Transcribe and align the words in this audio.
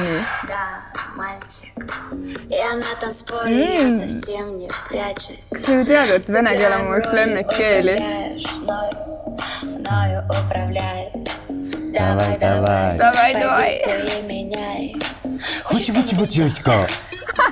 песни. 0.00 0.48
Да, 0.48 1.16
мальчик. 1.16 1.72
Я 2.48 2.74
на 2.74 2.94
танцполе 3.00 3.76
mm. 3.76 4.00
совсем 4.00 4.58
не 4.58 4.68
прячусь. 4.88 5.64
Привет, 5.66 6.24
тебя 6.24 6.42
надела 6.42 6.78
мой 6.78 7.02
флен 7.02 7.44
Келли. 7.48 7.98
Мною, 8.60 8.90
мною 9.62 10.24
управляй. 10.28 11.12
Давай, 11.92 12.38
давай. 12.38 12.98
Давай, 12.98 13.34
давай. 13.34 13.80
Позиции 13.84 14.22
меняй. 14.22 14.96
Хочу 15.64 15.92
быть 15.92 16.12
его 16.12 16.24
девочка. 16.24 16.86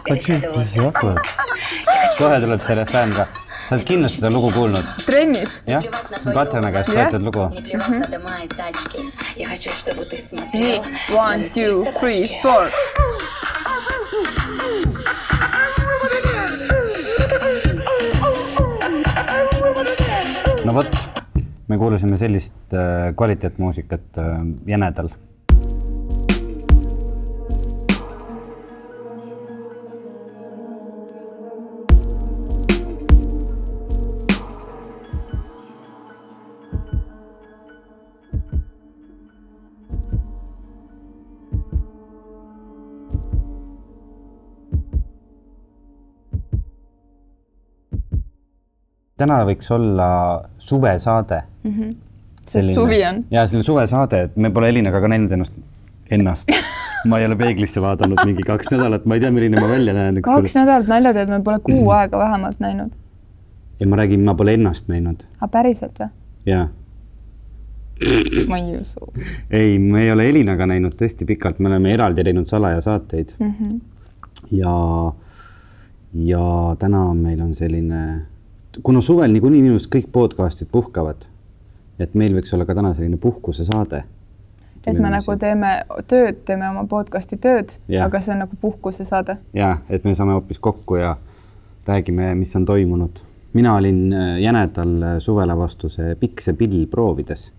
Хочу 0.04 0.34
быть 0.34 0.76
Я 0.76 0.90
хочу 2.08 2.46
быть 2.46 2.62
сарафанка. 2.62 3.26
sa 3.68 3.76
oled 3.76 3.84
kindlasti 3.84 4.22
seda 4.22 4.30
lugu 4.32 4.48
kuulnud. 4.54 4.86
trennis? 5.04 5.58
jah, 5.68 5.84
Katjana 6.24 6.70
käest 6.72 6.94
võetud 6.96 7.26
lugu 7.26 7.42
mm. 7.44 7.52
-hmm. 7.84 8.00
nii, 10.54 10.80
one, 11.12 11.44
two, 11.52 11.84
three, 12.00 12.24
four. 12.40 12.64
no 20.64 20.74
vot, 20.74 20.92
me 21.68 21.78
kuulasime 21.78 22.16
sellist 22.16 22.72
э, 22.72 23.12
kvaliteetmuusikat 23.16 24.00
э, 24.16 24.22
äh, 24.24 24.42
Jänedal 24.66 25.12
täna 49.18 49.40
võiks 49.48 49.70
olla 49.74 50.08
suvesaade 50.58 51.40
mm. 51.64 51.72
-hmm. 51.72 51.96
Sest 52.48 52.70
suvi 52.72 53.02
on. 53.04 53.24
ja 53.30 53.46
selline 53.46 53.66
suvesaade, 53.66 54.22
et 54.22 54.36
me 54.36 54.50
pole 54.50 54.68
Elinaga 54.72 55.00
ka 55.04 55.08
näinud 55.08 55.32
ennast, 55.32 55.52
ennast. 56.10 56.48
ma 57.10 57.18
ei 57.18 57.26
ole 57.26 57.36
peeglisse 57.36 57.80
vaadanud 57.84 58.22
mingi 58.24 58.42
kaks 58.46 58.72
nädalat, 58.72 59.04
ma 59.04 59.18
ei 59.18 59.20
tea, 59.20 59.30
milline 59.30 59.60
ma 59.60 59.68
välja 59.68 59.94
näen, 59.94 60.22
kaks 60.24 60.56
nädalat 60.56 60.88
nalja 60.88 61.12
teed, 61.14 61.28
me 61.28 61.42
pole 61.44 61.60
kuu 61.60 61.90
aega 61.90 62.18
vähemalt 62.18 62.60
näinud. 62.64 62.96
ja 63.80 63.86
ma 63.86 64.00
räägin, 64.00 64.24
ma 64.24 64.34
pole 64.34 64.56
ennast 64.56 64.88
näinud 64.88 65.28
aga 65.40 65.50
päriselt 65.58 66.00
või? 66.00 66.08
ja 66.46 66.68
ma 68.48 68.58
ei 68.58 68.76
usu. 68.80 69.12
ei, 69.50 69.78
me 69.78 70.02
ei 70.02 70.12
ole 70.12 70.28
Elinaga 70.28 70.66
näinud 70.66 70.94
tõesti 70.98 71.26
pikalt, 71.26 71.58
me 71.58 71.68
oleme 71.68 71.92
eraldi 71.92 72.24
teinud 72.24 72.46
salajasaateid 72.46 73.34
mm. 73.38 73.54
-hmm. 73.60 73.80
ja, 74.50 74.74
ja 76.32 76.76
täna 76.78 77.02
meil 77.14 77.40
on 77.40 77.54
selline, 77.54 78.04
kuna 78.82 79.00
suvel 79.00 79.32
niikuinii 79.32 79.62
minu 79.62 79.78
arust 79.78 79.90
kõik 79.92 80.08
podcast'id 80.12 80.70
puhkavad, 80.72 81.26
et 81.98 82.14
meil 82.14 82.36
võiks 82.36 82.54
olla 82.54 82.66
ka 82.68 82.76
täna 82.78 82.94
selline 82.94 83.16
puhkusesaade. 83.16 84.04
et 84.86 84.98
me 84.98 85.10
nagu 85.10 85.36
teeme 85.36 85.72
tööd, 86.08 86.44
teeme 86.48 86.68
oma 86.70 86.84
podcast'i 86.88 87.36
tööd, 87.36 87.74
aga 88.04 88.20
see 88.20 88.32
on 88.32 88.44
nagu 88.44 88.56
puhkusesaade. 88.60 89.38
ja 89.54 89.78
et 89.88 90.04
me 90.04 90.14
saame 90.14 90.32
hoopis 90.32 90.58
kokku 90.58 90.96
ja 90.96 91.16
räägime, 91.86 92.34
mis 92.34 92.56
on 92.56 92.64
toimunud. 92.64 93.24
mina 93.52 93.74
olin 93.74 94.12
äh, 94.12 94.40
jänedal 94.40 95.02
äh, 95.02 95.18
suvelavastuse 95.18 96.16
Pikk 96.20 96.40
see 96.40 96.54
pill 96.54 96.86
proovides. 96.86 97.52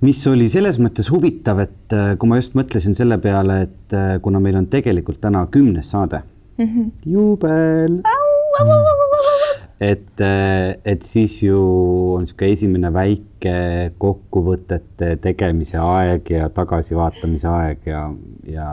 mis 0.00 0.26
oli 0.26 0.48
selles 0.48 0.78
mõttes 0.78 1.10
huvitav, 1.10 1.58
et 1.58 1.92
äh, 1.92 2.16
kui 2.18 2.28
ma 2.28 2.36
just 2.36 2.54
mõtlesin 2.54 2.94
selle 2.94 3.18
peale, 3.18 3.62
et 3.62 4.20
kuna 4.22 4.40
meil 4.40 4.56
on 4.56 4.66
tegelikult 4.66 5.20
täna 5.20 5.46
kümnes 5.46 5.90
saade 5.90 6.22
mm, 6.58 6.64
-hmm. 6.64 6.90
jubel, 7.06 8.00
et, 9.80 10.20
et 10.84 11.02
siis 11.04 11.42
ju 11.44 11.58
on 12.14 12.24
niisugune 12.24 12.52
esimene 12.52 12.90
väike 12.94 13.56
kokkuvõtete 14.00 15.16
tegemise 15.20 15.80
aeg 15.82 16.30
ja 16.32 16.48
tagasivaatamise 16.48 17.50
aeg 17.50 17.90
ja, 17.90 18.06
ja 18.48 18.70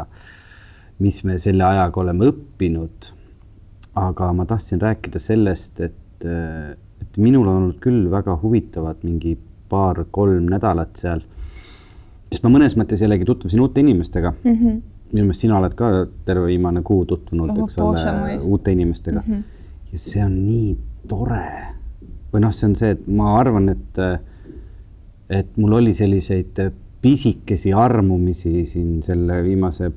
mis 1.04 1.24
me 1.28 1.36
selle 1.42 1.66
ajaga 1.68 2.02
oleme 2.06 2.32
õppinud. 2.32 3.12
aga 3.96 4.32
ma 4.34 4.46
tahtsin 4.50 4.82
rääkida 4.82 5.20
sellest, 5.22 5.80
et, 5.86 6.26
et 6.26 7.18
minul 7.22 7.46
on 7.46 7.58
olnud 7.60 7.82
küll 7.84 8.08
väga 8.10 8.40
huvitavad 8.42 9.04
mingi 9.04 9.36
paar-kolm 9.70 10.48
nädalat 10.50 10.96
seal, 10.98 11.22
sest 12.32 12.46
ma 12.46 12.50
mõnes 12.56 12.74
mõttes 12.80 13.04
jällegi 13.04 13.28
tutvusin 13.28 13.62
uute 13.62 13.84
inimestega 13.84 14.32
mm. 14.32 14.56
-hmm. 14.56 14.80
minu 15.12 15.28
meelest 15.28 15.46
sina 15.46 15.60
oled 15.60 15.76
ka 15.78 15.92
terve 16.26 16.48
viimane 16.48 16.82
kuu 16.82 17.06
tutvunud 17.06 17.54
eks 17.66 17.78
ole 17.78 18.40
uute 18.40 18.72
inimestega 18.72 19.22
mm. 19.28 19.34
-hmm. 19.34 19.44
ja 19.92 20.00
see 20.00 20.26
on 20.26 20.40
nii 20.46 20.74
tore. 21.08 21.46
või 22.34 22.42
noh, 22.42 22.54
see 22.54 22.70
on 22.72 22.78
see, 22.78 22.96
et 22.96 23.04
ma 23.08 23.36
arvan, 23.38 23.70
et, 23.70 24.00
et 25.30 25.58
mul 25.62 25.78
oli 25.78 25.94
selliseid 25.94 26.58
pisikesi 27.04 27.74
armumisi 27.76 28.64
siin 28.66 29.04
selle 29.06 29.42
viimase 29.44 29.92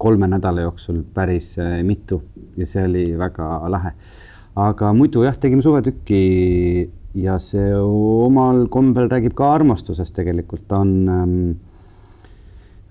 kolme 0.00 0.28
nädala 0.30 0.66
jooksul 0.66 1.02
päris 1.14 1.54
äh, 1.58 1.80
mitu 1.84 2.22
ja 2.56 2.66
see 2.66 2.84
oli 2.84 3.04
väga 3.18 3.48
lahe. 3.72 3.92
aga 4.56 4.92
muidu 4.92 5.24
jah, 5.24 5.36
tegime 5.38 5.62
suvetükki 5.62 6.20
ja 7.14 7.38
see 7.42 7.74
omal 7.80 8.66
kombel 8.72 9.08
räägib 9.10 9.34
ka 9.38 9.52
armastusest 9.54 10.14
tegelikult, 10.14 10.66
ta 10.68 10.80
on 10.84 10.92
ähm, 11.08 11.36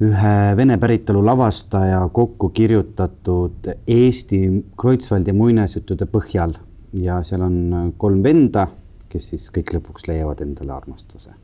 ühe 0.06 0.36
vene 0.56 0.78
päritolu 0.80 1.22
lavastaja 1.26 2.02
kokku 2.14 2.50
kirjutatud 2.56 3.70
Eesti 3.88 4.42
Kreutzwaldi 4.80 5.36
muinasjuttude 5.36 6.08
põhjal 6.10 6.56
ja 6.94 7.20
seal 7.24 7.44
on 7.46 7.58
äh, 7.74 7.86
kolm 7.98 8.24
venda, 8.24 8.68
kes 9.10 9.32
siis 9.34 9.50
kõik 9.54 9.74
lõpuks 9.78 10.08
leiavad 10.10 10.42
endale 10.46 10.74
armastuse. 10.74 11.36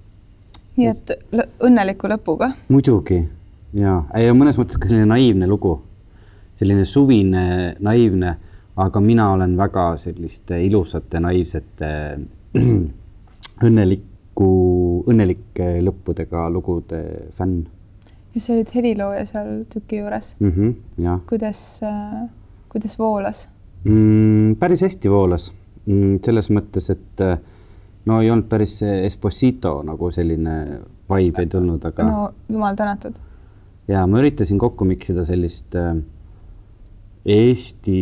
nii 0.75 0.88
et 0.91 1.13
õnneliku 1.63 2.09
lõpuga. 2.11 2.51
muidugi 2.69 3.22
ja, 3.73 4.01
ja 4.22 4.33
mõnes 4.38 4.59
mõttes 4.59 4.79
ka 4.79 4.89
selline 4.89 5.07
naiivne 5.09 5.47
lugu, 5.47 5.78
selline 6.56 6.85
suvine, 6.85 7.75
naiivne, 7.79 8.35
aga 8.75 9.00
mina 9.01 9.31
olen 9.33 9.56
väga 9.57 9.94
selliste 10.01 10.59
ilusate, 10.66 11.19
naiivsete, 11.23 11.91
õnneliku, 13.67 14.50
õnnelike 15.07 15.69
lõppudega 15.85 16.50
lugude 16.51 17.01
fänn 17.38 17.63
ja 18.35 18.41
sa 18.44 18.53
olid 18.53 18.72
helilooja 18.75 19.25
seal 19.29 19.51
tüki 19.72 20.01
juures. 20.01 20.35
mm. 20.39 20.51
-hmm, 20.51 21.03
jah 21.03 21.19
kuidas 21.29 21.79
äh,, 21.83 22.29
kuidas 22.69 23.00
voolas? 23.00 23.50
mm,. 23.85 24.56
päris 24.59 24.81
hästi 24.85 25.12
voolas 25.12 25.51
mm,, 25.85 26.18
selles 26.25 26.50
mõttes, 26.53 26.90
et 26.94 27.23
äh, 27.25 27.38
no 28.06 28.22
ei 28.22 28.31
olnud 28.31 28.50
päris 28.50 28.79
Esposito 28.84 29.78
nagu 29.85 30.12
selline 30.13 30.56
vibe 31.09 31.46
ei 31.46 31.51
tulnud, 31.51 31.85
aga 31.85 32.07
no. 32.09 32.25
jumal 32.50 32.78
tänatud. 32.78 33.18
ja 33.88 34.06
ma 34.07 34.22
üritasin 34.22 34.59
kokku 34.62 34.88
miksida 34.90 35.25
sellist 35.25 35.78
äh, 35.79 35.95
Eesti 37.25 38.01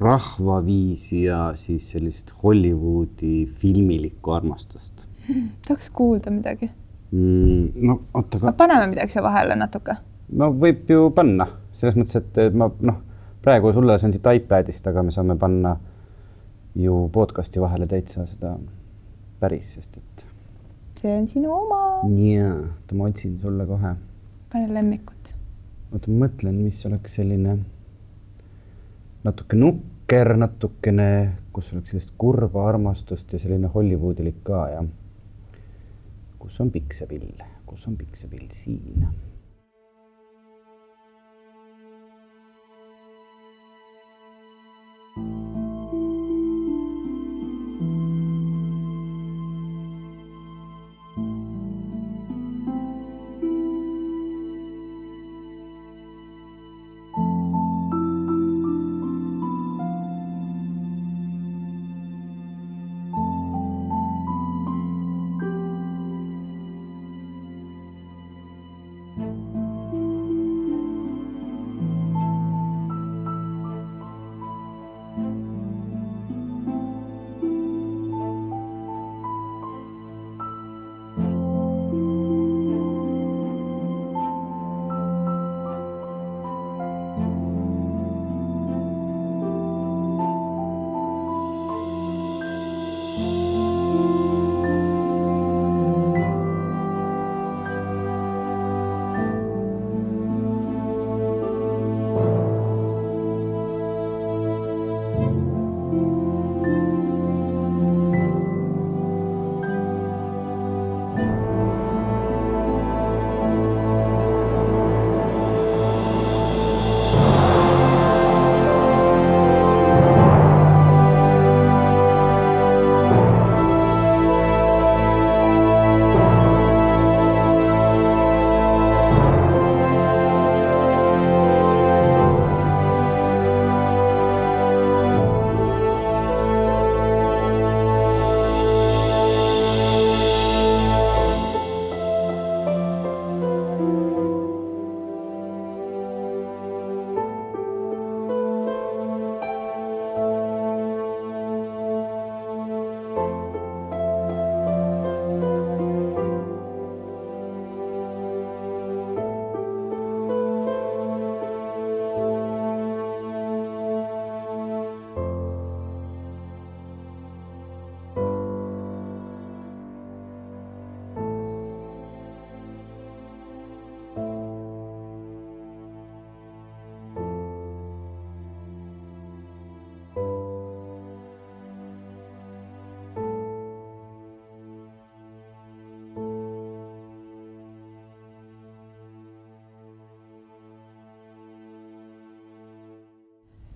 rahvaviisi 0.00 1.24
ja 1.24 1.52
siis 1.54 1.90
sellist 1.92 2.32
Hollywoodi 2.42 3.46
filmilikku 3.46 4.32
armastust 4.34 5.06
tahaks 5.66 5.90
kuulda 5.90 6.30
midagi. 6.30 6.70
mm,. 7.10 7.68
no 7.86 8.00
oota, 8.14 8.38
aga 8.42 8.52
paneme 8.52 8.90
midagi 8.94 9.14
siia 9.14 9.26
vahele 9.26 9.58
natuke. 9.58 9.98
no 10.32 10.52
võib 10.54 10.90
ju 10.90 11.10
panna 11.14 11.46
selles 11.74 11.96
mõttes, 11.96 12.18
et 12.20 12.42
et 12.46 12.56
ma 12.56 12.68
noh, 12.80 12.98
praegu 13.42 13.72
sulle 13.72 13.98
see 13.98 14.08
on 14.08 14.12
siit 14.12 14.28
iPadist, 14.36 14.86
aga 14.86 15.02
me 15.02 15.14
saame 15.14 15.36
panna 15.40 15.76
ju 16.76 17.08
podcast'i 17.12 17.60
vahele 17.60 17.86
täitsa 17.90 18.26
seda 18.28 18.54
päris, 19.40 19.74
sest 19.74 19.98
et 19.98 20.26
see 21.00 21.16
on 21.16 21.28
sinu 21.28 21.52
oma. 21.56 21.80
jaa, 22.04 22.54
oota 22.60 22.98
ma 22.98 23.08
otsin 23.08 23.38
sulle 23.40 23.66
kohe. 23.66 23.94
pane 24.52 24.74
lemmikut. 24.74 25.34
oota, 25.92 26.10
ma 26.10 26.26
mõtlen, 26.26 26.60
mis 26.60 26.84
oleks 26.86 27.16
selline 27.20 27.56
natuke 29.24 29.56
nukker, 29.56 30.34
natukene, 30.36 31.08
kus 31.52 31.72
oleks 31.74 31.94
sellist 31.94 32.14
kurba 32.18 32.68
armastust 32.68 33.32
ja 33.32 33.40
selline 33.42 33.72
Hollywoodilik 33.72 34.44
ka 34.44 34.68
ja 34.74 34.84
kus 36.38 36.60
on 36.60 36.70
piksepill, 36.70 37.32
kus 37.66 37.88
on 37.88 37.96
piksepill 37.96 38.46
siin 38.52 39.08
you 45.16 45.49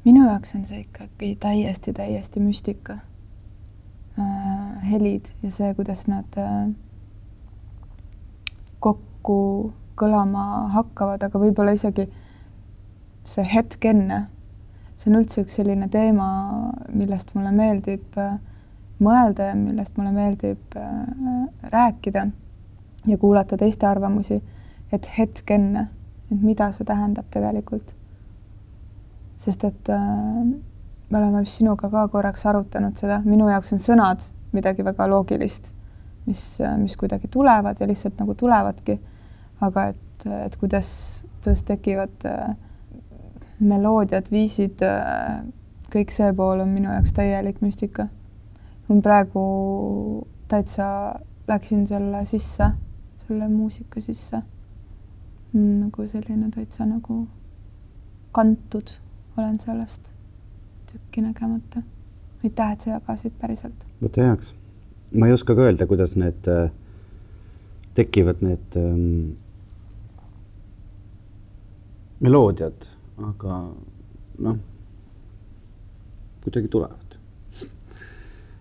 minu 0.04 0.26
jaoks 0.26 0.54
on 0.54 0.64
see 0.68 0.80
ikkagi 0.84 1.36
täiesti, 1.40 1.92
täiesti 1.92 2.40
müstika 2.40 2.98
äh,. 4.18 4.90
helid 4.90 5.32
ja 5.42 5.50
see, 5.50 5.74
kuidas 5.74 6.06
nad 6.06 6.38
äh, 6.38 6.68
kokku 8.80 9.72
kõlama 9.96 10.68
hakkavad, 10.74 11.22
aga 11.22 11.40
võib-olla 11.40 11.74
isegi 11.76 12.08
see 13.24 13.44
hetk 13.54 13.84
enne. 13.88 14.26
see 14.96 15.10
on 15.10 15.18
üldse 15.18 15.42
üks 15.42 15.56
selline 15.58 15.88
teema, 15.90 16.26
millest 16.92 17.34
mulle 17.34 17.50
meeldib 17.54 18.18
äh, 18.20 18.36
mõelda 19.02 19.50
ja 19.50 19.58
millest 19.58 19.96
mulle 19.98 20.12
meeldib 20.14 20.76
äh, 20.78 20.92
rääkida 21.72 22.28
ja 23.06 23.18
kuulata 23.18 23.56
teiste 23.56 23.86
arvamusi, 23.86 24.42
et 24.92 25.08
hetk 25.18 25.50
enne, 25.50 25.88
et 26.32 26.42
mida 26.42 26.70
see 26.72 26.86
tähendab 26.86 27.26
tegelikult. 27.30 27.94
Sest 29.44 29.64
et 29.68 29.90
äh, 29.92 30.44
me 31.10 31.18
oleme 31.18 31.42
vist 31.44 31.60
sinuga 31.60 31.90
ka 31.92 32.06
korraks 32.12 32.46
arutanud 32.48 32.96
seda, 32.98 33.20
minu 33.24 33.48
jaoks 33.50 33.74
on 33.76 33.82
sõnad 33.82 34.24
midagi 34.54 34.86
väga 34.86 35.08
loogilist, 35.10 35.72
mis, 36.28 36.44
mis 36.80 36.96
kuidagi 36.96 37.28
tulevad 37.28 37.80
ja 37.80 37.88
lihtsalt 37.90 38.20
nagu 38.22 38.36
tulevadki. 38.38 38.98
aga 39.64 39.88
et, 39.92 40.26
et 40.46 40.56
kuidas, 40.60 40.88
kuidas 41.42 41.62
tekivad 41.64 42.24
äh, 42.28 42.54
meloodiad, 43.60 44.30
viisid 44.32 44.82
äh,, 44.82 45.44
kõik 45.92 46.10
see 46.10 46.32
pool 46.34 46.64
on 46.64 46.72
minu 46.74 46.90
jaoks 46.90 47.12
täielik 47.14 47.60
müstika. 47.62 48.08
ma 48.88 49.00
praegu 49.00 49.44
täitsa 50.48 50.86
läksin 51.48 51.86
selle 51.86 52.24
sisse 52.24 52.72
selle 53.26 53.48
muusika 53.48 54.00
sisse. 54.00 54.42
nagu 55.54 56.06
selline 56.06 56.48
täitsa 56.50 56.82
nagu 56.86 57.28
kantud 58.34 58.96
olen 59.36 59.58
sellest 59.58 60.12
tükki 60.92 61.20
nägemata. 61.20 61.82
aitäh, 62.44 62.72
et 62.72 62.80
sa 62.80 62.90
jagasid 62.90 63.32
päriselt. 63.40 63.86
võta 64.02 64.26
heaks. 64.28 64.54
ma 65.14 65.26
ei 65.26 65.32
oska 65.32 65.54
ka 65.54 65.66
öelda, 65.68 65.86
kuidas 65.86 66.16
need 66.16 66.48
äh, 66.50 66.70
tekivad, 67.94 68.42
need 68.42 68.76
ähm, 68.78 69.34
meloodiad, 72.20 72.90
aga 73.30 73.60
noh, 74.38 74.58
kuidagi 76.44 76.68
tulevad. 76.68 77.16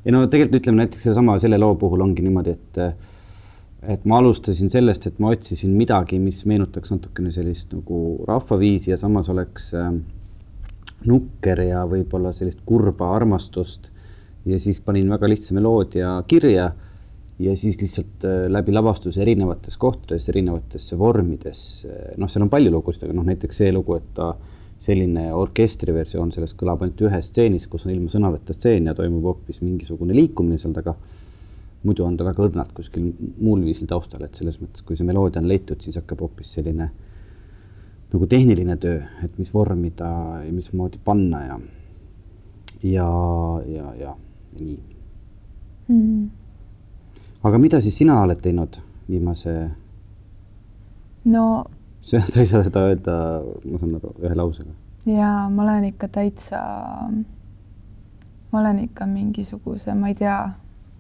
ja 0.06 0.16
no 0.16 0.26
tegelikult 0.28 0.62
ütleme 0.62 0.84
näiteks 0.84 1.10
sedasama 1.10 1.38
selle 1.44 1.60
loo 1.62 1.76
puhul 1.76 2.02
ongi 2.06 2.26
niimoodi, 2.26 2.58
et 2.58 2.82
äh, 2.82 2.96
et 3.84 4.06
ma 4.08 4.18
alustasin 4.22 4.70
sellest, 4.72 5.08
et 5.08 5.18
ma 5.20 5.34
otsisin 5.36 5.74
midagi, 5.76 6.16
mis 6.24 6.46
meenutaks 6.48 6.94
natukene 6.94 7.34
sellist 7.36 7.74
nagu 7.76 8.24
rahvaviisi 8.28 8.94
ja 8.94 8.98
samas 8.98 9.30
oleks 9.30 9.74
äh, 9.76 9.92
nukker 11.10 11.64
ja 11.68 11.84
võib-olla 11.90 12.34
sellist 12.34 12.64
kurba 12.66 13.14
armastust. 13.16 13.90
ja 14.46 14.60
siis 14.60 14.82
panin 14.84 15.10
väga 15.10 15.30
lihtsa 15.30 15.54
meloodia 15.56 16.24
kirja 16.28 16.72
ja 17.40 17.58
siis 17.58 17.78
lihtsalt 17.82 18.26
äh, 18.28 18.50
läbi 18.52 18.74
lavastuse 18.74 19.22
erinevates 19.22 19.78
kohtades, 19.78 20.30
erinevates 20.30 20.94
vormides, 21.00 21.62
äh, 21.88 22.18
noh, 22.18 22.30
seal 22.30 22.46
on 22.46 22.52
palju 22.52 22.72
lugusid, 22.72 23.08
aga 23.08 23.16
noh, 23.18 23.26
näiteks 23.28 23.64
see 23.64 23.72
lugu, 23.72 23.96
et 23.98 24.12
ta 24.16 24.34
selline 24.84 25.30
orkestriversioon 25.34 26.34
sellest 26.36 26.58
kõlab 26.60 26.84
ainult 26.84 27.02
ühes 27.08 27.30
stseenis, 27.32 27.70
kus 27.72 27.88
on 27.88 27.94
ilma 27.94 28.12
sõnavõtta 28.12 28.56
stseen 28.56 28.90
ja 28.90 28.96
toimub 28.98 29.24
hoopis 29.32 29.62
mingisugune 29.64 30.16
liikumine 30.18 30.60
seal 30.60 30.76
taga 30.76 30.98
muidu 31.84 32.06
on 32.06 32.18
ta 32.18 32.26
väga 32.28 32.46
õrnalt 32.48 32.74
kuskil 32.76 33.10
muul 33.42 33.64
viisil 33.66 33.88
taustal, 33.90 34.24
et 34.26 34.36
selles 34.40 34.60
mõttes, 34.62 34.84
kui 34.86 34.98
see 35.00 35.08
meloodia 35.08 35.42
on 35.44 35.50
leitud, 35.52 35.82
siis 35.84 36.00
hakkab 36.00 36.24
hoopis 36.26 36.56
selline 36.58 36.90
nagu 38.14 38.28
tehniline 38.30 38.78
töö, 38.78 39.02
et 39.26 39.38
mis 39.42 39.50
vormi 39.54 39.92
ta 39.92 40.10
ja 40.46 40.52
mismoodi 40.54 41.00
panna 41.06 41.42
ja, 41.46 41.60
ja, 42.84 43.10
ja, 43.68 43.94
ja 44.00 44.16
nii 44.60 44.80
mm.. 45.88 46.30
aga 47.44 47.58
mida 47.58 47.82
siis 47.82 47.98
sina 47.98 48.20
oled 48.22 48.42
teinud 48.42 48.78
viimase? 49.10 49.72
no. 51.26 51.66
sa 52.02 52.22
ei 52.40 52.48
saa 52.48 52.64
seda 52.64 52.86
öelda, 52.90 53.16
ma 53.66 53.80
saan 53.82 53.96
aru, 53.98 54.14
ühe 54.22 54.36
lausega. 54.38 54.76
jaa, 55.10 55.50
ma 55.50 55.64
olen 55.66 55.90
ikka 55.90 56.08
täitsa, 56.20 56.62
ma 58.52 58.60
olen 58.60 58.84
ikka 58.86 59.08
mingisuguse, 59.10 59.96
ma 59.98 60.14
ei 60.14 60.20
tea 60.22 60.38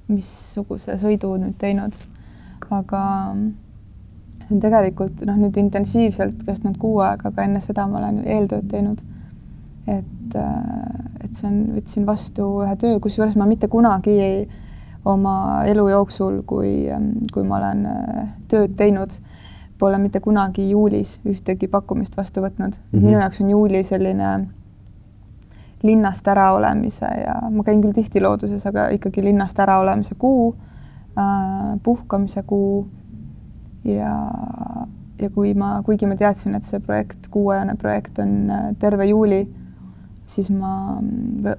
missuguse 0.09 0.97
sõidu 0.99 1.35
nüüd 1.37 1.59
teinud. 1.61 2.01
aga 2.73 3.03
see 4.47 4.55
on 4.55 4.61
tegelikult 4.63 5.23
noh, 5.27 5.37
nüüd 5.39 5.57
intensiivselt 5.57 6.43
kestnud 6.45 6.77
kuu 6.81 6.99
aega, 7.05 7.31
aga 7.31 7.47
enne 7.47 7.61
seda 7.63 7.87
ma 7.87 7.99
olen 8.01 8.23
eeltööd 8.25 8.69
teinud. 8.71 9.03
et, 9.87 10.35
et 11.23 11.33
see 11.33 11.47
on, 11.49 11.57
võtsin 11.75 12.05
vastu 12.07 12.45
ühe 12.63 12.75
töö, 12.79 12.99
kusjuures 13.03 13.35
ma 13.39 13.47
mitte 13.49 13.67
kunagi 13.67 14.13
ei, 14.23 14.43
oma 15.05 15.63
elu 15.67 15.87
jooksul, 15.89 16.41
kui, 16.47 16.87
kui 17.33 17.43
ma 17.43 17.57
olen 17.59 17.87
tööd 18.51 18.77
teinud, 18.79 19.17
pole 19.79 19.99
mitte 19.99 20.21
kunagi 20.23 20.69
juulis 20.69 21.17
ühtegi 21.27 21.67
pakkumist 21.67 22.15
vastu 22.17 22.43
võtnud 22.43 22.77
mm. 22.77 22.83
-hmm. 22.91 23.05
minu 23.05 23.19
jaoks 23.19 23.41
on 23.41 23.49
juuli 23.49 23.83
selline 23.83 24.29
linnast 25.83 26.27
äraolemise 26.27 27.05
ja 27.05 27.35
ma 27.51 27.63
käin 27.63 27.81
küll 27.83 27.91
tihti 27.91 28.21
looduses, 28.21 28.65
aga 28.65 28.87
ikkagi 28.95 29.23
linnast 29.23 29.59
äraolemise 29.59 30.15
kuu 30.15 30.55
äh,, 31.17 31.79
puhkamise 31.83 32.43
kuu 32.47 32.87
ja, 33.85 34.13
ja 35.21 35.29
kui 35.33 35.53
ma, 35.57 35.75
kuigi 35.85 36.07
ma 36.09 36.17
teadsin, 36.19 36.55
et 36.57 36.65
see 36.67 36.81
projekt, 36.83 37.29
kuuajane 37.33 37.75
projekt 37.79 38.19
on 38.23 38.33
äh, 38.51 38.65
terve 38.79 39.07
juuli, 39.09 39.43
siis 40.27 40.49
ma 40.53 40.97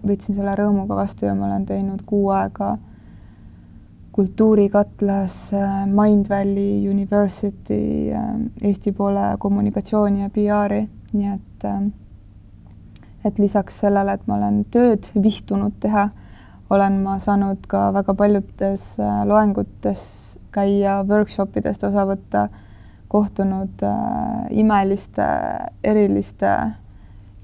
võtsin 0.07 0.37
selle 0.37 0.55
rõõmuga 0.59 0.97
vastu 0.99 1.29
ja 1.29 1.35
ma 1.37 1.49
olen 1.51 1.67
teinud 1.69 2.03
kuu 2.09 2.31
aega 2.35 2.75
kultuurikatlas 4.15 5.39
äh, 5.59 5.77
Mindvalley 5.91 6.89
University 6.91 8.13
äh, 8.15 8.33
Eesti 8.63 8.95
poole 8.97 9.35
kommunikatsiooni 9.39 10.25
ja 10.25 10.33
PR-i, 10.33 10.87
nii 11.15 11.35
et 11.35 11.69
et 13.25 13.39
lisaks 13.41 13.79
sellele, 13.81 14.19
et 14.19 14.27
ma 14.29 14.37
olen 14.37 14.59
tööd 14.73 15.09
vihtunud 15.17 15.79
teha, 15.81 16.11
olen 16.71 17.01
ma 17.03 17.19
saanud 17.19 17.67
ka 17.69 17.89
väga 17.95 18.15
paljudes 18.15 18.95
äh, 19.01 19.25
loengutes 19.29 20.05
käia, 20.55 21.03
workshop 21.09 21.57
idest 21.61 21.85
osa 21.85 22.07
võtta, 22.09 22.49
kohtunud 23.13 23.83
äh, 23.87 24.47
imeliste, 24.51 25.27
eriliste 25.85 26.55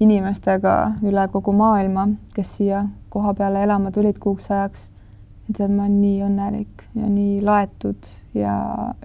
inimestega 0.01 0.75
üle 1.05 1.27
kogu 1.31 1.53
maailma, 1.53 2.07
kes 2.35 2.55
siia 2.57 2.85
koha 3.13 3.35
peale 3.37 3.61
elama 3.63 3.91
tulid 3.93 4.17
kuuks 4.19 4.49
ajaks. 4.51 4.89
ja 5.47 5.53
tead, 5.57 5.71
ma 5.75 5.85
olen 5.85 6.01
nii 6.01 6.17
õnnelik 6.25 6.83
ja 6.95 7.07
nii 7.09 7.41
laetud 7.45 8.09
ja, 8.33 8.55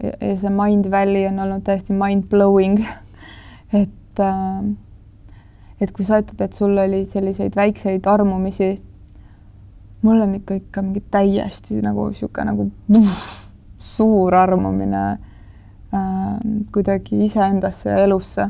ja, 0.03 0.17
ja 0.21 0.35
see 0.39 0.51
Mind 0.51 0.91
Valley 0.91 1.27
on 1.29 1.39
olnud 1.45 1.65
täiesti 1.67 1.97
mind-blowing 1.97 2.83
et 3.83 4.21
äh, 4.21 4.75
et 5.81 5.93
kui 5.93 6.07
sa 6.09 6.23
ütled, 6.23 6.41
et 6.41 6.57
sul 6.57 6.77
oli 6.81 7.05
selliseid 7.09 7.57
väikseid 7.57 8.07
armumisi, 8.09 8.77
mul 10.07 10.21
on 10.23 10.35
ikka, 10.39 10.55
ikka 10.63 10.83
mingi 10.87 11.03
täiesti 11.11 11.81
nagu 11.85 12.09
niisugune 12.11 12.51
nagu 12.51 12.69
puh, 12.87 13.17
suur 13.93 14.35
armumine 14.39 15.03
äh, 15.11 16.37
kuidagi 16.73 17.25
iseendasse 17.27 17.91
ja 17.91 18.05
elusse. 18.05 18.49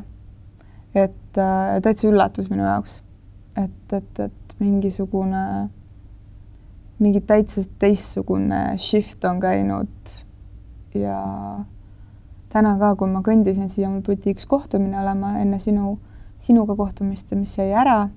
et 0.94 1.38
äh, 1.40 1.78
täitsa 1.84 2.08
üllatus 2.08 2.50
minu 2.52 2.64
jaoks, 2.64 3.02
et, 3.56 3.92
et, 3.92 4.20
et 4.20 4.54
mingisugune, 4.60 5.68
mingi 6.98 7.20
täitsa 7.20 7.66
teistsugune 7.78 8.60
shift 8.80 9.24
on 9.28 9.40
käinud. 9.40 10.14
Ja 10.96 11.18
täna 12.48 12.72
ka, 12.80 12.94
kui 12.96 13.10
ma 13.12 13.20
kõndisin 13.20 13.68
siia, 13.68 13.90
mul 13.92 14.00
pidi 14.06 14.32
üks 14.32 14.48
kohtumine 14.48 14.96
olema 15.02 15.34
enne 15.42 15.58
sinu 15.60 15.98
sinuga 16.40 16.76
kohtumist, 16.76 17.32
mis 17.36 17.56
jäi 17.58 17.72
ära, 17.76 18.08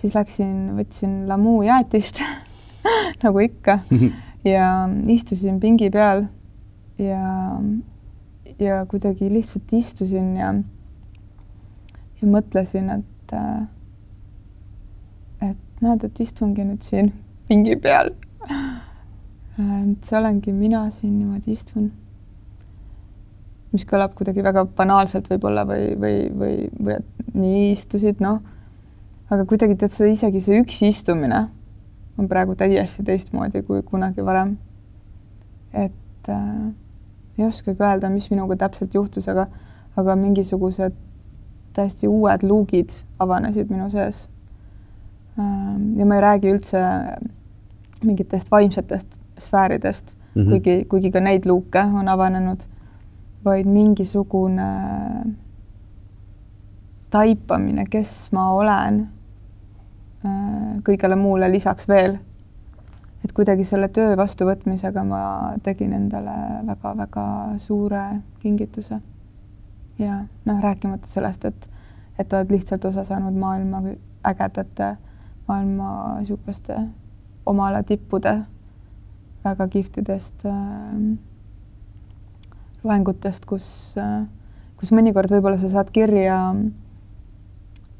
siis 0.00 0.16
läksin, 0.16 0.56
võtsin 0.78 1.14
Lamu 1.28 1.60
jäätist 1.62 2.22
nagu 3.22 3.44
ikka 3.44 3.78
ja 4.52 4.66
istusin 5.12 5.60
pingi 5.60 5.90
peal 5.90 6.24
ja, 6.98 7.22
ja 8.58 8.82
kuidagi 8.88 9.30
lihtsalt 9.32 9.72
istusin 9.76 10.34
ja, 10.36 10.54
ja 12.20 12.28
mõtlesin, 12.28 12.90
et, 12.98 13.36
et 15.44 15.84
näed, 15.84 16.04
et 16.04 16.20
istungi 16.20 16.66
nüüd 16.66 16.84
siin 16.84 17.12
pingi 17.48 17.76
peal. 17.80 18.12
et 19.60 20.06
see 20.06 20.16
olengi 20.18 20.52
mina 20.56 20.86
siin 20.94 21.18
niimoodi 21.18 21.52
istun 21.52 21.90
mis 23.74 23.86
kõlab 23.86 24.14
kuidagi 24.18 24.42
väga 24.44 24.64
banaalselt 24.76 25.28
võib-olla 25.30 25.64
või, 25.68 25.92
või, 26.00 26.16
või, 26.34 26.54
või 26.78 26.96
et 26.96 27.34
nii 27.36 27.70
istusid, 27.74 28.22
noh. 28.24 28.40
Aga 29.30 29.46
kuidagi 29.46 29.76
tead 29.78 29.94
sa 29.94 30.08
isegi 30.10 30.42
see 30.42 30.60
üksi 30.60 30.90
istumine 30.90 31.44
on 32.18 32.28
praegu 32.28 32.56
täiesti 32.58 33.04
teistmoodi 33.06 33.62
kui 33.62 33.82
kunagi 33.86 34.24
varem. 34.26 34.56
et 35.72 36.28
äh, 36.28 36.72
ei 37.38 37.46
oskagi 37.46 37.82
öelda, 37.82 38.10
mis 38.10 38.30
minuga 38.30 38.56
täpselt 38.56 38.94
juhtus, 38.94 39.28
aga, 39.28 39.46
aga 39.96 40.16
mingisugused 40.18 40.96
täiesti 41.72 42.08
uued 42.08 42.42
luugid 42.42 42.96
avanesid 43.18 43.70
minu 43.70 43.86
sees. 43.90 44.24
Ähm, 45.38 45.94
ja 45.98 46.06
ma 46.06 46.18
ei 46.18 46.24
räägi 46.24 46.50
üldse 46.50 46.82
mingitest 48.04 48.50
vaimsetest 48.50 49.20
sfääridest 49.38 50.16
mm, 50.16 50.42
-hmm. 50.42 50.48
kuigi, 50.50 50.84
kuigi 50.84 51.10
ka 51.10 51.20
neid 51.20 51.46
luuke 51.46 51.80
on 51.80 52.08
avanenud, 52.08 52.66
vaid 53.44 53.66
mingisugune 53.66 54.72
taipamine, 57.10 57.84
kes 57.90 58.32
ma 58.32 58.50
olen 58.52 59.00
äh, 59.00 59.19
kõigele 60.84 61.16
muule 61.16 61.48
lisaks 61.50 61.88
veel. 61.88 62.18
et 63.24 63.32
kuidagi 63.36 63.64
selle 63.64 63.88
töö 63.88 64.16
vastuvõtmisega 64.16 65.02
ma 65.04 65.20
tegin 65.62 65.92
endale 65.92 66.36
väga-väga 66.66 67.24
suure 67.56 68.04
kingituse. 68.40 69.00
ja 69.98 70.24
noh, 70.44 70.62
rääkimata 70.62 71.08
sellest, 71.08 71.44
et, 71.44 71.70
et 72.18 72.32
oled 72.32 72.50
lihtsalt 72.50 72.84
osa 72.84 73.04
saanud 73.04 73.34
maailma 73.34 73.82
ägedate, 74.24 74.96
maailma 75.48 76.18
niisuguste 76.18 76.76
omale 77.46 77.82
tippude 77.82 78.42
väga 79.44 79.68
kihvtidest 79.68 80.44
äh, 80.44 81.16
loengutest, 82.84 83.46
kus 83.48 83.94
äh,, 83.98 84.24
kus 84.80 84.92
mõnikord 84.96 85.32
võib-olla 85.32 85.58
sa 85.60 85.68
saad 85.68 85.90
kirja 85.92 86.36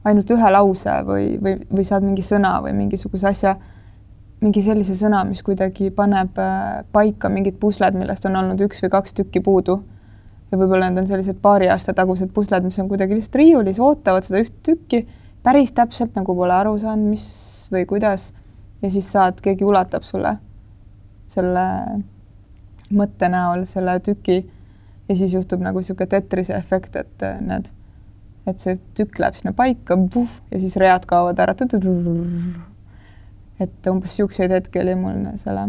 ainult 0.05 0.31
ühe 0.33 0.51
lause 0.55 0.97
või, 1.07 1.35
või, 1.43 1.59
või 1.69 1.85
saad 1.85 2.07
mingi 2.07 2.25
sõna 2.25 2.55
või 2.65 2.73
mingisuguse 2.77 3.29
asja, 3.29 3.55
mingi 4.41 4.63
sellise 4.65 4.95
sõna, 4.97 5.23
mis 5.29 5.43
kuidagi 5.45 5.91
paneb 5.93 6.39
äh, 6.41 6.83
paika 6.93 7.29
mingid 7.29 7.59
pusled, 7.61 7.97
millest 7.99 8.25
on 8.29 8.39
olnud 8.41 8.61
üks 8.65 8.81
või 8.85 8.93
kaks 8.97 9.17
tükki 9.19 9.43
puudu. 9.45 9.83
ja 10.51 10.59
võib-olla 10.59 10.89
need 10.91 11.05
on 11.05 11.07
sellised 11.07 11.39
paari 11.43 11.69
aasta 11.71 11.93
tagused 11.95 12.33
pusled, 12.35 12.65
mis 12.65 12.79
on 12.83 12.89
kuidagi 12.89 13.15
lihtsalt 13.15 13.37
riiulis, 13.43 13.81
ootavad 13.81 14.27
seda 14.27 14.41
üht 14.43 14.55
tükki 14.67 15.05
päris 15.43 15.73
täpselt 15.73 16.17
nagu 16.17 16.35
pole 16.37 16.55
aru 16.55 16.77
saanud, 16.79 17.11
mis 17.15 17.27
või 17.73 17.87
kuidas. 17.87 18.33
ja 18.83 18.91
siis 18.91 19.13
saad, 19.13 19.41
keegi 19.45 19.65
ulatab 19.65 20.05
sulle 20.09 20.39
selle 21.35 21.67
mõtte 22.91 23.29
näol 23.29 23.67
selle 23.69 23.99
tüki 24.01 24.41
ja 25.09 25.17
siis 25.17 25.35
juhtub 25.35 25.61
nagu 25.63 25.79
niisugune 25.79 26.09
tetrise 26.09 26.57
efekt, 26.57 26.97
et 26.97 27.23
äh, 27.27 27.41
need 27.41 27.69
et 28.51 28.63
see 28.63 28.79
tükk 28.99 29.19
läheb 29.23 29.39
sinna 29.39 29.53
paika 29.57 29.97
ja 29.97 30.61
siis 30.61 30.77
read 30.81 31.07
kaovad 31.07 31.39
ära. 31.39 31.55
et 33.61 33.87
umbes 33.87 34.11
niisuguseid 34.11 34.51
hetki 34.51 34.81
oli 34.81 34.95
mul 34.95 35.25
selle 35.37 35.69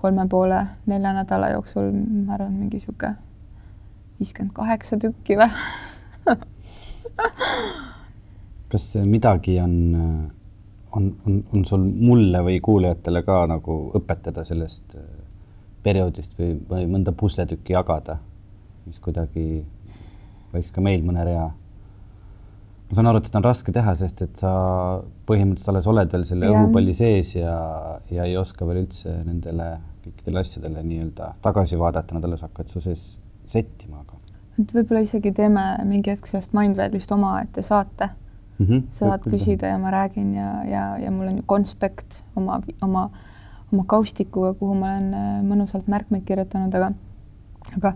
kolme 0.00 0.28
poole, 0.28 0.66
nelja 0.86 1.12
nädala 1.12 1.50
jooksul, 1.52 1.90
ma 1.92 2.34
arvan, 2.34 2.52
mingi 2.56 2.78
niisugune 2.80 3.16
viiskümmend 4.20 4.52
kaheksa 4.56 4.96
tükki 5.00 5.36
või 5.40 5.50
kas 8.72 8.86
midagi 9.04 9.58
on, 9.60 9.74
on, 10.96 11.10
on, 11.26 11.42
on 11.52 11.64
sul 11.68 11.84
mulle 11.84 12.42
või 12.46 12.60
kuulajatele 12.64 13.22
ka 13.26 13.42
nagu 13.50 13.78
õpetada 13.98 14.44
sellest 14.46 14.96
äh, 14.96 15.04
perioodist 15.82 16.38
või, 16.38 16.54
või 16.68 16.86
mõnda 16.90 17.12
pusletükki 17.16 17.74
jagada, 17.76 18.18
mis 18.86 19.00
kuidagi 19.02 19.64
võiks 20.52 20.72
ka 20.74 20.84
meil 20.84 21.04
mõne 21.06 21.24
rea 21.26 21.48
ma 22.90 22.96
saan 22.98 23.06
aru, 23.06 23.20
et 23.20 23.28
seda 23.28 23.38
on 23.38 23.46
raske 23.46 23.72
teha, 23.74 23.92
sest 23.94 24.24
et 24.24 24.40
sa 24.42 24.52
põhimõtteliselt 25.28 25.72
alles 25.72 25.88
oled 25.92 26.14
veel 26.16 26.24
selle 26.26 26.48
õhupalli 26.50 26.94
sees 26.96 27.36
ja, 27.36 27.54
ja 28.10 28.26
ei 28.26 28.34
oska 28.40 28.66
veel 28.66 28.82
üldse 28.82 29.12
nendele 29.22 29.76
kõikidele 30.02 30.42
asjadele 30.42 30.82
nii-öelda 30.82 31.34
tagasi 31.44 31.78
vaadata, 31.78 32.16
nad 32.16 32.26
alles 32.26 32.42
hakkavad 32.42 32.72
su 32.72 32.82
sees 32.82 33.04
settima, 33.50 34.02
aga. 34.02 34.18
et 34.58 34.74
võib-olla 34.74 35.04
isegi 35.06 35.30
teeme 35.36 35.62
mingi 35.86 36.10
hetk 36.10 36.26
sellest 36.26 36.56
Mindwellist 36.56 37.14
omaette 37.14 37.62
saate 37.62 38.10
mm. 38.10 38.66
-hmm, 38.66 38.82
saad 38.90 39.28
küsida 39.30 39.70
ja 39.70 39.78
ma 39.78 39.94
räägin 39.94 40.34
ja, 40.34 40.50
ja, 40.66 40.84
ja 41.04 41.14
mul 41.14 41.30
on 41.30 41.36
ju 41.36 41.46
konspekt 41.46 42.22
oma, 42.36 42.58
oma, 42.82 43.10
oma 43.72 43.84
kaustikuga, 43.86 44.54
kuhu 44.58 44.74
ma 44.74 44.96
olen 44.96 45.14
äh, 45.14 45.30
mõnusalt 45.46 45.86
märkmeid 45.86 46.26
kirjutanud, 46.26 46.74
aga, 46.74 46.90
aga 47.76 47.94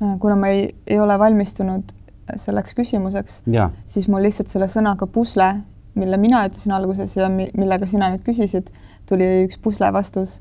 äh, 0.00 0.16
kuna 0.18 0.40
ma 0.40 0.48
ei, 0.48 0.70
ei 0.86 1.00
ole 1.00 1.18
valmistunud 1.18 1.92
selleks 2.34 2.74
küsimuseks, 2.74 3.42
siis 3.86 4.08
mul 4.10 4.26
lihtsalt 4.26 4.50
selle 4.50 4.68
sõnaga 4.70 5.06
pusle, 5.10 5.52
mille 5.96 6.18
mina 6.20 6.42
ütlesin 6.48 6.74
alguses 6.76 7.14
ja 7.16 7.28
millega 7.30 7.86
sina 7.88 8.10
nüüd 8.12 8.24
küsisid, 8.26 8.72
tuli 9.08 9.46
üks 9.46 9.60
pusle 9.62 9.92
vastus. 9.94 10.40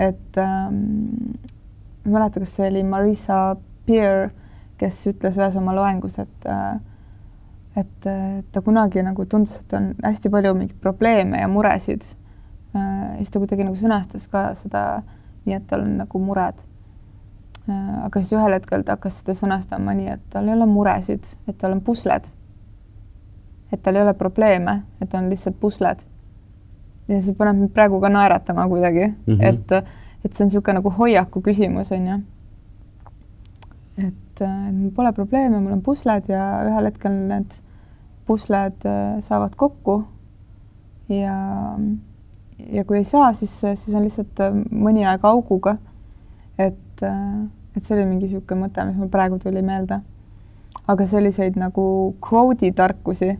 et 0.00 0.38
ähm, 0.40 1.34
ma 2.04 2.08
ei 2.08 2.12
mäleta, 2.14 2.40
kas 2.40 2.54
see 2.56 2.68
oli 2.70 2.82
Marisa 2.88 3.56
Peer, 3.86 4.30
kes 4.80 5.02
ütles 5.12 5.36
ühes 5.36 5.58
oma 5.60 5.74
loengus, 5.76 6.18
et 6.18 6.48
äh, 6.48 6.78
et 7.78 8.08
ta 8.52 8.60
kunagi 8.66 9.02
nagu 9.06 9.24
tundus, 9.30 9.60
et 9.60 9.72
on 9.78 9.92
hästi 10.02 10.32
palju 10.32 10.56
mingeid 10.56 10.80
probleeme 10.82 11.38
ja 11.38 11.48
muresid 11.48 12.02
äh,. 12.74 13.16
siis 13.18 13.30
ta 13.30 13.38
kuidagi 13.38 13.64
nagu 13.64 13.78
sõnastas 13.78 14.26
ka 14.28 14.50
seda 14.58 15.02
nii, 15.46 15.54
et 15.54 15.68
tal 15.70 15.86
on 15.86 15.94
nagu 16.02 16.18
mured 16.18 16.64
Äh, 16.64 16.79
aga 17.68 18.22
siis 18.22 18.32
ühel 18.38 18.56
hetkel 18.56 18.84
ta 18.84 18.96
hakkas 18.96 19.20
seda 19.20 19.34
sõnastama 19.36 19.94
nii, 19.96 20.08
et 20.16 20.22
tal 20.32 20.48
ei 20.48 20.54
ole 20.54 20.66
muresid, 20.66 21.32
et 21.48 21.58
tal 21.58 21.76
on 21.76 21.82
pusled. 21.84 22.30
et 23.72 23.82
tal 23.82 23.96
ei 23.96 24.02
ole 24.02 24.14
probleeme, 24.14 24.82
et 25.00 25.14
on 25.14 25.28
lihtsalt 25.30 25.60
pusled. 25.60 26.04
ja 27.08 27.22
see 27.22 27.34
paneb 27.34 27.56
mind 27.56 27.72
praegu 27.74 28.00
ka 28.00 28.08
naeratama 28.08 28.68
kuidagi 28.68 29.06
mm, 29.06 29.34
-hmm. 29.34 29.44
et, 29.44 29.72
et 30.24 30.32
see 30.32 30.44
on 30.44 30.48
niisugune 30.48 30.74
nagu 30.74 30.90
hoiaku 30.90 31.40
küsimus, 31.40 31.92
on 31.92 32.06
ju. 32.06 32.20
et, 33.98 34.40
et 34.40 34.74
mul 34.74 34.90
pole 34.90 35.12
probleeme, 35.12 35.60
mul 35.60 35.72
on 35.72 35.82
pusled 35.82 36.28
ja 36.28 36.64
ühel 36.66 36.84
hetkel 36.84 37.12
need 37.12 37.60
pusled 38.26 38.86
äh, 38.86 39.20
saavad 39.20 39.54
kokku 39.56 40.04
ja, 41.08 41.36
ja 42.72 42.84
kui 42.84 42.96
ei 42.98 43.04
saa, 43.04 43.32
siis, 43.32 43.60
siis 43.60 43.94
on 43.94 44.06
lihtsalt 44.06 44.40
äh, 44.40 44.54
mõni 44.70 45.06
aeg 45.06 45.24
auguga. 45.24 45.76
et 46.58 46.78
et 47.02 47.82
see 47.84 47.96
oli 47.96 48.06
mingi 48.08 48.28
niisugune 48.28 48.66
mõte, 48.66 48.84
mis 48.88 48.98
mul 48.98 49.10
praegu 49.12 49.38
tuli 49.42 49.62
meelde. 49.62 50.00
aga 50.90 51.06
selliseid 51.06 51.56
nagu 51.58 51.82
kvoodi 52.22 52.70
tarkusi, 52.74 53.32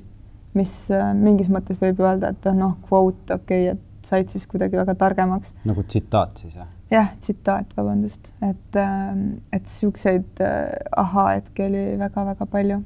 mis 0.59 0.75
äh, 0.95 1.13
mingis 1.15 1.51
mõttes 1.51 1.79
võib 1.83 2.03
öelda, 2.03 2.33
et 2.35 2.51
noh, 2.55 2.77
kvoot, 2.87 3.31
okei 3.31 3.71
okay,, 3.71 3.77
et 3.77 4.07
said 4.07 4.29
siis 4.33 4.47
kuidagi 4.51 4.79
väga 4.79 4.95
targemaks. 4.99 5.55
nagu 5.69 5.83
tsitaat 5.87 6.43
siis, 6.43 6.55
jah? 6.57 6.69
jah, 6.91 7.11
tsitaat, 7.19 7.71
vabandust, 7.77 8.33
et, 8.43 8.77
äh, 8.77 9.11
et 9.53 9.67
niisuguseid 9.67 10.43
äh, 10.45 10.73
ahaa-hetki 11.05 11.67
oli 11.69 11.85
väga-väga 12.01 12.47
palju. 12.51 12.83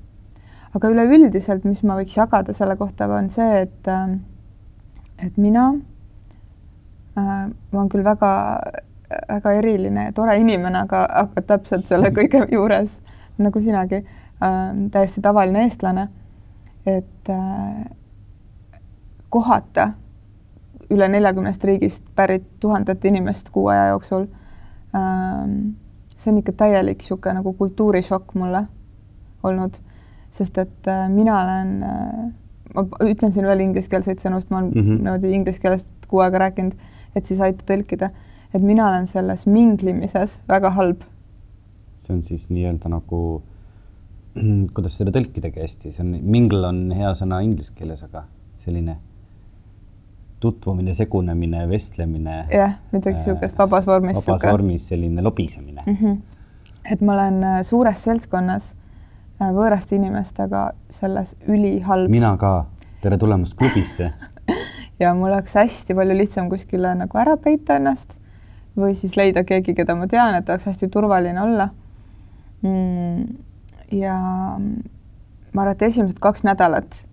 aga 0.75 0.90
üleüldiselt, 0.90 1.64
mis 1.69 1.85
ma 1.87 1.99
võiks 2.00 2.16
jagada 2.19 2.52
selle 2.52 2.76
kohta, 2.76 3.07
on 3.07 3.31
see, 3.31 3.62
et, 3.62 3.90
et 5.23 5.37
mina 5.38 5.69
äh, 7.19 7.47
ma 7.47 7.78
olen 7.78 7.93
küll 7.93 8.07
väga 8.07 8.33
väga 9.28 9.52
eriline 9.59 10.09
ja 10.09 10.12
tore 10.12 10.37
inimene, 10.40 10.85
aga, 10.87 11.04
aga 11.23 11.42
täpselt 11.42 11.87
selle 11.87 12.11
kõige 12.18 12.44
juures 12.52 13.00
nagu 13.38 13.62
sinagi 13.62 14.02
äh,, 14.02 14.62
täiesti 14.92 15.23
tavaline 15.25 15.64
eestlane. 15.64 16.09
et 16.87 17.30
äh, 17.30 17.85
kohata 19.28 19.92
üle 20.92 21.09
neljakümnest 21.09 21.64
riigist 21.64 22.04
pärit 22.14 22.44
tuhandet 22.61 23.04
inimest 23.04 23.50
kuu 23.50 23.68
aja 23.68 23.88
jooksul 23.94 24.26
äh,. 24.94 25.49
see 26.16 26.33
on 26.33 26.38
ikka 26.38 26.52
täielik 26.52 27.02
niisugune 27.02 27.40
nagu 27.40 27.52
kultuurishokk 27.52 28.35
mulle 28.35 28.66
olnud, 29.42 29.75
sest 30.30 30.59
et 30.59 30.88
äh, 30.88 31.09
mina 31.09 31.40
olen 31.42 31.83
äh, 31.83 32.33
ma 32.75 32.85
ütlen 33.04 33.33
siin 33.35 33.47
veel 33.47 33.62
ingliskeelseid 33.64 34.23
sõnu, 34.23 34.40
sest 34.40 34.52
ma 34.52 34.61
olen 34.61 34.71
mm 34.73 34.83
-hmm. 34.83 35.02
niimoodi 35.02 35.33
inglise 35.37 35.62
keeles 35.62 35.87
kuu 36.09 36.23
aega 36.25 36.38
rääkinud, 36.47 36.75
et 37.16 37.25
siis 37.25 37.40
aita 37.40 37.64
tõlkida 37.71 38.11
et 38.54 38.62
mina 38.62 38.88
olen 38.88 39.06
selles 39.11 39.46
minglimises 39.50 40.38
väga 40.49 40.70
halb. 40.76 41.02
see 41.96 42.14
on 42.14 42.23
siis 42.23 42.49
nii-öelda 42.50 42.90
nagu, 42.90 43.18
kuidas 44.75 44.99
seda 44.99 45.12
tõlkidagi 45.14 45.62
hästi, 45.62 45.92
see 45.94 46.04
on, 46.04 46.14
mingle 46.23 46.68
on 46.68 46.87
hea 46.94 47.11
sõna 47.18 47.40
inglise 47.46 47.75
keeles, 47.75 48.02
aga 48.06 48.26
selline 48.61 48.96
tutvumine, 50.44 50.94
segunemine, 50.94 51.64
vestlemine. 51.70 52.38
jah, 52.52 52.78
midagi 52.92 53.20
niisugust 53.20 53.54
äh, 53.54 53.62
vabas 53.64 53.87
vormis. 53.88 54.18
vabas 54.18 54.40
suke. 54.40 54.52
vormis 54.52 54.88
selline 54.88 55.23
lobisemine 55.23 55.82
mm. 55.87 55.96
-hmm. 56.00 56.18
et 56.92 57.00
ma 57.00 57.14
olen 57.14 57.44
äh, 57.44 57.61
suures 57.62 58.04
seltskonnas 58.04 58.75
äh, 59.40 59.49
võõraste 59.49 59.96
inimestega 59.96 60.66
selles 60.90 61.37
ülihalb. 61.49 62.11
mina 62.11 62.37
ka, 62.37 62.66
tere 63.00 63.18
tulemast 63.18 63.54
klubisse 63.54 64.12
ja 65.02 65.14
mul 65.14 65.32
oleks 65.32 65.54
hästi 65.54 65.94
palju 65.94 66.18
lihtsam 66.18 66.50
kuskile 66.50 66.94
nagu 66.94 67.18
ära 67.18 67.37
peita 67.37 67.80
ennast 67.80 68.18
või 68.76 68.95
siis 68.99 69.16
leida 69.16 69.45
keegi, 69.47 69.75
keda 69.75 69.97
ma 69.99 70.09
tean, 70.11 70.35
et 70.35 70.49
oleks 70.50 70.66
hästi 70.71 70.88
turvaline 70.93 71.40
olla 71.43 71.69
mm,. 72.62 73.26
ja 74.00 74.16
ma 74.59 75.62
arvan, 75.62 75.75
et 75.75 75.87
esimesed 75.88 76.19
kaks 76.23 76.45
nädalat 76.47 77.04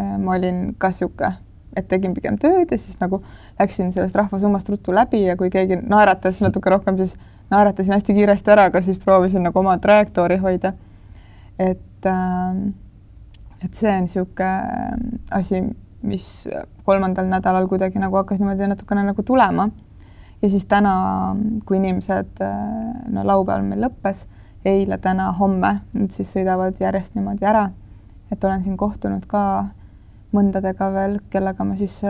äh, 0.00 0.16
ma 0.18 0.34
olin 0.38 0.74
ka 0.78 0.90
sihuke, 0.94 1.32
et 1.76 1.88
tegin 1.88 2.14
pigem 2.16 2.38
tööd 2.42 2.70
ja 2.70 2.78
siis 2.78 2.98
nagu 3.02 3.22
läksin 3.58 3.92
sellest 3.94 4.18
rahvasummast 4.18 4.68
ruttu 4.72 4.94
läbi 4.94 5.24
ja 5.26 5.36
kui 5.38 5.50
keegi 5.50 5.78
naeratas 5.82 6.42
natuke 6.42 6.72
rohkem, 6.74 6.98
siis 6.98 7.16
naeratasin 7.50 7.94
hästi 7.94 8.14
kiiresti 8.14 8.54
ära, 8.54 8.68
aga 8.70 8.82
siis 8.82 8.98
proovisin 9.02 9.46
nagu 9.46 9.58
oma 9.58 9.78
trajektoori 9.78 10.38
hoida. 10.42 10.72
et 11.58 12.06
äh, 12.06 12.62
et 13.64 13.74
see 13.76 13.92
on 13.92 14.06
niisugune 14.06 14.50
asi, 15.36 15.60
mis 16.02 16.48
kolmandal 16.86 17.28
nädalal 17.28 17.68
kuidagi 17.68 18.00
nagu 18.00 18.16
hakkas 18.20 18.40
niimoodi 18.40 18.68
natukene 18.70 19.04
nagu 19.04 19.22
tulema. 19.22 19.68
Ja 20.42 20.48
siis 20.48 20.66
täna, 20.66 21.36
kui 21.66 21.76
inimesed, 21.76 22.40
no 23.12 23.24
laupäeval 23.26 23.64
meil 23.66 23.84
lõppes, 23.84 24.26
eile, 24.64 24.98
täna, 24.98 25.30
homme, 25.36 25.80
nüüd 25.92 26.12
siis 26.14 26.32
sõidavad 26.32 26.80
järjest 26.80 27.14
niimoodi 27.14 27.46
ära. 27.46 27.70
et 28.30 28.44
olen 28.44 28.62
siin 28.62 28.76
kohtunud 28.76 29.24
ka 29.26 29.40
mõndadega 30.32 30.92
veel, 30.94 31.18
kellega 31.30 31.64
ma 31.64 31.76
siis 31.76 32.02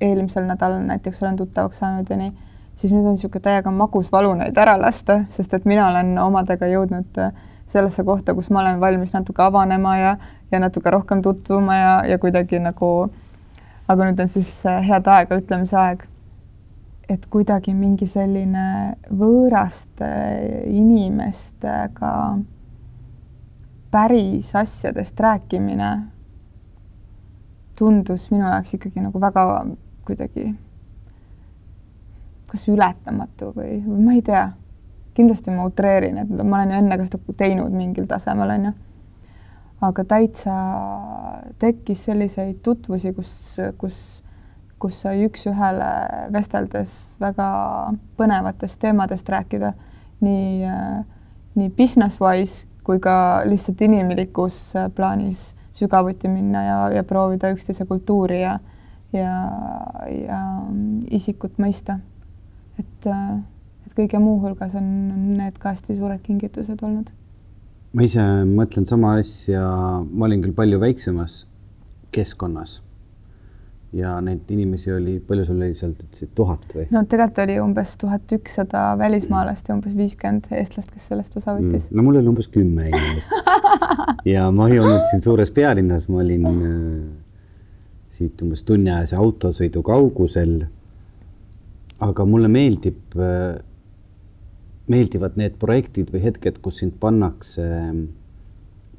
eelmisel 0.00 0.46
nädalal 0.46 0.84
näiteks 0.86 1.22
olen 1.22 1.36
tuttavaks 1.36 1.78
saanud 1.78 2.10
ja 2.10 2.16
nii, 2.16 2.32
siis 2.74 2.92
nüüd 2.92 3.06
on 3.06 3.16
niisugune 3.16 3.42
täiega 3.44 3.70
magus 3.70 4.12
valu 4.12 4.32
neid 4.38 4.56
ära 4.58 4.76
lasta, 4.80 5.24
sest 5.30 5.54
et 5.54 5.66
mina 5.68 5.88
olen 5.90 6.18
omadega 6.18 6.68
jõudnud 6.70 7.18
sellesse 7.70 8.04
kohta, 8.04 8.34
kus 8.34 8.50
ma 8.50 8.62
olen 8.62 8.80
valmis 8.80 9.12
natuke 9.14 9.42
avanema 9.42 9.96
ja, 9.98 10.14
ja 10.50 10.60
natuke 10.60 10.90
rohkem 10.90 11.22
tutvuma 11.22 11.76
ja, 11.76 11.92
ja 12.08 12.18
kuidagi 12.18 12.58
nagu, 12.62 13.10
aga 13.88 14.08
nüüd 14.08 14.22
on 14.22 14.32
siis 14.32 14.50
head 14.86 15.10
aega 15.10 15.38
ütlemise 15.42 15.78
aeg. 15.78 16.06
Et 17.10 17.26
kuidagi 17.26 17.74
mingi 17.74 18.06
selline 18.06 18.94
võõraste 19.10 20.08
inimestega 20.70 22.14
päris 23.90 24.54
asjadest 24.54 25.20
rääkimine 25.20 25.90
tundus 27.78 28.28
minu 28.30 28.46
jaoks 28.46 28.76
ikkagi 28.78 29.02
nagu 29.02 29.20
väga 29.20 29.44
kuidagi 30.06 30.52
kas 32.50 32.68
ületamatu 32.70 33.52
või, 33.54 33.78
või 33.86 34.04
ma 34.04 34.14
ei 34.18 34.22
tea 34.26 34.44
kindlasti 35.14 35.52
ma 35.54 35.66
utreerin, 35.68 36.18
et 36.22 36.30
ma 36.30 36.60
olen 36.60 36.72
ju 36.72 36.78
enne 36.80 36.98
ka 36.98 37.06
seda 37.08 37.36
teinud 37.42 37.74
mingil 37.74 38.06
tasemel, 38.10 38.54
on 38.54 38.70
ju. 38.70 38.72
aga 39.86 40.04
täitsa 40.04 40.56
tekkis 41.58 42.04
selliseid 42.08 42.60
tutvusi, 42.64 43.12
kus, 43.16 43.32
kus, 43.80 43.98
kus 44.80 45.02
sai 45.04 45.26
üks-ühele 45.26 45.90
vesteldes 46.32 46.96
väga 47.20 47.46
põnevatest 48.18 48.80
teemadest 48.80 49.28
rääkida, 49.28 49.74
nii, 50.24 50.72
nii 51.58 51.70
business-wise 51.76 52.66
kui 52.86 53.00
ka 53.02 53.14
lihtsalt 53.46 53.82
inimlikus 53.84 54.72
plaanis 54.96 55.50
sügavuti 55.76 56.28
minna 56.32 56.64
ja, 56.64 56.78
ja 56.96 57.04
proovida 57.04 57.52
üksteise 57.54 57.86
kultuuri 57.88 58.40
ja, 58.42 58.58
ja, 59.12 59.36
ja 60.10 60.40
isikut 61.10 61.60
mõista. 61.60 62.00
et 62.80 63.06
äh, 63.06 63.40
et 63.90 63.96
kõige 63.98 64.20
muu 64.22 64.38
hulgas 64.42 64.76
on 64.78 64.84
need 65.38 65.56
ka 65.58 65.74
hästi 65.74 65.96
suured 65.98 66.22
kingitused 66.22 66.82
olnud. 66.86 67.10
ma 67.94 68.06
ise 68.06 68.22
mõtlen 68.46 68.86
sama 68.86 69.16
asja, 69.18 69.62
ma 70.06 70.28
olin 70.28 70.44
küll 70.44 70.54
palju 70.54 70.78
väiksemas 70.80 71.44
keskkonnas 72.14 72.78
ja 73.92 74.12
neid 74.22 74.50
inimesi 74.54 74.92
oli, 74.94 75.16
palju 75.26 75.44
sul 75.48 75.58
oli 75.58 75.74
seal, 75.74 75.94
ütlesid 75.98 76.30
tuhat 76.38 76.66
või? 76.76 76.86
no 76.94 77.02
tegelikult 77.10 77.40
oli 77.44 77.56
umbes 77.62 77.96
tuhat 77.98 78.34
ükssada 78.36 78.84
välismaalast 78.98 79.68
ja 79.68 79.74
umbes 79.74 79.96
viiskümmend 79.98 80.46
eestlast, 80.54 80.92
kes 80.94 81.08
sellest 81.10 81.40
osa 81.40 81.56
võttis 81.56 81.88
mm.. 81.88 81.96
no 81.96 82.04
mul 82.06 82.20
oli 82.20 82.30
umbes 82.30 82.50
kümme 82.54 82.86
inimest 82.90 83.50
ja 84.34 84.46
ma 84.54 84.68
ei 84.70 84.78
olnud 84.78 85.08
siin 85.10 85.24
suures 85.24 85.50
pealinnas, 85.54 86.06
ma 86.10 86.22
olin 86.22 86.46
äh, 86.50 87.00
siit 88.14 88.42
umbes 88.46 88.62
tunniajase 88.68 89.18
autosõidu 89.18 89.82
kaugusel. 89.86 90.54
aga 92.06 92.24
mulle 92.26 92.48
meeldib 92.48 93.18
äh, 93.18 93.58
meeldivad 94.90 95.36
need 95.38 95.58
projektid 95.58 96.10
või 96.14 96.22
hetked, 96.24 96.62
kus 96.62 96.80
sind 96.82 96.96
pannakse 97.02 97.66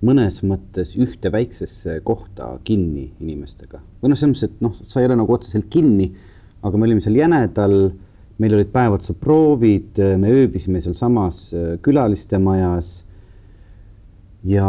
mõnes 0.05 0.39
mõttes 0.47 0.95
ühte 0.99 1.31
väiksesse 1.33 1.99
kohta 2.05 2.55
kinni 2.65 3.11
inimestega. 3.21 3.81
või 4.01 4.11
noh, 4.11 4.17
selles 4.17 4.33
mõttes, 4.33 4.49
et 4.49 4.63
noh, 4.63 4.73
sa 4.73 5.01
ei 5.01 5.09
ole 5.09 5.17
nagu 5.19 5.33
otseselt 5.33 5.69
kinni, 5.69 6.11
aga 6.61 6.77
me 6.77 6.87
olime 6.87 7.03
seal 7.03 7.19
jänedal, 7.19 7.77
meil 8.41 8.57
olid 8.57 8.71
päev 8.73 8.97
otsa 8.97 9.13
proovid, 9.13 10.01
me 10.17 10.33
ööbisime 10.33 10.81
sealsamas 10.81 11.51
äh, 11.53 11.71
külaliste 11.81 12.39
majas. 12.41 13.05
ja 14.43 14.65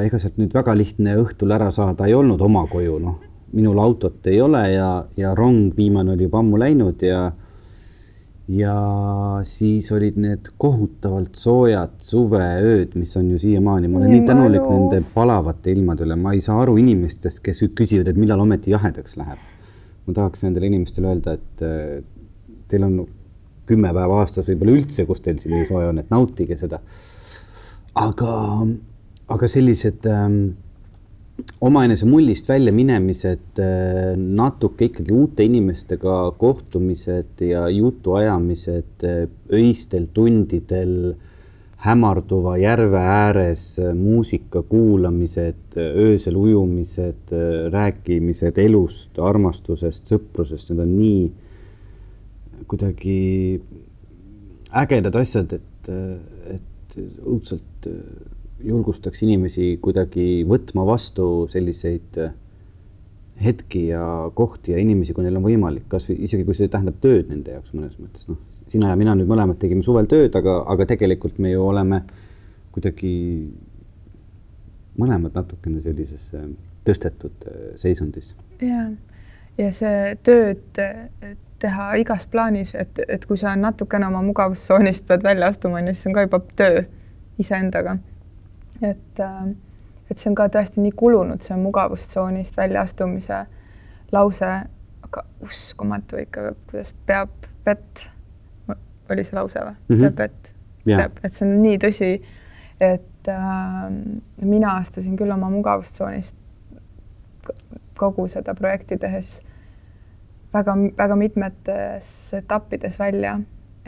ega 0.00 0.16
sealt 0.16 0.38
nüüd 0.40 0.54
väga 0.56 0.72
lihtne 0.72 1.18
õhtul 1.20 1.52
ära 1.52 1.68
saada 1.70 2.06
ei 2.08 2.14
olnud 2.16 2.40
oma 2.40 2.62
koju, 2.70 2.96
noh, 2.98 3.18
minul 3.52 3.78
autot 3.78 4.26
ei 4.26 4.40
ole 4.40 4.62
ja, 4.72 5.04
ja 5.16 5.34
rong 5.36 5.76
viimane 5.76 6.14
oli 6.14 6.24
juba 6.24 6.40
ammu 6.40 6.58
läinud 6.58 7.02
ja 7.04 7.32
ja 8.48 8.74
siis 9.48 9.86
olid 9.92 10.18
need 10.20 10.50
kohutavalt 10.60 11.38
soojad 11.38 11.96
suveööd, 12.04 12.92
mis 12.98 13.14
on 13.16 13.30
ju 13.32 13.38
siiamaani, 13.40 13.88
ma 13.88 14.00
olen 14.02 14.10
nii, 14.12 14.20
nii 14.20 14.28
tänulik 14.28 14.66
nende 14.68 15.00
palavate 15.14 15.72
ilmade 15.72 16.04
üle, 16.04 16.18
ma 16.20 16.34
ei 16.36 16.42
saa 16.44 16.58
aru 16.62 16.76
inimestest, 16.80 17.40
kes 17.44 17.64
küsivad, 17.76 18.10
et 18.10 18.20
millal 18.20 18.44
ometi 18.44 18.74
jahedaks 18.74 19.16
läheb. 19.20 19.50
ma 20.04 20.12
tahaks 20.12 20.42
nendele 20.44 20.68
inimestele 20.68 21.08
öelda, 21.08 21.38
et 21.38 21.62
äh, 21.64 22.02
teil 22.68 22.84
on 22.84 22.98
kümme 23.64 23.92
päeva 23.96 24.20
aastas 24.20 24.48
võib-olla 24.50 24.74
üldse, 24.76 25.06
kus 25.08 25.24
teil 25.24 25.38
siin 25.40 25.56
nii 25.56 25.68
soe 25.70 25.86
on, 25.88 26.02
et 26.02 26.10
nautige 26.12 26.58
seda. 26.60 26.82
aga, 27.94 28.34
aga 29.32 29.48
sellised 29.48 30.04
ähm, 30.10 30.40
omaenese 31.60 32.06
mullist 32.06 32.48
välja 32.48 32.72
minemised, 32.72 33.58
äh, 33.58 34.14
natuke 34.16 34.88
ikkagi 34.88 35.14
uute 35.14 35.46
inimestega 35.46 36.16
kohtumised 36.38 37.42
ja 37.42 37.66
jutuajamised 37.72 39.06
äh, 39.06 39.24
öistel 39.52 40.06
tundidel, 40.14 41.14
hämarduva 41.84 42.54
järve 42.62 43.00
ääres, 43.00 43.64
äh, 43.82 43.94
muusika 43.98 44.62
kuulamised, 44.62 45.74
öösel 45.76 46.38
ujumised, 46.38 47.34
rääkimised 47.74 48.60
elust, 48.62 49.18
armastusest, 49.18 50.06
sõprusest, 50.14 50.70
need 50.70 50.84
on 50.86 50.94
nii 50.94 52.64
kuidagi 52.70 53.18
ägedad 54.84 55.18
asjad, 55.18 55.58
et, 55.58 55.90
et 56.54 56.96
õudselt 57.26 57.90
julgustaks 58.64 59.22
inimesi 59.26 59.74
kuidagi 59.82 60.44
võtma 60.48 60.86
vastu 60.88 61.46
selliseid 61.52 62.18
äh, 62.22 62.32
hetki 63.44 63.88
ja 63.88 64.30
kohti 64.34 64.72
ja 64.72 64.78
inimesi, 64.78 65.14
kui 65.14 65.24
neil 65.26 65.36
on 65.38 65.46
võimalik, 65.46 65.86
kasvõi 65.90 66.20
isegi 66.26 66.46
kui 66.46 66.54
see 66.56 66.70
tähendab 66.70 67.00
tööd 67.02 67.30
nende 67.32 67.56
jaoks 67.56 67.74
mõnes 67.74 67.96
mõttes, 67.98 68.28
noh, 68.30 68.38
sina 68.50 68.92
ja 68.92 68.98
mina 68.98 69.16
nüüd 69.18 69.30
mõlemad 69.30 69.58
tegime 69.60 69.82
suvel 69.82 70.06
tööd, 70.10 70.34
aga, 70.38 70.60
aga 70.70 70.86
tegelikult 70.94 71.40
me 71.42 71.50
ju 71.50 71.64
oleme 71.66 72.04
kuidagi 72.74 73.14
mõlemad 75.00 75.34
natukene 75.34 75.82
sellises 75.82 76.30
tõstetud 76.86 77.48
äh, 77.50 77.66
seisundis. 77.80 78.34
ja, 78.62 78.86
ja 79.58 79.72
see 79.74 80.14
tööd 80.22 80.82
teha 81.64 81.92
igas 81.98 82.26
plaanis, 82.30 82.74
et, 82.78 83.02
et 83.08 83.26
kui 83.26 83.38
sa 83.40 83.56
natukene 83.58 84.06
oma 84.06 84.22
mugavustsoonist 84.22 85.06
pead 85.08 85.26
välja 85.26 85.50
astuma, 85.50 85.80
on 85.80 85.90
ju, 85.90 85.94
siis 85.96 86.10
on 86.10 86.16
ka 86.16 86.26
juba 86.28 86.42
töö 86.58 86.82
iseendaga 87.42 87.98
et, 88.84 89.20
äh, 89.20 89.44
et 90.10 90.20
see 90.20 90.30
on 90.30 90.38
ka 90.38 90.48
tõesti 90.52 90.82
nii 90.84 90.94
kulunud, 90.96 91.42
see 91.42 91.56
mugavustsoonist 91.60 92.56
väljaastumise 92.56 93.44
lause, 94.12 94.50
aga 95.04 95.24
uskumatu 95.44 96.20
ikka, 96.22 96.52
kuidas 96.70 96.94
peab 97.06 97.48
vett, 97.66 98.04
oli 99.10 99.24
see 99.24 99.36
lause 99.36 99.60
või 99.60 99.74
mm? 99.74 99.94
-hmm. 99.94 100.02
peab 100.04 100.18
vett 100.18 100.54
peab, 100.84 101.18
et 101.24 101.32
see 101.32 101.46
on 101.46 101.58
nii 101.62 101.78
tõsi, 101.82 102.10
et 102.82 103.30
äh, 103.30 103.84
mina 104.44 104.76
astusin 104.80 105.16
küll 105.18 105.32
oma 105.34 105.50
mugavustsoonist 105.52 106.38
kogu 107.98 108.26
seda 108.30 108.54
projekti 108.58 108.98
tehes 109.00 109.38
väga-väga 110.54 111.16
mitmetes 111.18 112.08
etappides 112.38 112.98
välja, 113.00 113.38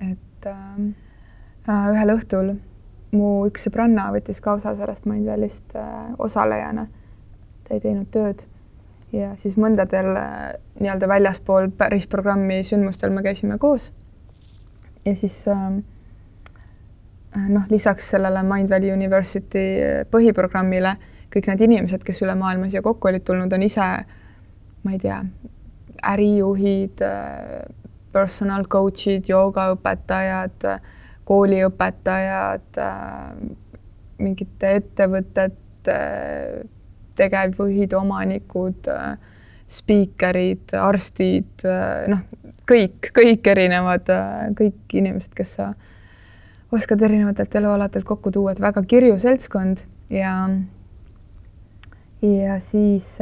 et 0.03 0.49
äh, 0.51 1.91
ühel 1.93 2.15
õhtul 2.17 2.55
mu 3.15 3.47
üks 3.49 3.67
sõbranna 3.67 4.09
võttis 4.15 4.41
ka 4.43 4.57
osa 4.59 4.75
sellest 4.79 5.07
Mindvalley'st 5.07 5.77
äh, 5.79 6.13
osalejana. 6.19 6.87
ta 7.67 7.75
ei 7.75 7.83
teinud 7.83 8.11
tööd 8.15 8.47
ja 9.15 9.33
siis 9.41 9.57
mõndadel 9.59 10.13
äh, 10.17 10.55
nii-öelda 10.81 11.09
väljaspool 11.11 11.71
päris 11.79 12.07
programmi 12.07 12.63
sündmustel 12.65 13.11
me 13.15 13.23
käisime 13.23 13.59
koos. 13.59 13.93
ja 15.05 15.15
siis 15.15 15.49
äh, 15.49 15.79
noh, 17.49 17.67
lisaks 17.71 18.11
sellele 18.11 18.43
Mindvalley 18.43 18.93
University 18.93 19.67
põhiprogrammile 20.11 20.97
kõik 21.35 21.51
need 21.51 21.67
inimesed, 21.67 22.05
kes 22.07 22.23
üle 22.25 22.35
maailma 22.39 22.71
siia 22.71 22.83
kokku 22.83 23.09
olid 23.11 23.25
tulnud, 23.27 23.53
on 23.53 23.63
ise, 23.67 23.87
ma 24.87 24.93
ei 24.95 25.01
tea, 25.03 25.19
ärijuhid, 26.07 27.03
personal 28.15 28.65
coach'id, 28.73 29.27
joogaõpetajad 29.29 30.65
kooliõpetajad, 31.27 32.79
äh, 32.79 33.33
mingite 34.23 34.77
ettevõtete 34.81 35.97
tegevjuhid, 37.19 37.97
omanikud, 37.97 38.87
äh, 38.93 39.17
spiikerid, 39.69 40.77
arstid, 40.79 41.51
äh, 41.67 42.07
noh, 42.13 42.23
kõik, 42.71 43.11
kõik 43.17 43.51
erinevad, 43.51 44.09
kõik 44.59 44.95
inimesed, 45.01 45.35
kes 45.35 45.59
sa 45.59 45.73
oskad 46.75 47.03
erinevatelt 47.07 47.55
elualadelt 47.59 48.07
kokku 48.07 48.33
tuua, 48.35 48.55
et 48.55 48.63
väga 48.63 48.83
kirju 48.83 49.19
seltskond 49.23 49.85
ja 50.11 50.35
ja 52.27 52.57
siis, 52.59 53.19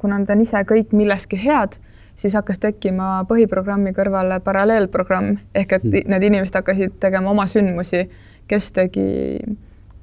kuna 0.00 0.18
nad 0.18 0.30
on 0.32 0.40
ise 0.42 0.58
kõik 0.66 0.94
milleski 0.96 1.38
head, 1.38 1.76
siis 2.16 2.34
hakkas 2.34 2.60
tekkima 2.62 3.24
põhiprogrammi 3.28 3.92
kõrvale 3.96 4.40
paralleelprogramm 4.44 5.38
ehk 5.54 5.78
et 5.78 5.86
need 5.92 6.26
inimesed 6.30 6.54
hakkasid 6.60 6.98
tegema 7.02 7.30
oma 7.30 7.46
sündmusi, 7.50 8.04
kes 8.48 8.72
tegi 8.76 9.06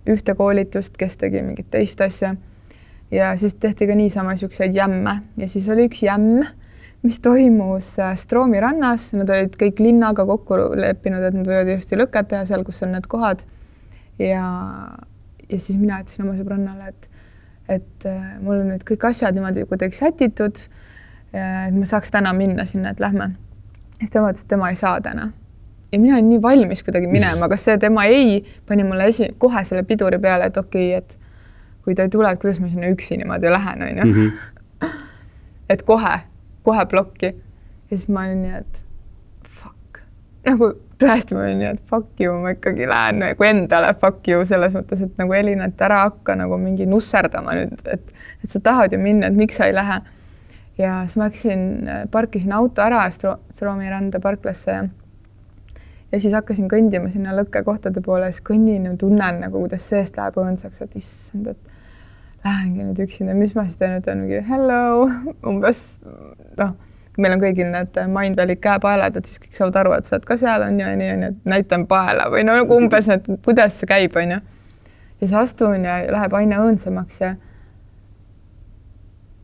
ühte 0.09 0.35
koolitust, 0.35 0.97
kes 0.97 1.17
tegi 1.21 1.43
mingit 1.45 1.69
teist 1.71 2.01
asja. 2.01 2.35
ja 3.11 3.35
siis 3.37 3.55
tehti 3.55 3.87
ka 3.87 3.95
niisama 3.95 4.33
niisuguseid 4.33 4.75
jämme 4.75 5.21
ja 5.37 5.49
siis 5.49 5.69
oli 5.69 5.87
üks 5.89 6.03
jämm, 6.03 6.43
mis 7.01 7.19
toimus 7.19 7.99
äh, 7.99 8.15
Stroomi 8.15 8.59
rannas, 8.61 9.11
nad 9.17 9.29
olid 9.29 9.55
kõik 9.59 9.81
linnaga 9.81 10.25
kokku 10.25 10.59
leppinud, 10.77 11.23
et 11.25 11.37
nad 11.37 11.47
võivad 11.47 11.71
ilusti 11.73 11.97
lõket 11.97 12.29
teha 12.33 12.43
seal, 12.49 12.65
kus 12.67 12.83
on 12.85 12.93
need 12.95 13.07
kohad. 13.09 13.41
ja, 14.19 14.45
ja 15.49 15.59
siis 15.59 15.79
mina 15.79 16.01
ütlesin 16.03 16.27
oma 16.27 16.37
sõbrannale, 16.37 16.91
et, 16.93 17.09
et 17.79 18.07
äh, 18.09 18.21
mul 18.41 18.59
on 18.59 18.71
nüüd 18.73 18.85
kõik 18.87 19.07
asjad 19.09 19.37
niimoodi 19.37 19.65
kuidagi 19.69 19.97
sätitud. 19.97 20.65
Et 21.33 21.75
ma 21.75 21.85
saaks 21.87 22.11
täna 22.11 22.33
minna 22.33 22.65
sinna, 22.65 22.91
et 22.91 22.99
lähme. 22.99 23.31
siis 23.99 24.11
tema 24.11 24.31
ütles, 24.31 24.43
et 24.43 24.47
tema 24.51 24.69
ei 24.69 24.75
saa 24.75 25.01
täna 25.01 25.31
ja 25.91 25.99
mina 25.99 26.15
olin 26.15 26.29
nii 26.29 26.41
valmis 26.41 26.83
kuidagi 26.83 27.07
minema, 27.07 27.45
aga 27.45 27.57
see 27.59 27.77
tema 27.77 28.05
ei 28.05 28.43
pani 28.67 28.83
mulle 28.83 29.07
esi, 29.11 29.31
kohe 29.37 29.63
selle 29.67 29.83
piduri 29.83 30.19
peale, 30.19 30.47
et 30.47 30.57
okei 30.57 30.95
okay,, 30.95 31.03
et 31.03 31.17
kui 31.83 31.95
ta 31.95 32.05
ei 32.05 32.13
tule, 32.13 32.31
et 32.31 32.39
kuidas 32.39 32.61
ma 32.61 32.69
sinna 32.69 32.91
üksi 32.93 33.17
niimoodi 33.19 33.51
lähen, 33.51 33.83
onju. 33.87 34.05
Mhm. 34.05 34.93
et 35.73 35.83
kohe, 35.87 36.13
kohe 36.63 36.85
plokki. 36.85 37.33
ja 37.91 37.97
siis 37.97 38.07
ma 38.09 38.25
olin 38.27 38.41
nii, 38.45 38.61
et 38.61 38.83
fuck, 39.61 39.99
nagu 40.47 40.71
tõesti, 41.01 41.35
ma 41.35 41.43
olin 41.47 41.59
nii, 41.59 41.73
et 41.75 41.83
fuck 41.89 42.23
you, 42.23 42.37
ma 42.39 42.55
ikkagi 42.55 42.87
lähen 42.87 43.19
nagu 43.25 43.47
endale 43.47 43.91
fuck 44.01 44.27
you 44.31 44.45
selles 44.47 44.73
mõttes, 44.77 45.03
et 45.03 45.19
nagu 45.19 45.35
Elina, 45.35 45.67
et 45.67 45.85
ära 45.87 46.05
hakka 46.05 46.37
nagu 46.39 46.59
mingi 46.61 46.87
nusserdama 46.87 47.57
nüüd, 47.59 47.75
et, 47.85 48.15
et 48.43 48.55
sa 48.55 48.63
tahad 48.63 48.95
ju 48.95 49.01
minna, 49.01 49.27
et 49.27 49.37
miks 49.37 49.59
sa 49.59 49.67
ei 49.67 49.75
lähe. 49.75 50.01
Ja 50.81 51.01
siis 51.05 51.19
ma 51.19 51.29
läksin, 51.29 51.61
parkisin 52.11 52.57
auto 52.57 52.83
ära 52.83 53.05
Stroomi 53.11 53.89
randa 53.89 54.19
parklasse. 54.23 54.71
Ja 54.71 54.89
ja 56.11 56.19
siis 56.19 56.33
hakkasin 56.35 56.69
kõndima 56.71 57.11
sinna 57.11 57.33
lõkkekohtade 57.35 58.03
poole, 58.03 58.31
siis 58.31 58.43
kõnnin 58.47 58.87
ja 58.87 58.93
tunnen 58.99 59.41
nagu, 59.45 59.63
kuidas 59.63 59.87
seest 59.87 60.17
läheb 60.19 60.37
õõnsaks, 60.41 60.83
et 60.83 60.95
issand, 60.99 61.51
et 61.53 62.45
lähengi 62.45 62.85
nüüd 62.85 63.01
üksinda, 63.05 63.35
mis 63.37 63.53
ma 63.55 63.65
siis 63.67 63.79
teen, 63.79 63.99
ütlen 64.01 64.23
mingi 64.25 64.41
hello, 64.47 65.07
umbes 65.49 65.85
noh, 66.59 66.73
meil 67.21 67.35
on 67.35 67.43
kõigil 67.43 67.69
need 67.71 67.99
Mindvalley 68.11 68.59
käepaelad, 68.61 69.19
et 69.19 69.29
siis 69.29 69.41
kõik 69.43 69.57
saavad 69.57 69.79
aru, 69.83 69.93
et 69.97 70.09
sa 70.09 70.17
oled 70.17 70.27
ka 70.27 70.39
seal 70.41 70.65
on 70.65 70.79
ju 70.79 70.87
ja 70.87 70.97
nii 70.99 71.13
on 71.13 71.25
ju, 71.25 71.29
et 71.35 71.53
näitan 71.53 71.85
paela 71.89 72.27
või 72.33 72.43
no 72.47 72.57
nagu 72.59 72.79
umbes, 72.79 73.07
et 73.13 73.29
kuidas 73.45 73.79
see 73.79 73.89
käib, 73.91 74.17
on 74.19 74.35
ju. 74.35 74.41
ja 74.41 75.23
siis 75.23 75.37
astun 75.45 75.87
ja 75.87 76.01
läheb 76.11 76.35
aina 76.41 76.63
õõnsamaks 76.65 77.23
ja 77.23 77.35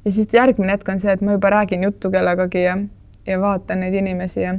ja 0.07 0.11
siis 0.15 0.31
järgmine 0.31 0.71
hetk 0.71 0.87
on 0.87 1.01
see, 1.03 1.11
et 1.11 1.21
ma 1.21 1.35
juba 1.35 1.51
räägin 1.51 1.83
juttu 1.83 2.11
kellegagi 2.13 2.61
ja, 2.63 2.77
ja 3.27 3.39
vaatan 3.41 3.81
neid 3.83 3.95
inimesi 3.99 4.45
ja 4.45 4.53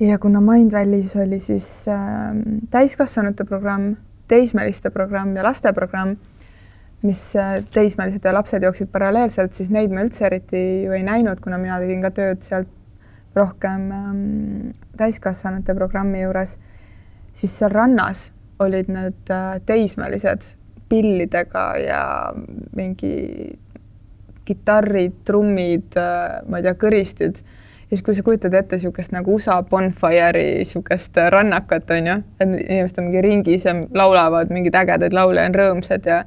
ja 0.00 0.18
kuna 0.18 0.40
Mindvalley's 0.42 1.14
oli 1.22 1.38
siis 1.40 1.68
äh, 1.88 2.34
täiskasvanute 2.70 3.44
programm, 3.44 3.94
teismeliste 4.28 4.90
programm 4.90 5.36
ja 5.36 5.44
laste 5.46 5.72
programm, 5.72 6.16
mis 7.02 7.22
äh, 7.36 7.60
teismelised 7.74 8.26
ja 8.26 8.34
lapsed 8.34 8.62
jooksid 8.62 8.90
paralleelselt, 8.92 9.54
siis 9.54 9.70
neid 9.74 9.94
ma 9.94 10.02
üldse 10.06 10.26
eriti 10.26 10.64
ju 10.86 10.98
ei 10.98 11.06
näinud, 11.06 11.38
kuna 11.42 11.62
mina 11.62 11.78
tegin 11.82 12.02
ka 12.02 12.10
tööd 12.18 12.42
sealt 12.46 12.74
rohkem 13.38 13.90
ähm, 13.94 14.20
täiskasvanute 14.98 15.78
programmi 15.78 16.24
juures, 16.24 16.58
siis 17.32 17.54
seal 17.58 17.70
rannas 17.70 18.28
olid 18.58 18.90
need 18.90 19.30
äh, 19.30 19.60
teismelised 19.66 20.57
pillidega 20.88 21.64
ja 21.82 22.02
mingi 22.76 23.14
kitarrid, 24.48 25.22
trummid 25.28 25.98
ma 26.48 26.60
ei 26.60 26.64
tea, 26.64 26.76
kõristid 26.80 27.42
ja 27.88 27.96
siis, 27.96 28.02
kui 28.04 28.14
sa 28.14 28.22
kujutad 28.22 28.52
ette 28.52 28.76
niisugust 28.76 29.12
nagu 29.16 29.32
USA 29.34 29.62
bonfire'i 29.64 30.58
niisugust 30.58 31.16
rannakat, 31.32 31.90
on 31.96 32.10
ju, 32.10 32.16
et 32.36 32.54
inimesed 32.66 33.00
on 33.00 33.08
mingi 33.08 33.22
ringis 33.24 33.64
ja 33.64 33.72
laulavad 33.96 34.52
mingeid 34.52 34.76
ägedaid 34.76 35.16
laule, 35.16 35.40
on 35.48 35.56
rõõmsad 35.56 36.08
ja 36.08 36.18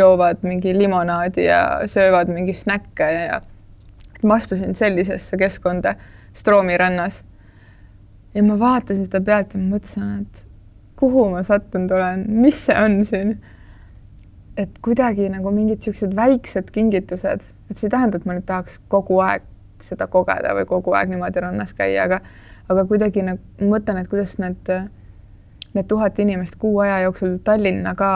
joovad 0.00 0.40
mingi 0.48 0.72
limonaadi 0.76 1.44
ja 1.44 1.60
söövad 1.88 2.32
mingi 2.32 2.54
snäkke 2.56 3.10
ja 3.16 3.40
ma 4.22 4.40
astusin 4.40 4.74
sellisesse 4.74 5.36
keskkonda 5.36 5.94
Stroomi 6.34 6.76
rannas. 6.76 7.24
ja 8.34 8.42
ma 8.42 8.58
vaatasin 8.58 9.04
seda 9.04 9.20
pealt 9.20 9.54
ja 9.54 9.60
mõtlesin, 9.60 10.20
et 10.22 10.44
kuhu 10.96 11.30
ma 11.32 11.42
sattunud 11.42 11.90
olen, 11.90 12.24
mis 12.28 12.66
see 12.66 12.76
on 12.78 13.04
siin. 13.04 13.40
Et 14.60 14.78
kuidagi 14.84 15.28
nagu 15.32 15.52
mingid 15.54 15.80
niisugused 15.80 16.14
väiksed 16.16 16.70
kingitused, 16.74 17.48
et 17.70 17.78
see 17.78 17.88
ei 17.88 17.94
tähenda, 17.94 18.20
et 18.20 18.26
ma 18.28 18.36
nüüd 18.36 18.46
tahaks 18.48 18.80
kogu 18.92 19.20
aeg 19.24 19.46
seda 19.84 20.06
kogeda 20.12 20.52
või 20.58 20.66
kogu 20.68 20.92
aeg 20.96 21.12
niimoodi 21.12 21.40
rannas 21.40 21.72
käia, 21.76 22.04
aga 22.04 22.20
aga 22.70 22.84
kuidagi 22.86 23.24
nagu 23.26 23.70
mõtlen, 23.70 24.02
et 24.02 24.10
kuidas 24.10 24.36
need, 24.42 24.72
need 25.74 25.88
tuhat 25.90 26.18
inimest 26.22 26.58
kuu 26.60 26.78
aja 26.84 27.00
jooksul 27.06 27.38
Tallinna 27.44 27.94
ka 27.98 28.10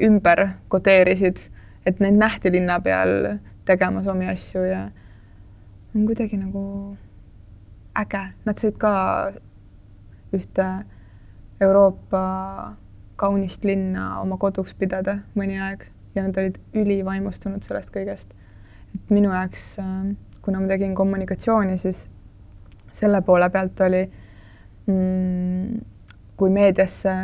ümber 0.00 0.46
kodeerisid, 0.72 1.46
et 1.86 2.00
neid 2.00 2.18
nähti 2.20 2.52
linna 2.52 2.78
peal 2.84 3.38
tegemas 3.68 4.06
omi 4.10 4.28
asju 4.30 4.64
ja 4.68 4.84
on 5.94 6.06
kuidagi 6.06 6.38
nagu 6.38 6.62
äge, 7.98 8.22
nad 8.44 8.62
said 8.62 8.78
ka 8.78 8.92
ühte 10.36 10.68
Euroopa 11.60 12.22
kaunist 13.20 13.64
linna 13.68 14.14
oma 14.22 14.40
koduks 14.40 14.72
pidada 14.74 15.18
mõni 15.36 15.60
aeg 15.60 15.84
ja 16.16 16.24
nad 16.24 16.38
olid 16.40 16.56
ülivaimustunud 16.74 17.66
sellest 17.66 17.92
kõigest 17.94 18.32
et 18.94 19.14
minu 19.14 19.30
jaoks, 19.32 19.64
äh, 19.82 20.10
kuna 20.42 20.60
ma 20.60 20.70
tegin 20.70 20.94
kommunikatsiooni, 20.94 21.78
siis 21.78 22.08
selle 22.92 23.22
poole 23.22 23.50
pealt 23.50 23.80
oli 23.86 24.02
mm,, 24.86 25.80
kui 26.40 26.50
meediasse 26.50 27.14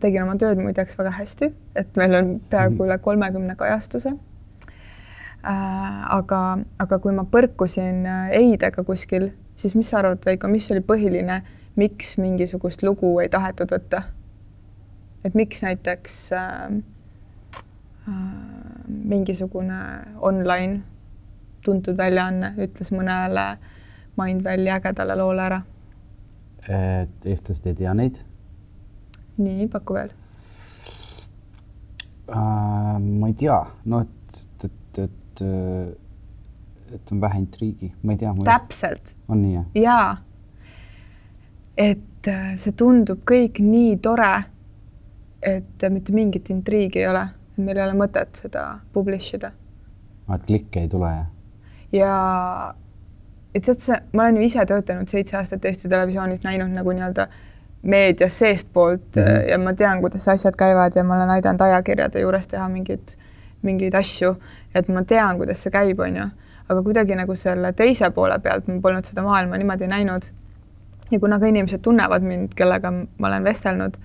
tegin 0.00 0.24
oma 0.24 0.38
tööd 0.40 0.60
muideks 0.62 0.96
väga 0.98 1.12
hästi, 1.18 1.50
et 1.76 1.96
meil 2.00 2.16
on 2.16 2.34
peaaegu 2.50 2.78
mhm. 2.78 2.84
üle 2.86 2.98
kolmekümne 3.04 3.56
kajastuse 3.60 4.14
äh,. 4.14 6.14
aga, 6.16 6.40
aga 6.78 6.98
kui 7.02 7.12
ma 7.16 7.26
põrkusin 7.28 8.06
äh, 8.06 8.36
Eidega 8.40 8.84
kuskil, 8.86 9.32
siis 9.56 9.76
mis 9.76 9.92
sa 9.92 10.00
arvad, 10.00 10.24
Veiko, 10.26 10.48
mis 10.48 10.70
oli 10.72 10.84
põhiline, 10.86 11.42
miks 11.76 12.16
mingisugust 12.20 12.84
lugu 12.86 13.18
ei 13.20 13.28
tahetud 13.32 13.72
võtta? 13.72 14.04
Et 15.24 15.34
miks 15.38 15.62
näiteks 15.62 16.18
äh, 16.32 16.82
Äh, 18.08 18.12
mingisugune 18.88 19.74
online 20.20 20.80
tuntud 21.62 21.94
väljaanne 21.96 22.48
ütles 22.64 22.88
mõnele 22.90 23.44
Mindvalley 24.18 24.72
ägedale 24.74 25.14
loole 25.20 25.44
ära. 25.44 25.60
et 26.66 27.26
eestlased 27.30 27.68
ei 27.70 27.76
tea 27.78 27.92
neid? 27.94 28.18
nii, 29.38 29.68
paku 29.70 29.94
veel 29.94 30.10
uh,. 32.26 32.98
ma 32.98 33.30
ei 33.30 33.36
tea, 33.38 33.60
no 33.84 34.02
et, 34.02 34.42
et, 34.66 34.98
et, 35.04 35.44
et 36.98 37.12
on 37.14 37.22
vähe 37.22 37.38
intriigi, 37.38 37.92
ma 38.02 38.16
ei 38.16 38.22
tea. 38.24 38.34
täpselt. 38.50 39.14
on 39.28 39.44
nii, 39.44 39.54
jah? 39.54 39.66
jaa. 39.84 40.16
et 41.86 42.34
äh, 42.34 42.56
see 42.58 42.74
tundub 42.74 43.22
kõik 43.30 43.62
nii 43.62 43.94
tore, 44.02 44.34
et 45.42 45.88
mitte 45.90 46.12
mingit 46.12 46.50
intriigi 46.50 46.98
ei 46.98 47.08
ole 47.08 47.26
meil 47.56 47.76
ei 47.76 47.84
ole 47.84 47.96
mõtet 47.98 48.36
seda 48.38 48.64
publish 48.92 49.36
ida. 49.36 49.52
et 50.34 50.44
klikke 50.48 50.84
ei 50.84 50.88
tule, 50.88 51.10
jah? 51.12 51.30
ja 51.92 52.74
et 53.54 53.64
tead 53.64 53.80
sa, 53.84 54.00
ma 54.12 54.26
olen 54.26 54.40
ju 54.40 54.48
ise 54.48 54.66
töötanud 54.66 55.08
seitse 55.12 55.36
aastat 55.36 55.64
Eesti 55.68 55.90
Televisioonis, 55.92 56.42
näinud 56.44 56.72
nagu 56.72 56.94
nii-öelda 56.96 57.28
meedias 57.82 58.38
seestpoolt 58.38 59.16
mm 59.16 59.22
-hmm. 59.22 59.48
ja 59.50 59.58
ma 59.58 59.74
tean, 59.74 60.00
kuidas 60.00 60.28
asjad 60.28 60.56
käivad 60.56 60.96
ja 60.96 61.04
ma 61.04 61.16
olen 61.16 61.30
aidanud 61.30 61.60
ajakirjade 61.60 62.20
juures 62.20 62.46
teha 62.46 62.68
mingeid, 62.68 63.16
mingeid 63.62 63.94
asju, 63.94 64.36
et 64.74 64.88
ma 64.88 65.04
tean, 65.04 65.36
kuidas 65.36 65.62
see 65.62 65.70
käib, 65.70 66.00
on 66.00 66.16
ju. 66.16 66.28
aga 66.68 66.82
kuidagi 66.82 67.14
nagu 67.16 67.34
selle 67.34 67.72
teise 67.72 68.10
poole 68.10 68.38
pealt 68.38 68.68
ma 68.68 68.80
polnud 68.80 69.04
seda 69.04 69.22
maailma 69.22 69.58
niimoodi 69.58 69.86
näinud. 69.86 70.22
ja 71.10 71.20
kuna 71.20 71.38
ka 71.38 71.46
inimesed 71.46 71.80
tunnevad 71.82 72.22
mind, 72.22 72.54
kellega 72.54 72.90
ma 72.90 73.28
olen 73.28 73.44
vestelnud, 73.44 73.96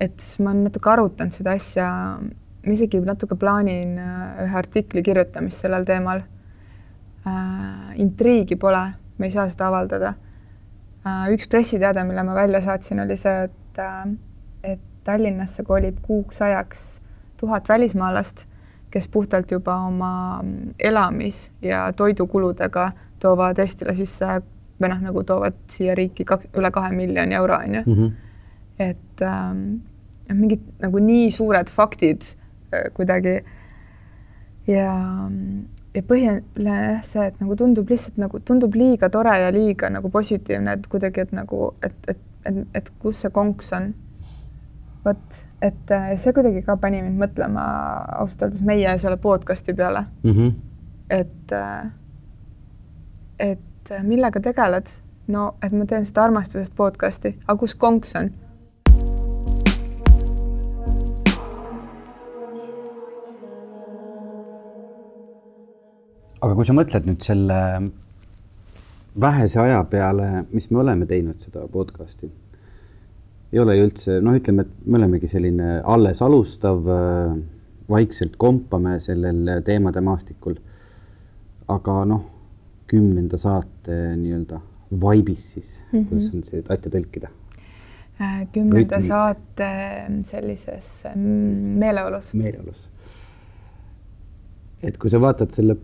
et 0.00 0.20
siis 0.20 0.40
ma 0.40 0.50
olen 0.54 0.64
natuke 0.68 0.90
arutanud 0.90 1.36
seda 1.36 1.52
asja 1.58 1.90
ma 2.66 2.72
isegi 2.72 3.00
natuke 3.04 3.36
plaanin 3.40 3.98
äh, 3.98 4.44
ühe 4.44 4.58
artikli 4.58 5.02
kirjutamist 5.02 5.64
sellel 5.64 5.86
teemal 5.88 6.22
äh,. 7.26 8.00
intriigi 8.00 8.56
pole, 8.56 8.82
me 9.18 9.28
ei 9.28 9.34
saa 9.34 9.48
seda 9.48 9.68
avaldada 9.70 10.14
äh,. 11.06 11.30
üks 11.34 11.48
pressiteade, 11.48 12.04
mille 12.04 12.24
ma 12.26 12.36
välja 12.36 12.60
saatsin, 12.64 13.00
oli 13.04 13.16
see, 13.16 13.48
et 13.48 13.82
äh,, 13.82 14.06
et 14.74 14.86
Tallinnasse 15.04 15.64
kolib 15.64 16.02
kuuks 16.04 16.42
ajaks 16.44 17.00
tuhat 17.40 17.68
välismaalast, 17.68 18.44
kes 18.92 19.08
puhtalt 19.08 19.50
juba 19.50 19.78
oma 19.86 20.42
elamis- 20.78 21.52
ja 21.62 21.86
toidukuludega 21.96 22.90
toovad 23.18 23.58
Eestile 23.58 23.94
sisse 23.96 24.42
või 24.80 24.90
noh, 24.92 25.00
nagu 25.08 25.22
toovad 25.24 25.56
siia 25.72 25.94
riiki 25.96 26.24
kak, 26.28 26.50
üle 26.56 26.70
kahe 26.72 26.92
miljoni 26.92 27.36
euro, 27.36 27.56
on 27.56 27.74
ju. 27.74 27.82
Mhm. 27.86 28.12
et 28.80 29.22
ähm, 29.22 29.80
mingid 30.36 30.62
nagu 30.82 31.00
nii 31.02 31.30
suured 31.34 31.70
faktid 31.72 32.32
äh, 32.72 32.90
kuidagi. 32.94 33.40
ja, 34.70 34.92
ja 35.94 36.02
põhiline 36.06 36.76
jah 36.76 37.02
see, 37.06 37.26
et 37.26 37.40
nagu 37.42 37.56
tundub 37.58 37.90
lihtsalt 37.90 38.20
nagu 38.20 38.40
tundub 38.46 38.76
liiga 38.78 39.10
tore 39.10 39.34
ja 39.42 39.50
liiga 39.54 39.90
nagu 39.90 40.10
positiivne, 40.10 40.76
et 40.78 40.86
kuidagi, 40.90 41.26
et 41.26 41.32
nagu, 41.36 41.72
et, 41.82 41.96
et, 42.08 42.22
et, 42.46 42.62
et 42.74 42.92
kus 43.02 43.24
see 43.24 43.34
konks 43.34 43.72
on. 43.76 43.92
vot, 45.04 45.38
et 45.64 45.94
äh, 45.96 46.10
see 46.20 46.34
kuidagi 46.36 46.62
ka 46.62 46.76
pani 46.76 47.00
mind 47.02 47.20
mõtlema 47.22 47.62
ausalt 48.20 48.48
öeldes 48.48 48.64
meie 48.68 48.98
selle 49.00 49.16
podcast'i 49.16 49.74
peale 49.74 50.04
mm. 50.22 50.30
-hmm. 50.30 50.52
et, 51.10 51.52
äh, 51.52 51.86
et 53.38 53.96
millega 54.02 54.40
tegeled? 54.40 54.92
no, 55.30 55.54
et 55.62 55.72
ma 55.72 55.86
teen 55.86 56.04
seda 56.04 56.24
armastusest 56.24 56.74
podcast'i, 56.76 57.34
aga 57.46 57.58
kus 57.58 57.74
konks 57.74 58.16
on? 58.20 58.30
Aga 66.40 66.54
kui 66.56 66.66
sa 66.66 66.76
mõtled 66.76 67.08
nüüd 67.08 67.24
selle 67.24 67.58
vähese 69.20 69.60
aja 69.60 69.82
peale, 69.90 70.46
mis 70.54 70.70
me 70.70 70.80
oleme 70.82 71.08
teinud 71.08 71.40
seda 71.42 71.66
podcast'i, 71.72 72.30
ei 73.50 73.58
ole 73.58 73.76
ju 73.76 73.86
üldse, 73.88 74.18
noh, 74.22 74.36
ütleme, 74.38 74.64
et 74.64 74.86
me 74.86 75.00
olemegi 75.00 75.28
selline 75.30 75.80
alles 75.82 76.22
alustav, 76.22 76.86
vaikselt 77.90 78.36
kompame 78.38 78.98
sellel 79.02 79.60
teemade 79.66 80.02
maastikul. 80.06 80.58
aga 81.70 82.04
noh, 82.04 82.22
kümnenda 82.90 83.38
saate 83.38 83.96
nii-öelda 84.18 84.58
vaibis 85.00 85.52
siis 85.52 85.68
mm, 85.92 85.98
-hmm. 85.98 86.08
kuidas 86.08 86.34
on 86.34 86.42
see 86.44 86.62
Atja 86.68 86.90
tõlkida? 86.90 87.28
Äh, 88.20 88.48
kümnenda 88.52 88.96
Rütmis. 88.96 89.08
saate 89.08 89.68
sellises 90.24 91.04
mm, 91.14 91.78
meeleolus. 91.78 92.34
meeleolus. 92.34 92.88
et 94.82 94.98
kui 94.98 95.10
sa 95.10 95.20
vaatad 95.20 95.50
selle 95.50 95.76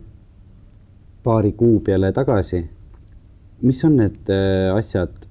paari 1.27 1.51
kuu 1.59 1.79
peale 1.83 2.11
tagasi, 2.15 2.61
mis 3.67 3.83
on 3.85 3.97
need 3.99 4.29
äh, 4.31 4.75
asjad, 4.77 5.25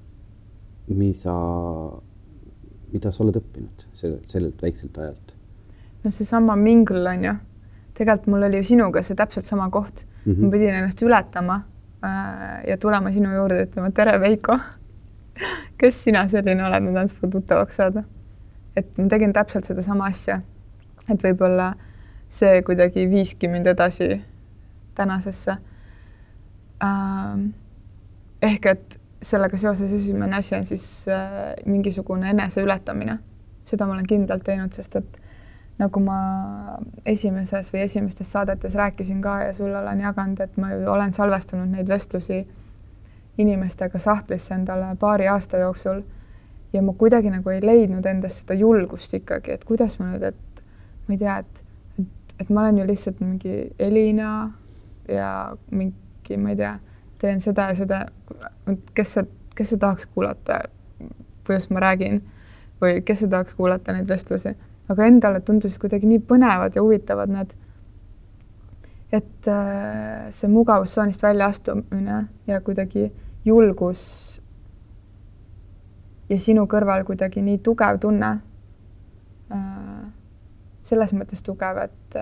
mis 0.93 1.23
sa, 1.25 1.33
mida 2.93 3.11
sa 3.11 3.23
oled 3.23 3.39
õppinud 3.39 3.85
sellelt, 3.97 4.27
sellelt 4.29 4.61
väikselt 4.61 4.97
ajalt? 5.01 5.33
no 6.03 6.11
seesama 6.13 6.55
Mingle 6.59 7.01
on 7.09 7.23
ju, 7.25 7.33
tegelikult 7.97 8.29
mul 8.31 8.45
oli 8.47 8.61
ju 8.61 8.67
sinuga 8.69 9.01
see 9.03 9.17
täpselt 9.17 9.49
sama 9.49 9.71
koht 9.73 10.03
mm, 10.03 10.33
-hmm. 10.33 10.43
ma 10.43 10.51
pidin 10.53 10.75
ennast 10.75 11.01
ületama 11.01 11.55
äh, 12.05 12.67
ja 12.69 12.77
tulema 12.77 13.11
sinu 13.11 13.33
juurde 13.33 13.63
ütlema 13.65 13.91
tere, 13.91 14.19
Veiko. 14.21 14.59
kes 15.81 16.03
sina 16.03 16.27
selline 16.29 16.65
oled, 16.65 16.83
ma 16.83 16.93
tahan 16.93 17.09
sinuga 17.09 17.31
tuttavaks 17.37 17.75
saada. 17.75 18.03
et 18.75 18.97
ma 18.97 19.07
tegin 19.09 19.33
täpselt 19.33 19.65
sedasama 19.65 20.05
asja. 20.13 20.41
et 21.09 21.23
võib-olla 21.23 21.73
see 22.29 22.61
kuidagi 22.61 23.09
viiski 23.09 23.47
mind 23.47 23.67
edasi 23.73 24.21
tänasesse 24.95 25.57
ähm,. 26.83 27.49
ehk 28.41 28.65
et 28.65 28.99
sellega 29.21 29.57
seoses 29.57 29.91
esimene 29.91 30.35
asi 30.37 30.55
on 30.55 30.65
siis 30.65 31.07
äh, 31.09 31.53
mingisugune 31.65 32.29
eneseületamine. 32.29 33.17
seda 33.65 33.85
ma 33.85 33.93
olen 33.93 34.07
kindlalt 34.07 34.43
teinud, 34.47 34.71
sest 34.71 34.95
et 34.95 35.17
nagu 35.77 35.99
ma 36.01 36.19
esimeses 37.05 37.73
või 37.73 37.83
esimestes 37.85 38.31
saadetes 38.31 38.75
rääkisin 38.75 39.21
ka 39.21 39.41
ja 39.43 39.53
sulle 39.53 39.77
olen 39.77 39.99
jaganud, 39.99 40.39
et 40.39 40.57
ma 40.57 40.71
ju 40.73 40.87
olen 40.89 41.13
salvestanud 41.13 41.69
neid 41.73 41.89
vestlusi 41.89 42.45
inimestega 43.37 43.99
sahtlisse 43.99 44.55
endale 44.55 44.95
paari 44.99 45.27
aasta 45.27 45.57
jooksul 45.61 46.01
ja 46.73 46.81
ma 46.81 46.93
kuidagi 46.93 47.29
nagu 47.29 47.49
ei 47.53 47.61
leidnud 47.61 48.05
endas 48.05 48.41
seda 48.41 48.57
julgust 48.57 49.13
ikkagi, 49.13 49.57
et 49.57 49.63
kuidas 49.67 49.99
ma 49.99 50.09
nüüd, 50.11 50.25
et 50.31 50.63
ma 51.07 51.15
ei 51.15 51.21
tea, 51.21 51.37
et, 51.43 51.61
et, 52.01 52.33
et 52.41 52.49
ma 52.49 52.65
olen 52.65 52.81
ju 52.81 52.87
lihtsalt 52.87 53.21
mingi 53.23 53.59
Elina 53.79 54.31
ja 55.11 55.31
mingi, 55.71 55.95
ma 56.35 56.51
ei 56.51 56.59
tea, 56.59 56.73
teen 57.21 57.39
seda 57.41 57.69
ja 57.71 57.75
seda, 57.79 58.05
kes 58.93 59.13
see, 59.13 59.27
kes 59.55 59.71
see 59.71 59.79
tahaks 59.79 60.09
kuulata, 60.11 60.65
kuidas 61.47 61.69
ma 61.71 61.79
räägin 61.79 62.19
või 62.81 62.99
kes 63.07 63.23
see 63.23 63.31
tahaks 63.31 63.55
kuulata 63.55 63.95
neid 63.95 64.09
vestlusi 64.11 64.57
aga 64.89 65.07
endale 65.07 65.41
tundusid 65.43 65.81
kuidagi 65.81 66.07
nii 66.09 66.21
põnevad 66.27 66.75
ja 66.75 66.83
huvitavad 66.83 67.31
need. 67.31 67.55
et 69.11 69.47
äh, 69.47 70.27
see 70.35 70.49
mugavustsoonist 70.51 71.23
väljaastumine 71.23 72.25
ja 72.47 72.59
kuidagi 72.61 73.05
julgus 73.45 74.01
ja 76.29 76.39
sinu 76.39 76.65
kõrval 76.67 77.05
kuidagi 77.07 77.41
nii 77.41 77.61
tugev 77.63 78.01
tunne 78.03 78.31
äh,. 79.51 80.03
selles 80.83 81.13
mõttes 81.15 81.43
tugev, 81.43 81.79
et, 81.83 82.17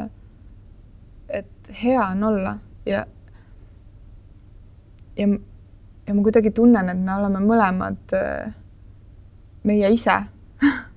et 1.29 1.73
hea 1.81 2.05
on 2.11 2.23
olla 2.29 2.57
ja, 2.85 3.05
ja, 5.17 5.27
ja 6.07 6.13
ma 6.13 6.21
kuidagi 6.23 6.51
tunnen, 6.51 6.89
et 6.89 7.01
me 7.01 7.15
oleme 7.19 7.41
mõlemad 7.45 8.15
äh, 8.17 8.53
meie 9.65 9.93
ise 9.93 10.19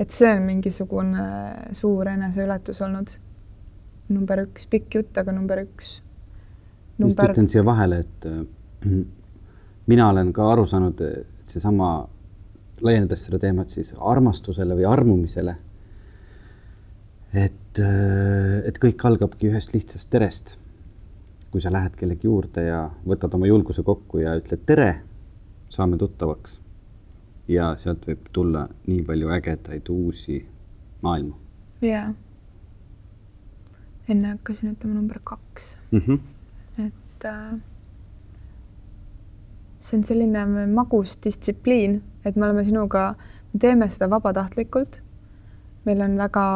et 0.00 0.12
see 0.12 0.32
on 0.32 0.42
mingisugune 0.46 1.26
suur 1.76 2.08
eneseületus 2.12 2.82
olnud. 2.84 3.14
number 4.08 4.38
üks, 4.44 4.68
pikk 4.70 5.00
jutt, 5.00 5.16
aga 5.18 5.32
number 5.34 5.64
üks. 5.64 6.00
ma 6.98 7.08
just 7.08 7.22
ütlen 7.24 7.48
siia 7.50 7.64
vahele, 7.66 8.04
et 8.04 8.26
äh, 8.30 9.00
mina 9.90 10.10
olen 10.12 10.32
ka 10.36 10.50
aru 10.52 10.66
saanud, 10.68 11.00
et 11.00 11.48
seesama, 11.48 11.90
laiendades 12.84 13.24
seda 13.26 13.40
teemat 13.40 13.72
siis 13.72 13.94
armastusele 13.96 14.76
või 14.76 14.86
armumisele. 14.90 15.56
et, 17.32 17.80
äh, 17.80 18.62
et 18.68 18.78
kõik 18.80 19.02
algabki 19.04 19.50
ühest 19.50 19.74
lihtsast 19.74 20.10
terest. 20.10 20.56
Kui 21.56 21.62
sa 21.64 21.70
lähed 21.72 21.94
kellegi 21.96 22.28
juurde 22.28 22.66
ja 22.66 22.82
võtad 23.08 23.32
oma 23.32 23.46
julguse 23.48 23.80
kokku 23.80 24.18
ja 24.20 24.34
ütled 24.36 24.66
tere, 24.68 24.90
saame 25.72 25.96
tuttavaks 25.96 26.58
ja 27.48 27.70
sealt 27.80 28.04
võib 28.04 28.26
tulla 28.36 28.66
nii 28.84 28.98
palju 29.06 29.32
ägedaid 29.38 29.88
uusi 29.88 30.36
maailmu. 31.00 31.32
jaa. 31.80 32.12
enne 34.08 34.34
hakkasin 34.34 34.74
ütlema 34.74 34.98
number 34.98 35.22
kaks 35.24 35.72
mm. 35.90 36.04
-hmm. 36.04 36.20
et 36.86 37.24
äh, 37.32 37.56
see 39.80 39.98
on 39.98 40.04
selline 40.04 40.46
magus 40.66 41.18
distsipliin, 41.24 42.02
et 42.24 42.36
me 42.36 42.50
oleme 42.50 42.64
sinuga, 42.64 43.14
me 43.52 43.60
teeme 43.60 43.88
seda 43.88 44.10
vabatahtlikult. 44.10 45.00
meil 45.84 46.00
on 46.00 46.18
väga 46.18 46.48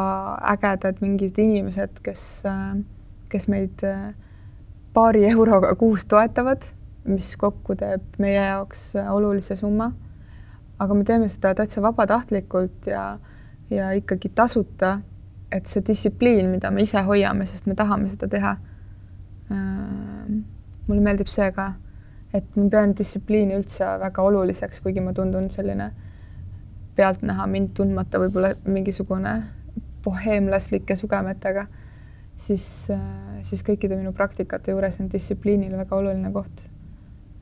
ägedad 0.53 1.01
mingid 1.01 1.37
inimesed, 1.37 2.03
kes 2.03 2.43
äh,, 2.45 2.83
kes 3.29 3.47
meid 3.47 3.81
äh, 3.83 4.13
paari 4.93 5.25
euroga 5.29 5.75
kuus 5.75 6.05
toetavad, 6.05 6.63
mis 7.05 7.35
kokku 7.37 7.75
teeb 7.75 8.19
meie 8.19 8.39
jaoks 8.39 8.95
äh, 8.95 9.13
olulise 9.13 9.55
summa 9.55 9.91
aga 10.81 10.97
me 10.97 11.05
teeme 11.05 11.29
seda 11.29 11.53
täitsa 11.57 11.81
vabatahtlikult 11.83 12.89
ja, 12.89 13.19
ja 13.69 13.91
ikkagi 13.97 14.31
tasuta, 14.35 14.95
et 15.53 15.69
see 15.69 15.83
distsipliin, 15.87 16.49
mida 16.49 16.71
me 16.73 16.85
ise 16.87 17.03
hoiame, 17.05 17.45
sest 17.49 17.67
me 17.69 17.77
tahame 17.77 18.09
seda 18.09 18.29
teha 18.31 18.55
äh,. 19.51 20.31
mulle 20.87 21.03
meeldib 21.05 21.29
see 21.29 21.51
ka, 21.55 21.67
et 22.33 22.47
ma 22.57 22.65
pean 22.73 22.95
distsipliini 22.97 23.55
üldse 23.59 23.85
väga 24.01 24.23
oluliseks, 24.25 24.81
kuigi 24.81 25.03
ma 25.05 25.13
tundun 25.13 25.51
selline 25.53 25.91
pealtnäha 26.97 27.45
mind 27.47 27.75
tundmata 27.77 28.19
võib-olla 28.19 28.55
mingisugune 28.65 29.35
boheemlaslike 30.03 30.97
sugemetega, 30.97 31.67
siis, 32.41 32.65
siis 33.47 33.63
kõikide 33.67 33.97
minu 33.99 34.13
praktikate 34.17 34.73
juures 34.73 34.99
on 35.01 35.09
distsipliinil 35.11 35.77
väga 35.77 35.97
oluline 35.97 36.31
koht. 36.33 36.67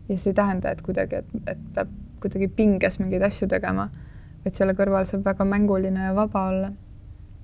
ja 0.09 0.17
see 0.17 0.31
ei 0.31 0.35
tähenda, 0.35 0.71
et 0.71 0.81
kuidagi, 0.81 1.21
et, 1.21 1.33
et 1.47 1.65
peab 1.75 1.89
kuidagi 2.19 2.47
pinges 2.47 2.99
mingeid 2.99 3.23
asju 3.27 3.47
tegema, 3.47 3.89
et 4.45 4.55
selle 4.57 4.73
kõrval 4.75 5.05
saab 5.07 5.25
väga 5.27 5.45
mänguline 5.45 6.09
ja 6.09 6.15
vaba 6.15 6.47
olla. 6.51 6.71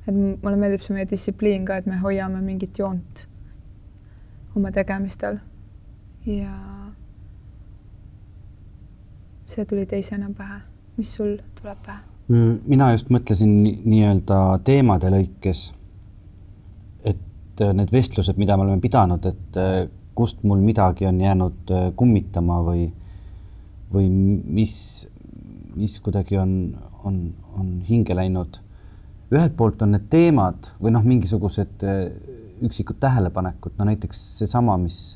et 0.07 0.15
mulle 0.15 0.57
meeldib 0.57 0.83
see 0.85 0.97
meie 0.97 1.09
distsipliin 1.09 1.65
ka, 1.65 1.77
et 1.77 1.87
me 1.89 1.97
hoiame 2.01 2.41
mingit 2.41 2.79
joont 2.79 3.27
oma 4.55 4.71
tegemistel 4.71 5.39
ja 6.25 6.51
see 9.45 9.65
tuli 9.65 9.85
teisena 9.85 10.29
pähe. 10.37 10.59
mis 10.97 11.13
sul 11.13 11.37
tuleb 11.61 11.77
pähe? 11.85 11.99
Mm, 12.27 12.59
mina 12.67 12.91
just 12.91 13.09
mõtlesin 13.13 13.51
nii-öelda 13.85 14.59
teemade 14.65 15.11
lõikes, 15.13 15.67
et 17.55 17.63
äh, 17.63 17.73
need 17.73 17.91
vestlused, 17.91 18.37
mida 18.37 18.57
me 18.57 18.65
oleme 18.65 18.83
pidanud, 18.83 19.25
et 19.25 19.57
äh, 19.59 19.87
kust 20.15 20.43
mul 20.43 20.59
midagi 20.63 21.07
on 21.07 21.19
jäänud 21.21 21.71
äh, 21.71 21.89
kummitama 21.95 22.59
või 22.65 22.89
või 23.95 24.09
mis, 24.09 24.73
mis 25.77 25.99
kuidagi 26.03 26.35
on, 26.41 26.51
on, 27.07 27.19
on 27.55 27.67
hinge 27.87 28.15
läinud. 28.17 28.57
ühelt 29.31 29.53
poolt 29.55 29.81
on 29.85 29.93
need 29.95 30.09
teemad 30.11 30.71
või 30.81 30.91
noh, 30.91 31.05
mingisugused 31.05 31.85
üksikud 32.65 32.97
tähelepanekud, 32.99 33.75
no 33.77 33.87
näiteks 33.87 34.19
seesama, 34.41 34.75
mis, 34.81 35.15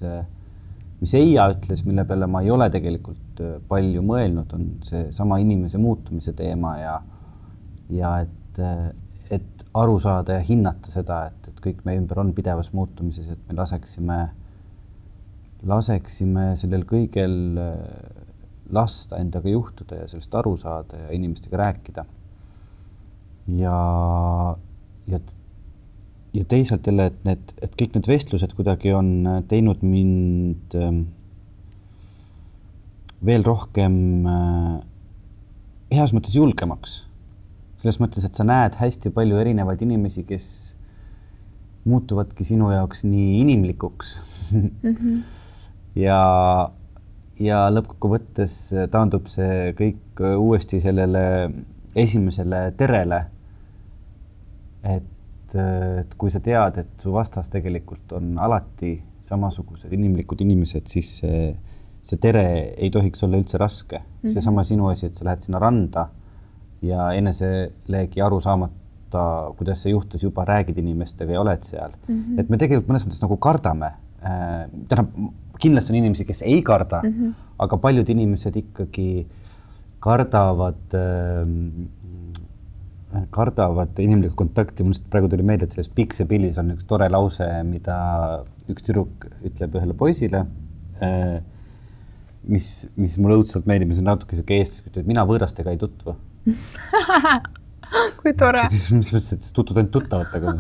mis 1.02 1.16
Eija 1.18 1.50
ütles, 1.52 1.84
mille 1.88 2.06
peale 2.08 2.30
ma 2.30 2.44
ei 2.46 2.54
ole 2.54 2.70
tegelikult 2.72 3.42
palju 3.68 4.06
mõelnud, 4.06 4.54
on 4.56 4.70
seesama 4.86 5.42
inimese 5.44 5.82
muutumise 5.82 6.34
teema 6.38 6.78
ja, 6.80 6.96
ja 7.90 8.16
et 8.24 8.64
aru 9.78 10.00
saada 10.02 10.40
ja 10.40 10.46
hinnata 10.46 10.92
seda, 10.92 11.26
et, 11.30 11.52
et 11.52 11.60
kõik 11.64 11.84
meie 11.86 12.00
ümber 12.02 12.22
on 12.24 12.34
pidevas 12.34 12.72
muutumises, 12.74 13.28
et 13.30 13.42
me 13.50 13.58
laseksime, 13.60 14.20
laseksime 15.70 16.46
sellel 16.60 16.86
kõigel 16.90 17.36
äh, 17.62 17.76
lasta 18.74 19.20
endaga 19.22 19.50
juhtuda 19.50 20.04
ja 20.04 20.08
sellest 20.10 20.34
aru 20.36 20.56
saada 20.58 21.04
ja 21.06 21.12
inimestega 21.16 21.58
rääkida. 21.58 22.06
ja, 23.58 23.78
ja, 25.08 25.20
ja 26.34 26.46
teisalt 26.46 26.88
jälle, 26.88 27.06
et 27.10 27.24
need, 27.26 27.54
et 27.62 27.74
kõik 27.78 27.96
need 27.98 28.10
vestlused 28.10 28.54
kuidagi 28.58 28.94
on 28.94 29.44
teinud 29.50 29.82
mind 29.82 30.76
ähm, 30.78 31.02
veel 33.26 33.46
rohkem 33.46 34.26
äh, 34.30 34.80
heas 35.94 36.14
mõttes 36.14 36.36
julgemaks. 36.38 37.04
Selles 37.80 38.00
mõttes, 38.02 38.26
et 38.28 38.36
sa 38.36 38.46
näed 38.48 38.76
hästi 38.80 39.12
palju 39.16 39.40
erinevaid 39.40 39.82
inimesi, 39.86 40.26
kes 40.28 40.48
muutuvadki 41.90 42.44
sinu 42.44 42.74
jaoks 42.74 43.06
nii 43.08 43.40
inimlikuks 43.42 44.16
mm. 44.54 44.72
-hmm. 44.84 45.22
ja, 46.06 46.20
ja 47.40 47.62
lõppkokkuvõttes 47.72 48.56
taandub 48.92 49.30
see 49.32 49.72
kõik 49.80 50.24
uuesti 50.36 50.82
sellele 50.84 51.24
esimesele 51.96 52.72
terele. 52.78 53.24
et, 54.84 55.56
et 55.56 56.14
kui 56.18 56.32
sa 56.32 56.40
tead, 56.40 56.78
et 56.78 57.02
su 57.02 57.12
vastas 57.14 57.50
tegelikult 57.50 58.12
on 58.12 58.38
alati 58.40 59.02
samasugused 59.22 59.92
inimlikud 59.94 60.42
inimesed, 60.42 60.88
siis 60.88 61.18
see 61.24 61.56
see 62.10 62.20
tere 62.22 62.44
ei 62.78 62.90
tohiks 62.90 63.24
olla 63.24 63.38
üldse 63.38 63.58
raske 63.60 63.98
mm 63.98 64.06
-hmm.. 64.06 64.34
seesama 64.34 64.64
sinu 64.64 64.88
asi, 64.88 65.06
et 65.06 65.16
sa 65.16 65.26
lähed 65.26 65.42
sinna 65.44 65.60
randa 65.60 66.08
ja 66.86 67.10
eneselegi 67.18 68.22
aru 68.24 68.40
saamata, 68.44 69.26
kuidas 69.58 69.84
see 69.84 69.94
juhtus, 69.94 70.24
juba 70.24 70.46
räägid 70.48 70.78
inimestega 70.80 71.36
ja 71.36 71.42
oled 71.42 71.64
seal 71.68 71.92
mm. 71.92 72.16
-hmm. 72.16 72.40
et 72.40 72.50
me 72.50 72.58
tegelikult 72.58 72.92
mõnes 72.92 73.06
mõttes 73.08 73.24
nagu 73.24 73.38
kardame 73.38 73.92
äh,. 74.24 74.70
tähendab, 74.88 75.34
kindlasti 75.60 75.94
on 75.94 76.00
inimesi, 76.00 76.26
kes 76.26 76.42
ei 76.42 76.62
karda 76.64 77.02
mm, 77.04 77.14
-hmm. 77.14 77.34
aga 77.60 77.78
paljud 77.78 78.10
inimesed 78.10 78.56
ikkagi 78.56 79.28
kardavad 80.00 80.96
äh, 80.96 81.48
kardavad 83.34 84.00
inimlikku 84.00 84.36
kontakti, 84.38 84.84
mul 84.84 84.94
lihtsalt 84.94 85.10
praegu 85.10 85.30
tuli 85.30 85.44
meelde, 85.44 85.66
et 85.66 85.74
selles 85.74 85.90
Pikse 85.90 86.26
pillis 86.30 86.58
on 86.62 86.72
üks 86.76 86.86
tore 86.86 87.10
lause, 87.10 87.48
mida 87.66 87.96
üks 88.70 88.86
tüdruk 88.86 89.26
ütleb 89.44 89.76
ühele 89.76 89.94
poisile 89.98 90.46
äh, 91.02 91.42
mis, 92.44 92.88
mis 92.96 93.18
mulle 93.18 93.40
õudselt 93.42 93.68
meeldib, 93.70 93.90
mis 93.92 94.00
on 94.02 94.12
natuke 94.12 94.38
sihuke 94.38 94.60
eestlaslik, 94.62 94.98
et 94.98 95.10
mina 95.10 95.26
võõrastega 95.28 95.74
ei 95.74 95.82
tutvu 95.82 96.16
kui 98.20 98.36
tore. 98.38 98.68
mis 98.72 98.90
mõttes, 98.94 99.32
et 99.36 99.50
tutvud 99.56 99.82
ainult 99.82 99.96
tuttavatega 99.96 100.56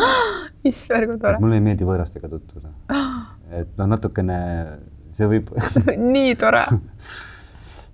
issand, 0.70 1.10
kui 1.10 1.20
tore. 1.20 1.42
mulle 1.42 1.60
ei 1.60 1.66
meeldi 1.66 1.88
võõrastega 1.88 2.30
tutvuda. 2.32 2.72
et 3.60 3.76
noh, 3.78 3.90
natukene 3.92 4.40
see 5.12 5.28
võib 5.28 5.52
nii 6.14 6.34
tore 6.40 6.64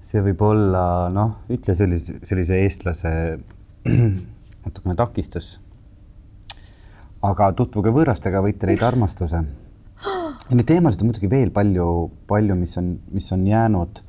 see 0.09 0.23
võib 0.25 0.43
olla 0.47 0.83
noh, 1.13 1.39
ütle 1.53 1.75
sellise, 1.77 2.19
sellise 2.27 2.59
eestlase 2.65 3.11
natukene 4.65 4.97
takistus. 4.99 5.59
aga 7.23 7.51
tutvuge 7.59 7.91
võõrastega, 7.93 8.41
võite 8.45 8.69
leida 8.71 8.87
armastuse 8.89 9.41
ja 10.49 10.55
neid 10.55 10.69
teemasid 10.71 11.03
on 11.03 11.11
muidugi 11.11 11.31
veel 11.31 11.53
palju, 11.53 11.89
palju, 12.31 12.57
mis 12.57 12.77
on, 12.81 12.95
mis 13.13 13.33
on 13.37 13.47
jäänud. 13.47 14.05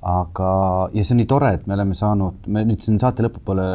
Aga, 0.00 0.50
ja 0.94 1.04
see 1.04 1.14
on 1.14 1.20
nii 1.20 1.28
tore, 1.28 1.52
et 1.56 1.66
me 1.68 1.76
oleme 1.76 1.96
saanud, 1.96 2.46
me 2.48 2.64
nüüd 2.68 2.80
siin 2.84 2.98
saate 3.00 3.24
lõpupoole 3.26 3.66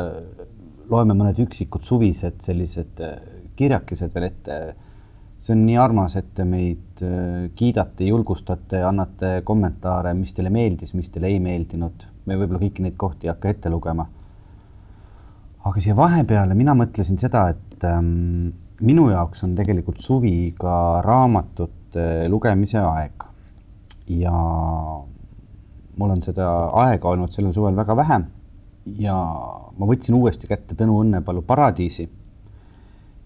loeme 0.90 1.16
mõned 1.18 1.40
üksikud 1.46 1.86
suvised 1.86 2.42
sellised 2.46 3.02
äh, 3.06 3.16
kirjakesed 3.58 4.14
veel 4.14 4.30
ette. 4.30 4.58
see 5.40 5.54
on 5.54 5.66
nii 5.68 5.78
armas, 5.78 6.16
et 6.18 6.32
te 6.34 6.46
meid 6.48 7.04
äh, 7.06 7.48
kiidate, 7.56 8.08
julgustate, 8.10 8.82
annate 8.84 9.42
kommentaare, 9.46 10.14
mis 10.18 10.34
teile 10.34 10.50
meeldis, 10.54 10.96
mis 10.98 11.10
teile 11.14 11.30
ei 11.30 11.40
meeldinud. 11.40 12.10
me 12.26 12.38
võib-olla 12.40 12.64
kõiki 12.64 12.86
neid 12.86 12.98
kohti 12.98 13.28
ei 13.28 13.34
hakka 13.34 13.54
ette 13.54 13.70
lugema. 13.70 14.08
aga 15.66 15.82
siia 15.82 15.96
vahepeale 15.98 16.58
mina 16.58 16.74
mõtlesin 16.78 17.22
seda, 17.22 17.50
et 17.54 17.86
ähm, 17.86 18.50
minu 18.82 19.10
jaoks 19.12 19.44
on 19.46 19.56
tegelikult 19.56 20.02
suvi 20.02 20.54
ka 20.58 21.02
raamatute 21.06 22.26
lugemise 22.30 22.82
aeg. 22.82 23.30
ja 24.10 24.34
mul 25.98 26.16
on 26.16 26.22
seda 26.22 26.48
aega 26.86 27.10
olnud 27.10 27.32
sellel 27.32 27.54
suvel 27.54 27.76
väga 27.76 27.96
vähe. 27.96 28.20
ja 29.02 29.16
ma 29.78 29.88
võtsin 29.90 30.16
uuesti 30.16 30.48
kätte 30.48 30.76
Tõnu 30.78 31.00
Õnnepalu 31.02 31.42
Paradiisi 31.42 32.06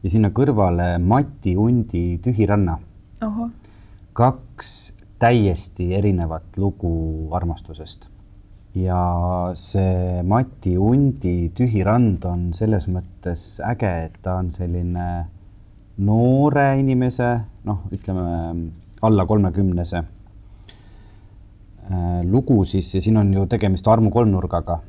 ja 0.03 0.09
sinna 0.09 0.29
kõrvale 0.29 0.97
Mati 0.99 1.55
Undi 1.57 2.19
Tühiranna. 2.23 2.77
kaks 4.13 4.93
täiesti 5.19 5.93
erinevat 5.95 6.57
lugu 6.57 7.29
armastusest 7.35 8.09
ja 8.75 9.51
see 9.53 10.21
Mati 10.23 10.77
Undi 10.77 11.49
Tühi 11.55 11.83
rand 11.83 12.25
on 12.25 12.49
selles 12.53 12.87
mõttes 12.87 13.57
äge, 13.65 13.91
et 14.05 14.19
ta 14.21 14.37
on 14.39 14.51
selline 14.51 15.07
noore 15.99 16.67
inimese, 16.79 17.31
noh, 17.67 17.81
ütleme 17.91 18.71
alla 19.01 19.25
kolmekümnese 19.25 20.03
lugu 22.29 22.63
siis 22.63 22.91
ja 22.95 23.01
siin 23.01 23.17
on 23.17 23.33
ju 23.33 23.45
tegemist 23.49 23.87
armu 23.87 24.11
kolmnurgaga. 24.13 24.79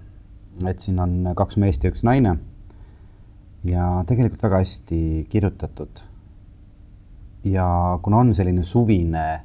et 0.69 0.79
siin 0.79 0.99
on 1.01 1.33
kaks 1.37 1.57
meest 1.57 1.85
ja 1.85 1.91
üks 1.91 2.05
naine. 2.05 2.37
ja 3.65 4.05
tegelikult 4.07 4.43
väga 4.43 4.61
hästi 4.61 5.27
kirjutatud. 5.29 6.05
ja 7.45 7.99
kuna 8.03 8.19
on 8.25 8.35
selline 8.35 8.63
suvine 8.63 9.41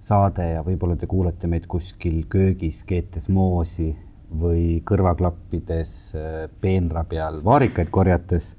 saade 0.00 0.48
ja 0.52 0.62
võib-olla 0.62 0.96
te 0.96 1.06
kuulete 1.06 1.46
meid 1.46 1.66
kuskil 1.66 2.24
köögis 2.28 2.82
keetes 2.82 3.28
moosi 3.28 3.92
või 4.32 4.80
kõrvaklappides 4.86 5.92
äh, 6.16 6.50
peenra 6.60 7.04
peal 7.04 7.42
vaarikaid 7.44 7.90
korjates 7.90 8.56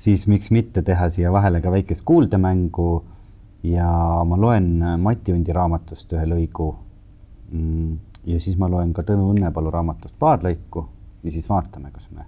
siis 0.00 0.26
miks 0.30 0.50
mitte 0.54 0.82
teha 0.86 1.08
siia 1.12 1.32
vahele 1.32 1.60
ka 1.60 1.72
väikest 1.72 2.04
kuuldemängu. 2.08 3.04
ja 3.62 3.88
ma 4.24 4.36
loen 4.40 4.80
Mati 4.98 5.32
Undi 5.32 5.52
raamatust 5.52 6.12
ühe 6.16 6.24
lõigu. 6.28 6.70
Mm, 7.50 7.98
ja 8.30 8.40
siis 8.40 8.58
ma 8.58 8.68
loen 8.70 8.92
ka 8.94 9.02
Tõnu 9.06 9.32
Õnnepalu 9.32 9.72
raamatust 9.74 10.14
paar 10.18 10.42
lõiku 10.44 10.84
ja 11.24 11.32
siis 11.34 11.48
vaatame, 11.50 11.90
kas 11.90 12.10
me, 12.14 12.26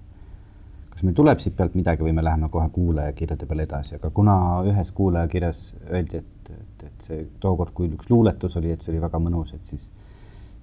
kas 0.91 1.05
meil 1.07 1.15
tuleb 1.17 1.43
siit 1.43 1.57
pealt 1.57 1.77
midagi 1.79 2.05
või 2.05 2.15
me 2.17 2.25
läheme 2.25 2.49
kohe 2.53 2.69
kuulajakirjade 2.75 3.47
peale 3.47 3.67
edasi, 3.69 3.97
aga 3.99 4.11
kuna 4.11 4.37
ühes 4.69 4.91
kuulajakirjas 4.97 5.65
öeldi, 5.91 6.23
et, 6.23 6.51
et, 6.57 6.87
et 6.89 7.07
see 7.07 7.27
tookord, 7.41 7.75
kui 7.77 7.93
üks 7.93 8.11
luuletus 8.11 8.59
oli, 8.61 8.73
et 8.75 8.83
see 8.83 8.95
oli 8.95 9.05
väga 9.05 9.21
mõnus, 9.23 9.55
et 9.55 9.69
siis, 9.69 9.91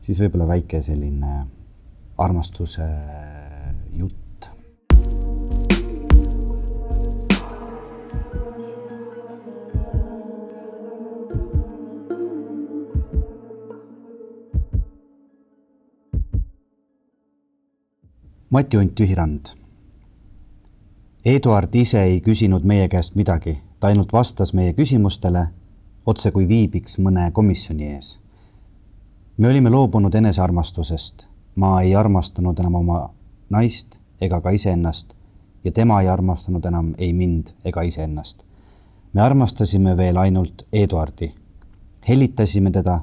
siis 0.01 0.20
võib-olla 0.20 0.49
väike 0.49 0.82
selline 0.86 1.45
armastuse 2.20 2.89
jutt 3.95 4.26
Mati 18.51 18.77
Unt 18.77 18.95
Tühirand. 18.95 19.45
Eduard 21.25 21.75
ise 21.77 21.99
ei 22.01 22.15
küsinud 22.25 22.63
meie 22.65 22.87
käest 22.89 23.13
midagi, 23.13 23.51
ta 23.77 23.91
ainult 23.91 24.09
vastas 24.13 24.55
meie 24.57 24.71
küsimustele, 24.73 25.43
otse 26.09 26.31
kui 26.33 26.47
viibiks 26.49 26.97
mõne 26.97 27.27
komisjoni 27.31 27.91
ees. 27.91 28.07
me 29.37 29.51
olime 29.51 29.69
loobunud 29.69 30.15
enesearmastusest, 30.15 31.27
ma 31.55 31.81
ei 31.81 31.93
armastanud 31.95 32.59
enam 32.59 32.79
oma 32.81 33.13
naist 33.49 33.99
ega 34.21 34.41
ka 34.41 34.49
iseennast 34.49 35.13
ja 35.63 35.71
tema 35.71 36.01
ei 36.01 36.09
armastanud 36.09 36.65
enam 36.65 36.95
ei 36.97 37.13
mind 37.13 37.53
ega 37.63 37.81
iseennast. 37.81 38.43
me 39.13 39.21
armastasime 39.21 39.97
veel 39.97 40.17
ainult 40.17 40.65
Eduardi, 40.73 41.35
hellitasime 42.09 42.71
teda 42.71 42.99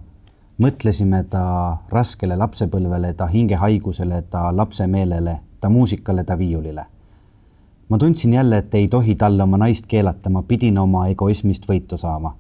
mõtlesime 0.63 1.25
ta 1.31 1.77
raskele 1.93 2.37
lapsepõlvele, 2.37 3.13
ta 3.15 3.27
hingehaigusele, 3.27 4.23
ta 4.31 4.49
lapsemeelele, 4.57 5.39
ta 5.61 5.69
muusikale, 5.69 6.25
ta 6.25 6.39
viiulile. 6.39 6.85
ma 7.89 7.99
tundsin 7.99 8.33
jälle, 8.33 8.59
et 8.59 8.75
ei 8.75 8.89
tohi 8.89 9.15
talle 9.15 9.43
oma 9.43 9.57
naist 9.57 9.87
keelata, 9.87 10.31
ma 10.31 10.43
pidin 10.43 10.79
oma 10.79 11.07
egoismist 11.07 11.69
võitu 11.69 11.97
saama. 11.97 12.37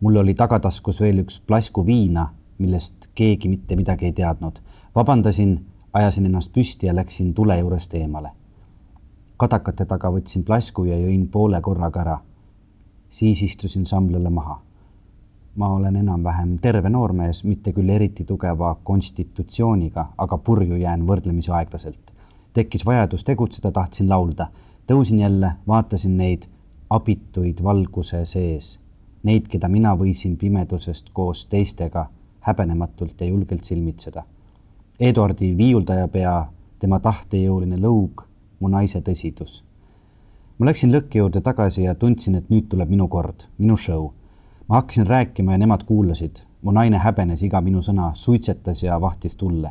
mul 0.00 0.16
oli 0.16 0.34
tagataskus 0.34 1.00
veel 1.00 1.18
üks 1.18 1.40
plasku 1.46 1.86
viina, 1.86 2.28
millest 2.58 3.10
keegi 3.14 3.48
mitte 3.48 3.76
midagi 3.76 4.04
ei 4.04 4.12
teadnud. 4.12 4.62
vabandasin, 4.94 5.66
ajasin 5.92 6.26
ennast 6.26 6.52
püsti 6.52 6.86
ja 6.86 6.94
läksin 6.94 7.34
tule 7.34 7.58
juurest 7.58 7.94
eemale. 7.94 8.30
kadakate 9.36 9.84
taga 9.84 10.10
võtsin 10.10 10.44
plasku 10.44 10.84
ja 10.84 10.96
jõin 10.96 11.28
poole 11.28 11.60
korraga 11.60 12.00
ära. 12.00 12.18
siis 13.08 13.42
istusin 13.42 13.86
samblele 13.86 14.30
maha 14.30 14.62
ma 15.54 15.68
olen 15.74 15.96
enam-vähem 15.96 16.58
terve 16.58 16.90
noormees, 16.90 17.44
mitte 17.44 17.72
küll 17.72 17.90
eriti 17.90 18.24
tugeva 18.24 18.74
konstitutsiooniga, 18.82 20.06
aga 20.18 20.38
purju 20.38 20.76
jään 20.76 21.06
võrdlemisi 21.06 21.52
aeglaselt. 21.52 22.14
tekkis 22.52 22.86
vajadus 22.86 23.24
tegutseda, 23.24 23.72
tahtsin 23.72 24.08
laulda. 24.08 24.46
tõusin 24.86 25.18
jälle, 25.18 25.52
vaatasin 25.66 26.16
neid 26.16 26.42
abituid 26.90 27.62
valguse 27.62 28.24
sees. 28.24 28.78
Neid, 29.22 29.46
keda 29.48 29.68
mina 29.68 29.94
võisin 29.96 30.36
pimedusest 30.36 31.10
koos 31.12 31.46
teistega 31.46 32.06
häbenematult 32.40 33.20
ja 33.20 33.26
julgelt 33.26 33.64
silmitseda. 33.64 34.22
Eduardi 35.00 35.56
viiuldaja 35.56 36.08
pea, 36.08 36.46
tema 36.78 36.98
tahtejõuline 37.00 37.78
lõug, 37.80 38.24
mu 38.60 38.68
naise 38.68 39.00
tõsidus. 39.00 39.62
ma 40.58 40.66
läksin 40.66 40.92
lõkke 40.92 41.18
juurde 41.18 41.40
tagasi 41.40 41.82
ja 41.82 41.94
tundsin, 41.94 42.34
et 42.34 42.50
nüüd 42.50 42.68
tuleb 42.70 42.90
minu 42.90 43.08
kord, 43.08 43.48
minu 43.58 43.76
show. 43.76 44.12
Ma 44.68 44.74
hakkasin 44.74 45.06
rääkima 45.06 45.52
ja 45.52 45.58
nemad 45.58 45.84
kuulasid. 45.84 46.36
mu 46.62 46.70
naine 46.70 46.98
häbenes 46.98 47.42
iga 47.42 47.60
minu 47.60 47.78
sõna, 47.78 48.14
suitsetas 48.14 48.82
ja 48.82 49.00
vahtis 49.00 49.36
tulle. 49.36 49.70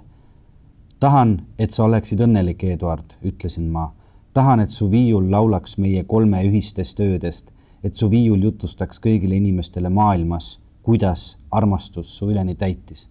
tahan, 0.99 1.41
et 1.59 1.71
sa 1.71 1.83
oleksid 1.83 2.19
õnnelik, 2.19 2.63
Eduard, 2.63 3.17
ütlesin 3.23 3.69
ma. 3.69 3.93
tahan, 4.33 4.59
et 4.59 4.69
su 4.69 4.91
viiul 4.91 5.31
laulaks 5.31 5.77
meie 5.77 6.03
kolme 6.03 6.43
ühistest 6.43 6.99
öödest, 6.99 7.51
et 7.83 7.95
su 7.95 8.11
viiul 8.11 8.43
jutustaks 8.43 8.99
kõigile 8.99 9.35
inimestele 9.35 9.89
maailmas 9.89 10.61
kuidas 10.83 11.37
armastus 11.51 12.17
su 12.17 12.29
üleni 12.31 12.55
täitis? 12.55 13.09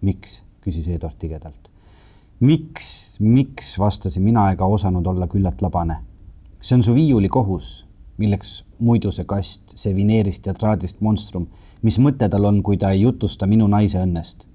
miks, 0.00 0.44
küsis 0.64 0.88
Eduard 0.88 1.18
tigedalt. 1.18 1.70
miks, 2.40 3.18
miks, 3.20 3.74
vastasin 3.78 4.22
mina 4.22 4.50
ega 4.52 4.64
osanud 4.66 5.06
olla 5.06 5.26
küllalt 5.28 5.62
labane. 5.62 5.96
see 6.60 6.76
on 6.76 6.82
su 6.82 6.94
viiuli 6.94 7.28
kohus, 7.28 7.86
milleks 8.20 8.60
muidu 8.84 9.12
see 9.14 9.26
kast, 9.28 9.74
see 9.76 9.94
vineerist 9.96 10.46
ja 10.46 10.54
traadist 10.54 11.00
monstrum, 11.00 11.48
mis 11.82 11.98
mõte 11.98 12.28
tal 12.28 12.46
on, 12.48 12.62
kui 12.62 12.78
ta 12.78 12.92
ei 12.94 13.02
jutusta 13.06 13.48
minu 13.50 13.68
naise 13.70 14.02
õnnest? 14.04 14.46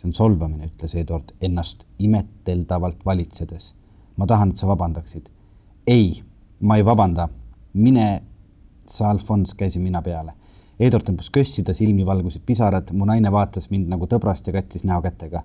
see 0.00 0.08
on 0.08 0.16
solvamine, 0.16 0.70
ütles 0.70 0.94
Eduard 0.96 1.34
ennast 1.44 1.84
imeteldavalt 2.00 3.04
valitsedes. 3.04 3.74
ma 4.16 4.26
tahan, 4.26 4.50
et 4.50 4.56
sa 4.56 4.66
vabandaksid. 4.66 5.28
ei, 5.86 6.22
ma 6.60 6.76
ei 6.76 6.84
vabanda. 6.84 7.28
mine, 7.72 8.22
sa, 8.86 9.10
Alfons, 9.10 9.54
käisin 9.54 9.82
mina 9.82 10.02
peale 10.02 10.39
Eduard 10.80 11.04
tõmbas 11.04 11.28
kössi, 11.28 11.60
ta 11.60 11.74
silmi 11.76 12.06
valgusid 12.08 12.40
pisarad, 12.48 12.94
mu 12.96 13.04
naine 13.08 13.28
vaatas 13.32 13.68
mind 13.68 13.90
nagu 13.92 14.06
tõbrast 14.08 14.46
ja 14.48 14.54
kattis 14.54 14.86
näo 14.88 15.02
kätega. 15.04 15.42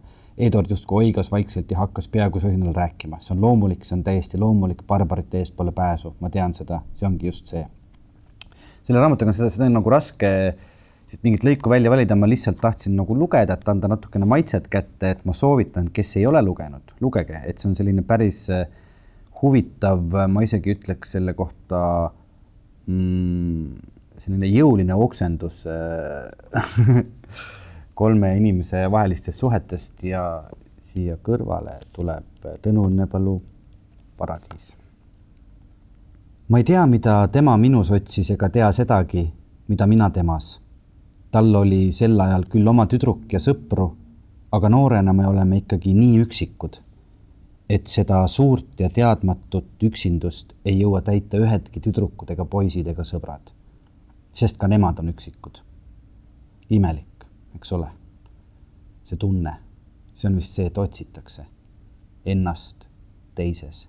Eduard 0.48 0.72
justkui 0.72 1.10
oigas 1.10 1.32
vaikselt 1.32 1.72
ja 1.72 1.82
hakkas 1.82 2.08
peaaegu 2.12 2.40
sosinal 2.40 2.72
rääkima. 2.76 3.20
see 3.20 3.34
on 3.36 3.42
loomulik, 3.42 3.84
see 3.86 3.98
on 3.98 4.04
täiesti 4.04 4.40
loomulik, 4.40 4.86
barbarite 4.88 5.40
eest 5.40 5.56
pole 5.56 5.72
pääsu, 5.72 6.14
ma 6.20 6.30
tean 6.30 6.54
seda, 6.54 6.80
see 6.96 7.08
ongi 7.08 7.28
just 7.28 7.52
see. 7.52 7.66
selle 8.84 9.00
raamatuga 9.00 9.30
on 9.30 9.36
seda, 9.36 9.50
seda 9.50 9.68
on 9.68 9.76
nagu 9.76 9.90
raske 9.92 10.32
siit 11.08 11.24
mingit 11.26 11.44
lõiku 11.46 11.70
välja 11.70 11.92
valida, 11.92 12.16
ma 12.16 12.28
lihtsalt 12.30 12.62
tahtsin 12.62 12.96
nagu 12.98 13.16
lugeda, 13.18 13.54
et 13.54 13.70
anda 13.70 13.90
natukene 13.92 14.26
maitset 14.26 14.70
kätte, 14.72 15.12
et 15.12 15.26
ma 15.26 15.36
soovitan, 15.38 15.90
kes 15.94 16.16
ei 16.18 16.26
ole 16.26 16.42
lugenud, 16.42 16.96
lugege, 17.04 17.42
et 17.46 17.60
see 17.60 17.70
on 17.70 17.76
selline 17.78 18.06
päris 18.08 18.46
äh, 18.54 18.66
huvitav, 19.42 20.16
ma 20.32 20.46
isegi 20.46 20.74
ütleks 20.74 21.16
selle 21.18 21.36
kohta 21.38 21.82
mm, 22.88 23.95
selline 24.18 24.48
jõuline 24.50 24.96
oksendus 24.96 25.66
äh, 25.68 27.04
kolme 28.00 28.36
inimese 28.38 28.86
vahelistest 28.92 29.40
suhetest 29.40 30.04
ja 30.04 30.24
siia 30.80 31.18
kõrvale 31.24 31.80
tuleb 31.96 32.48
Tõnu 32.62 32.90
Õnnepalu 32.90 33.40
Paradiis. 34.18 34.76
ma 36.50 36.60
ei 36.62 36.64
tea, 36.64 36.86
mida 36.86 37.28
tema 37.32 37.56
minus 37.58 37.92
otsis 37.92 38.30
ega 38.36 38.50
tea 38.50 38.72
sedagi, 38.72 39.26
mida 39.68 39.88
mina 39.88 40.10
temas. 40.10 40.60
tal 41.32 41.56
oli 41.56 41.92
sel 41.92 42.20
ajal 42.20 42.46
küll 42.52 42.68
oma 42.68 42.86
tüdruk 42.88 43.34
ja 43.34 43.40
sõpru, 43.40 43.90
aga 44.52 44.70
noorena 44.70 45.14
me 45.14 45.28
oleme 45.28 45.58
ikkagi 45.64 45.94
nii 45.94 46.22
üksikud, 46.24 46.78
et 47.70 47.88
seda 47.88 48.28
suurt 48.28 48.80
ja 48.80 48.90
teadmatut 48.90 49.84
üksindust 49.84 50.54
ei 50.66 50.80
jõua 50.80 51.02
täita 51.02 51.38
ühedki 51.42 51.82
tüdrukud 51.82 52.32
ega 52.32 52.46
poisid 52.46 52.88
ega 52.88 53.04
sõbrad 53.04 53.55
sest 54.36 54.58
ka 54.58 54.68
nemad 54.68 55.00
on 55.00 55.10
üksikud. 55.10 55.62
imelik, 56.70 57.26
eks 57.56 57.72
ole. 57.74 57.88
see 59.04 59.18
tunne, 59.18 59.54
see 60.14 60.30
on 60.30 60.36
vist 60.36 60.56
see, 60.58 60.66
et 60.66 60.78
otsitakse 60.78 61.46
ennast 62.26 62.88
teises, 63.36 63.86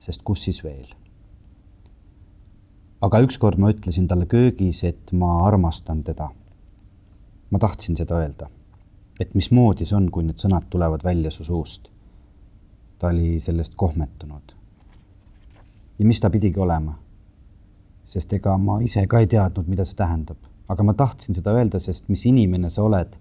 sest 0.00 0.22
kus 0.24 0.42
siis 0.44 0.62
veel. 0.64 0.88
aga 3.00 3.20
ükskord 3.22 3.58
ma 3.58 3.70
ütlesin 3.70 4.08
talle 4.08 4.26
köögis, 4.26 4.84
et 4.84 5.12
ma 5.12 5.44
armastan 5.46 6.02
teda. 6.04 6.30
ma 7.50 7.58
tahtsin 7.58 7.96
seda 7.96 8.18
öelda, 8.18 8.50
et 9.20 9.34
mismoodi 9.34 9.84
see 9.84 9.96
on, 9.96 10.10
kui 10.10 10.24
need 10.24 10.42
sõnad 10.42 10.66
tulevad 10.70 11.04
välja 11.04 11.30
su 11.30 11.44
suust. 11.44 11.90
ta 12.98 13.14
oli 13.14 13.38
sellest 13.38 13.74
kohmetunud. 13.76 14.56
ja 15.98 16.04
mis 16.04 16.20
ta 16.20 16.30
pidigi 16.30 16.60
olema 16.60 16.98
sest 18.08 18.32
ega 18.38 18.56
ma 18.58 18.78
ise 18.84 19.04
ka 19.06 19.20
ei 19.20 19.28
teadnud, 19.28 19.68
mida 19.68 19.84
see 19.84 19.98
tähendab, 19.98 20.40
aga 20.72 20.84
ma 20.84 20.94
tahtsin 20.96 21.36
seda 21.36 21.52
öelda, 21.56 21.80
sest 21.80 22.08
mis 22.08 22.24
inimene 22.30 22.70
sa 22.72 22.86
oled, 22.86 23.18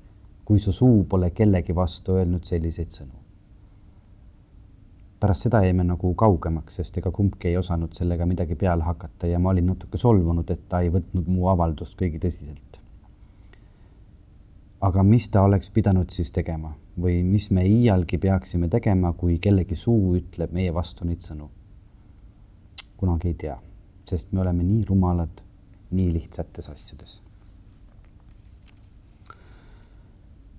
kui 0.48 0.62
su 0.64 0.72
suu 0.72 1.02
pole 1.12 1.34
kellegi 1.36 1.76
vastu 1.76 2.16
öelnud 2.22 2.48
selliseid 2.48 2.94
sõnu. 2.96 3.16
pärast 5.20 5.48
seda 5.48 5.64
jäime 5.66 5.84
nagu 5.84 6.12
kaugemaks, 6.14 6.76
sest 6.78 6.98
ega 7.02 7.12
kumbki 7.12 7.48
ei 7.50 7.58
osanud 7.58 7.96
sellega 7.98 8.26
midagi 8.30 8.56
peale 8.56 8.86
hakata 8.86 9.28
ja 9.28 9.40
ma 9.40 9.50
olin 9.50 9.66
natuke 9.74 9.98
solvunud, 9.98 10.50
et 10.54 10.68
ta 10.70 10.82
ei 10.86 10.92
võtnud 10.94 11.28
mu 11.28 11.48
avaldust 11.52 11.98
kuigi 11.98 12.22
tõsiselt. 12.24 12.82
aga 14.80 15.04
mis 15.04 15.30
ta 15.30 15.42
oleks 15.42 15.72
pidanud 15.72 16.10
siis 16.14 16.32
tegema 16.32 16.76
või 17.02 17.24
mis 17.24 17.52
me 17.52 17.66
iialgi 17.68 18.18
peaksime 18.18 18.70
tegema, 18.70 19.14
kui 19.14 19.40
kellegi 19.40 19.76
suu 19.76 20.16
ütleb 20.16 20.54
meie 20.54 20.74
vastu 20.74 21.06
neid 21.06 21.20
sõnu? 21.20 21.50
kunagi 22.98 23.28
ei 23.28 23.34
tea 23.34 23.67
sest 24.10 24.32
me 24.32 24.42
oleme 24.42 24.64
nii 24.64 24.86
rumalad 24.90 25.44
nii 25.92 26.14
lihtsates 26.14 26.70
asjades. 26.70 27.22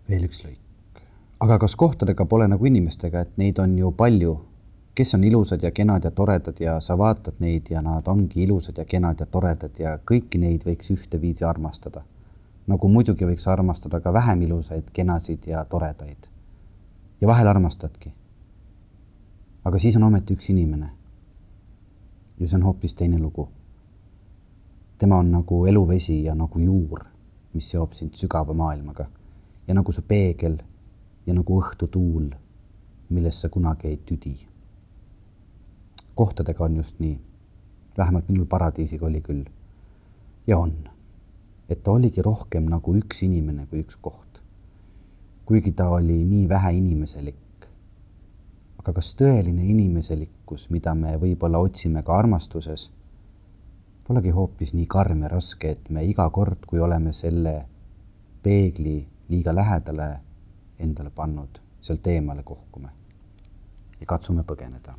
veel 0.08 0.24
üks 0.24 0.40
lõik. 0.40 1.00
aga 1.40 1.58
kas 1.58 1.74
kohtadega 1.76 2.24
pole 2.24 2.48
nagu 2.48 2.66
inimestega, 2.66 3.20
et 3.20 3.36
neid 3.36 3.58
on 3.58 3.78
ju 3.78 3.90
palju, 3.92 4.34
kes 4.94 5.14
on 5.14 5.24
ilusad 5.24 5.62
ja 5.62 5.70
kenad 5.70 6.04
ja 6.04 6.10
toredad 6.10 6.60
ja 6.60 6.80
sa 6.80 6.96
vaatad 6.98 7.40
neid 7.44 7.68
ja 7.70 7.82
nad 7.82 8.08
ongi 8.08 8.42
ilusad 8.42 8.78
ja 8.78 8.84
kenad 8.84 9.20
ja 9.20 9.26
toredad 9.26 9.78
ja 9.78 9.98
kõiki 9.98 10.40
neid 10.40 10.64
võiks 10.64 10.90
ühteviisi 10.92 11.44
armastada. 11.44 12.04
nagu 12.66 12.88
muidugi 12.88 13.24
võiks 13.24 13.48
armastada 13.48 14.00
ka 14.00 14.12
vähem 14.12 14.42
ilusaid, 14.42 14.90
kenasid 14.92 15.46
ja 15.46 15.64
toredaid. 15.64 16.28
ja 17.20 17.28
vahel 17.28 17.46
armastadki. 17.46 18.12
aga 19.64 19.78
siis 19.78 19.96
on 19.96 20.02
ometi 20.02 20.34
üks 20.34 20.50
inimene 20.50 20.97
ja 22.40 22.46
see 22.46 22.56
on 22.56 22.62
hoopis 22.62 22.94
teine 22.94 23.18
lugu. 23.18 23.48
tema 24.98 25.16
on 25.16 25.30
nagu 25.30 25.66
eluvesi 25.66 26.24
ja 26.24 26.34
nagu 26.34 26.58
juur, 26.58 27.04
mis 27.54 27.70
seob 27.70 27.92
sind 27.92 28.14
sügava 28.14 28.54
maailmaga 28.54 29.06
ja 29.68 29.74
nagu 29.74 29.92
su 29.92 30.02
peegel 30.02 30.58
ja 31.26 31.34
nagu 31.34 31.58
õhtutuul, 31.60 32.30
millest 33.12 33.44
sa 33.44 33.48
kunagi 33.48 33.88
ei 33.88 33.96
tüdi. 33.96 34.34
kohtadega 36.14 36.64
on 36.64 36.76
just 36.76 36.98
nii. 37.00 37.20
vähemalt 37.98 38.28
minul 38.28 38.46
paradiisiga 38.46 39.06
oli 39.06 39.20
küll. 39.20 39.44
ja 40.46 40.58
on. 40.58 40.72
et 41.68 41.82
ta 41.82 41.90
oligi 41.92 42.22
rohkem 42.22 42.64
nagu 42.64 42.94
üks 42.96 43.22
inimene 43.22 43.66
kui 43.66 43.80
üks 43.80 43.96
koht. 43.96 44.42
kuigi 45.44 45.72
ta 45.72 45.88
oli 45.88 46.24
nii 46.24 46.48
väheinimiselik, 46.48 47.36
aga 48.78 48.94
kas 48.94 49.12
tõeline 49.18 49.64
inimeselikkus, 49.68 50.68
mida 50.70 50.94
me 50.94 51.16
võib-olla 51.20 51.60
otsime 51.62 52.02
ka 52.06 52.14
armastuses, 52.18 52.88
polegi 54.06 54.32
hoopis 54.32 54.72
nii 54.74 54.86
karm 54.88 55.24
ja 55.26 55.32
raske, 55.32 55.74
et 55.74 55.90
me 55.90 56.04
iga 56.06 56.28
kord, 56.30 56.64
kui 56.66 56.80
oleme 56.80 57.12
selle 57.12 57.56
peegli 58.42 59.02
liiga 59.28 59.52
lähedale 59.54 60.08
endale 60.78 61.10
pannud, 61.10 61.60
sealt 61.80 62.06
eemale 62.06 62.42
kohkume 62.46 62.88
ja 64.00 64.06
katsume 64.06 64.46
põgeneda. 64.46 64.94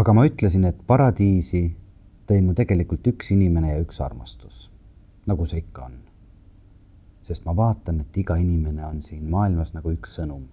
aga 0.00 0.12
ma 0.14 0.22
ütlesin, 0.22 0.64
et 0.68 0.84
paradiisi 0.86 1.64
tõi 2.30 2.44
mu 2.46 2.54
tegelikult 2.54 3.08
üks 3.10 3.32
inimene 3.34 3.72
ja 3.72 3.80
üks 3.82 3.98
armastus, 4.00 4.68
nagu 5.26 5.46
see 5.46 5.64
ikka 5.64 5.88
on 5.88 5.96
sest 7.30 7.44
ma 7.46 7.54
vaatan, 7.56 8.00
et 8.02 8.16
iga 8.18 8.34
inimene 8.42 8.82
on 8.86 9.02
siin 9.06 9.28
maailmas 9.30 9.70
nagu 9.76 9.92
üks 9.94 10.16
sõnum. 10.18 10.48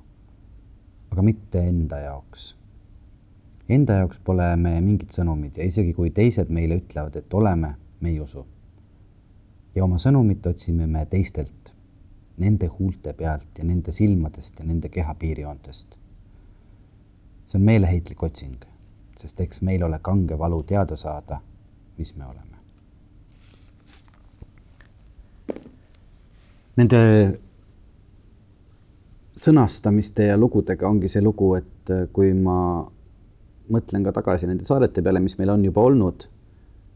aga 1.09 1.23
mitte 1.23 1.61
enda 1.63 1.97
jaoks. 2.03 2.51
Enda 3.69 3.95
jaoks 4.01 4.19
pole 4.27 4.45
me 4.61 4.75
mingid 4.83 5.15
sõnumid 5.15 5.57
ja 5.57 5.65
isegi 5.65 5.93
kui 5.97 6.11
teised 6.11 6.51
meile 6.53 6.77
ütlevad, 6.81 7.15
et 7.15 7.33
oleme, 7.33 7.73
me 8.01 8.09
ei 8.09 8.19
usu. 8.19 8.45
ja 9.75 9.83
oma 9.85 9.97
sõnumit 9.97 10.45
otsime 10.45 10.87
me 10.87 11.05
teistelt, 11.05 11.73
nende 12.37 12.67
huulte 12.67 13.13
pealt 13.13 13.57
ja 13.57 13.65
nende 13.65 13.91
silmadest 13.91 14.59
ja 14.59 14.65
nende 14.65 14.89
keha 14.89 15.15
piirijoontest. 15.15 15.97
see 17.45 17.59
on 17.59 17.65
meeleheitlik 17.65 18.23
otsing, 18.23 18.69
sest 19.15 19.41
eks 19.41 19.61
meil 19.61 19.83
ole 19.83 19.99
kange 19.99 20.37
valu 20.37 20.61
teada 20.63 20.95
saada, 20.95 21.41
mis 21.97 22.15
me 22.17 22.25
oleme. 22.25 22.56
Nende 26.77 26.99
sõnastamiste 29.37 30.27
ja 30.29 30.37
lugudega 30.37 30.87
ongi 30.89 31.09
see 31.11 31.23
lugu, 31.25 31.53
et 31.57 31.93
äh, 31.93 32.05
kui 32.13 32.33
ma 32.37 32.85
mõtlen 33.73 34.05
ka 34.05 34.13
tagasi 34.15 34.49
nende 34.49 34.65
saadete 34.67 35.03
peale, 35.03 35.21
mis 35.23 35.37
meil 35.39 35.51
on 35.53 35.65
juba 35.65 35.83
olnud, 35.89 36.27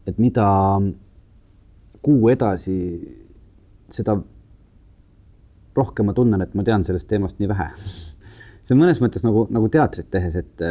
et 0.08 0.18
mida 0.22 0.46
kuu 2.02 2.30
edasi, 2.32 2.76
seda 3.92 4.16
rohkem 5.76 6.08
ma 6.08 6.14
tunnen, 6.16 6.42
et 6.42 6.56
ma 6.58 6.64
tean 6.66 6.84
sellest 6.84 7.08
teemast 7.10 7.38
nii 7.40 7.50
vähe. 7.52 7.68
See 8.62 8.74
on 8.76 8.82
mõnes 8.82 9.00
mõttes 9.02 9.24
nagu, 9.26 9.46
nagu 9.50 9.70
teatrit 9.72 10.10
tehes, 10.10 10.38
et 10.38 10.66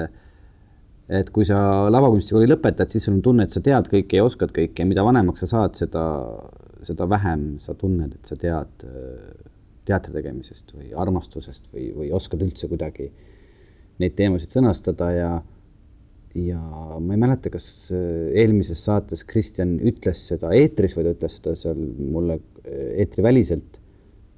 et 1.12 1.28
kui 1.36 1.44
sa 1.44 1.90
lavakunstikooli 1.92 2.48
lõpetad, 2.48 2.88
siis 2.88 3.04
sul 3.04 3.18
on 3.18 3.24
tunne, 3.26 3.44
et 3.44 3.52
sa 3.52 3.60
tead 3.64 3.90
kõike 3.92 4.16
ja 4.16 4.24
oskad 4.24 4.54
kõike 4.56 4.80
ja 4.80 4.88
mida 4.88 5.04
vanemaks 5.04 5.44
sa 5.44 5.50
saad, 5.50 5.76
seda, 5.76 6.04
seda 6.86 7.08
vähem 7.10 7.56
sa 7.62 7.76
tunned, 7.78 8.16
et 8.18 8.30
sa 8.30 8.38
tead 8.40 8.86
teatri 9.88 10.14
tegemisest 10.14 10.76
või 10.76 10.92
armastusest 10.98 11.72
või, 11.74 11.90
või 11.96 12.12
oskad 12.14 12.44
üldse 12.46 12.70
kuidagi 12.70 13.10
neid 14.02 14.16
teemasid 14.18 14.54
sõnastada 14.54 15.10
ja 15.16 15.32
ja 16.38 16.62
ma 17.04 17.12
ei 17.12 17.20
mäleta, 17.20 17.52
kas 17.52 17.92
eelmises 17.92 18.80
saates 18.86 19.26
Kristjan 19.28 19.74
ütles 19.84 20.22
seda 20.30 20.54
eetris 20.56 20.96
või 20.96 21.04
ta 21.04 21.12
ütles 21.18 21.38
seda 21.42 21.56
seal 21.60 21.82
mulle 22.00 22.40
eetriväliselt. 22.64 23.80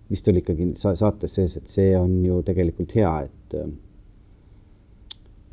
vist 0.09 0.27
oli 0.27 0.41
ikkagi 0.41 0.71
saates 0.77 1.35
sees, 1.37 1.57
et 1.57 1.67
see 1.69 1.93
on 1.97 2.25
ju 2.25 2.41
tegelikult 2.45 2.95
hea, 2.97 3.13
et 3.27 3.55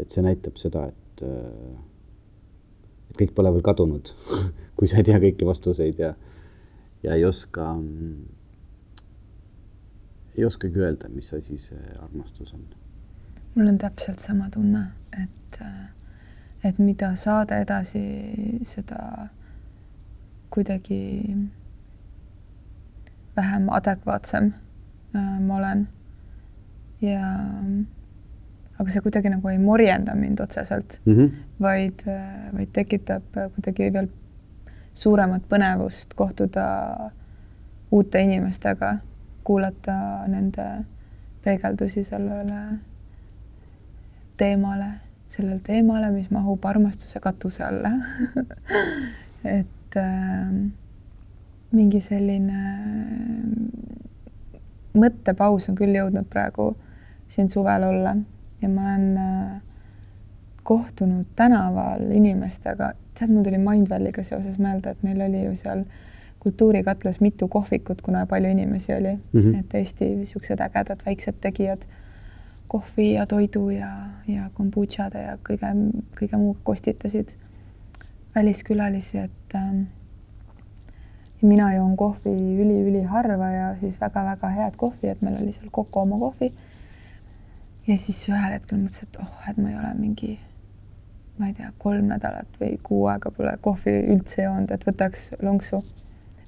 et 0.01 0.09
see 0.09 0.25
näitab 0.25 0.57
seda, 0.57 0.87
et 0.89 1.23
et 3.11 3.17
kõik 3.21 3.35
pole 3.37 3.53
veel 3.53 3.63
kadunud 3.63 4.13
kui 4.81 4.89
sa 4.89 5.01
ei 5.01 5.05
tea 5.05 5.21
kõiki 5.21 5.45
vastuseid 5.45 6.01
ja, 6.01 6.15
ja 7.03 7.15
ei 7.15 7.25
oska, 7.25 7.75
ei 10.39 10.45
oskagi 10.45 10.81
öelda, 10.81 11.09
mis 11.09 11.33
asi 11.35 11.59
see 11.59 11.97
armastus 12.03 12.55
on. 12.55 12.65
mul 13.55 13.69
on 13.69 13.79
täpselt 13.79 14.21
sama 14.21 14.51
tunne, 14.51 14.85
et, 15.23 15.61
et 16.65 16.79
mida 16.79 17.15
saade 17.17 17.61
edasi, 17.63 18.03
seda 18.65 19.29
kuidagi 20.51 21.37
vähem 23.37 23.69
adekvaatsem 23.71 24.53
äh, 25.17 25.41
ma 25.41 25.57
olen 25.57 25.89
ja 27.01 27.27
aga 28.81 28.93
see 28.93 29.03
kuidagi 29.05 29.33
nagu 29.33 29.49
ei 29.49 29.59
morjenda 29.59 30.15
mind 30.15 30.41
otseselt 30.41 31.01
mm, 31.05 31.15
-hmm. 31.15 31.37
vaid, 31.61 32.05
vaid 32.53 32.73
tekitab 32.73 33.39
kuidagi 33.55 33.93
veel 33.93 34.09
suuremat 34.95 35.43
põnevust 35.49 36.15
kohtuda 36.15 36.65
uute 37.91 38.23
inimestega, 38.23 38.97
kuulata 39.45 40.27
nende 40.29 40.67
peegeldusi 41.45 42.05
sellele 42.05 42.61
teemale, 44.37 44.91
sellele 45.29 45.61
teemale, 45.65 46.11
mis 46.11 46.31
mahub 46.31 46.65
armastuse 46.65 47.21
katuse 47.21 47.65
alla. 47.65 47.91
Et 49.59 49.97
äh, 49.97 50.53
mingi 51.73 52.01
selline 52.05 52.61
mõttepaus 54.99 55.69
on 55.71 55.79
küll 55.79 55.95
jõudnud 55.95 56.29
praegu 56.31 56.73
siin 57.31 57.51
suvel 57.51 57.87
olla 57.87 58.17
ja 58.61 58.69
ma 58.69 58.89
olen 58.89 59.07
äh, 59.17 59.59
kohtunud 60.63 61.27
tänaval 61.37 62.11
inimestega, 62.13 62.93
tead, 63.19 63.31
mul 63.33 63.45
tuli 63.45 63.59
Mindvalley'ga 63.59 64.23
seoses 64.27 64.59
meelde, 64.59 64.91
et 64.91 65.03
meil 65.03 65.21
oli 65.25 65.45
ju 65.45 65.57
seal 65.57 65.85
kultuurikatlas 66.41 67.21
mitu 67.21 67.49
kohvikut, 67.49 68.03
kuna 68.03 68.27
palju 68.27 68.51
inimesi 68.51 68.95
oli. 68.95 69.15
Mm, 69.33 69.41
-hmm. 69.41 69.61
et 69.61 69.75
Eesti 69.75 70.15
niisugused 70.17 70.61
ägedad 70.61 71.03
väiksed 71.07 71.41
tegijad 71.41 71.85
kohvi 72.69 73.13
ja 73.13 73.27
toidu 73.27 73.71
ja, 73.71 73.91
ja 74.29 74.51
kombutšade 74.55 75.23
ja 75.23 75.39
kõige, 75.49 75.71
kõige 76.21 76.37
muuga 76.37 76.61
kostitasid 76.65 77.35
väliskülalisi, 78.35 79.19
et 79.19 79.55
äh, 79.55 79.73
mina 81.43 81.73
joon 81.75 81.97
kohvi 81.97 82.35
üli-üliharva 82.63 83.49
ja 83.51 83.71
siis 83.81 84.01
väga-väga 84.01 84.53
head 84.55 84.77
kohvi, 84.77 85.09
et 85.09 85.23
meil 85.23 85.41
oli 85.43 85.53
seal 85.57 85.73
Coco 85.75 86.05
oma 86.05 86.19
kohvi. 86.19 86.53
Ja 87.89 87.97
siis 87.99 88.21
ühel 88.29 88.55
hetkel 88.55 88.79
mõtlesin, 88.79 89.09
et 89.09 89.19
oh, 89.23 89.51
et 89.51 89.59
ma 89.59 89.73
ei 89.73 89.79
ole 89.81 89.91
mingi, 89.99 90.37
ma 91.41 91.49
ei 91.49 91.55
tea, 91.57 91.73
kolm 91.81 92.11
nädalat 92.11 92.61
või 92.61 92.77
kuu 92.85 93.07
aega 93.09 93.33
pole 93.33 93.57
kohvi 93.65 93.97
üldse 94.13 94.45
joonud, 94.45 94.71
et 94.75 94.85
võtaks 94.85 95.31
lonksu 95.43 95.81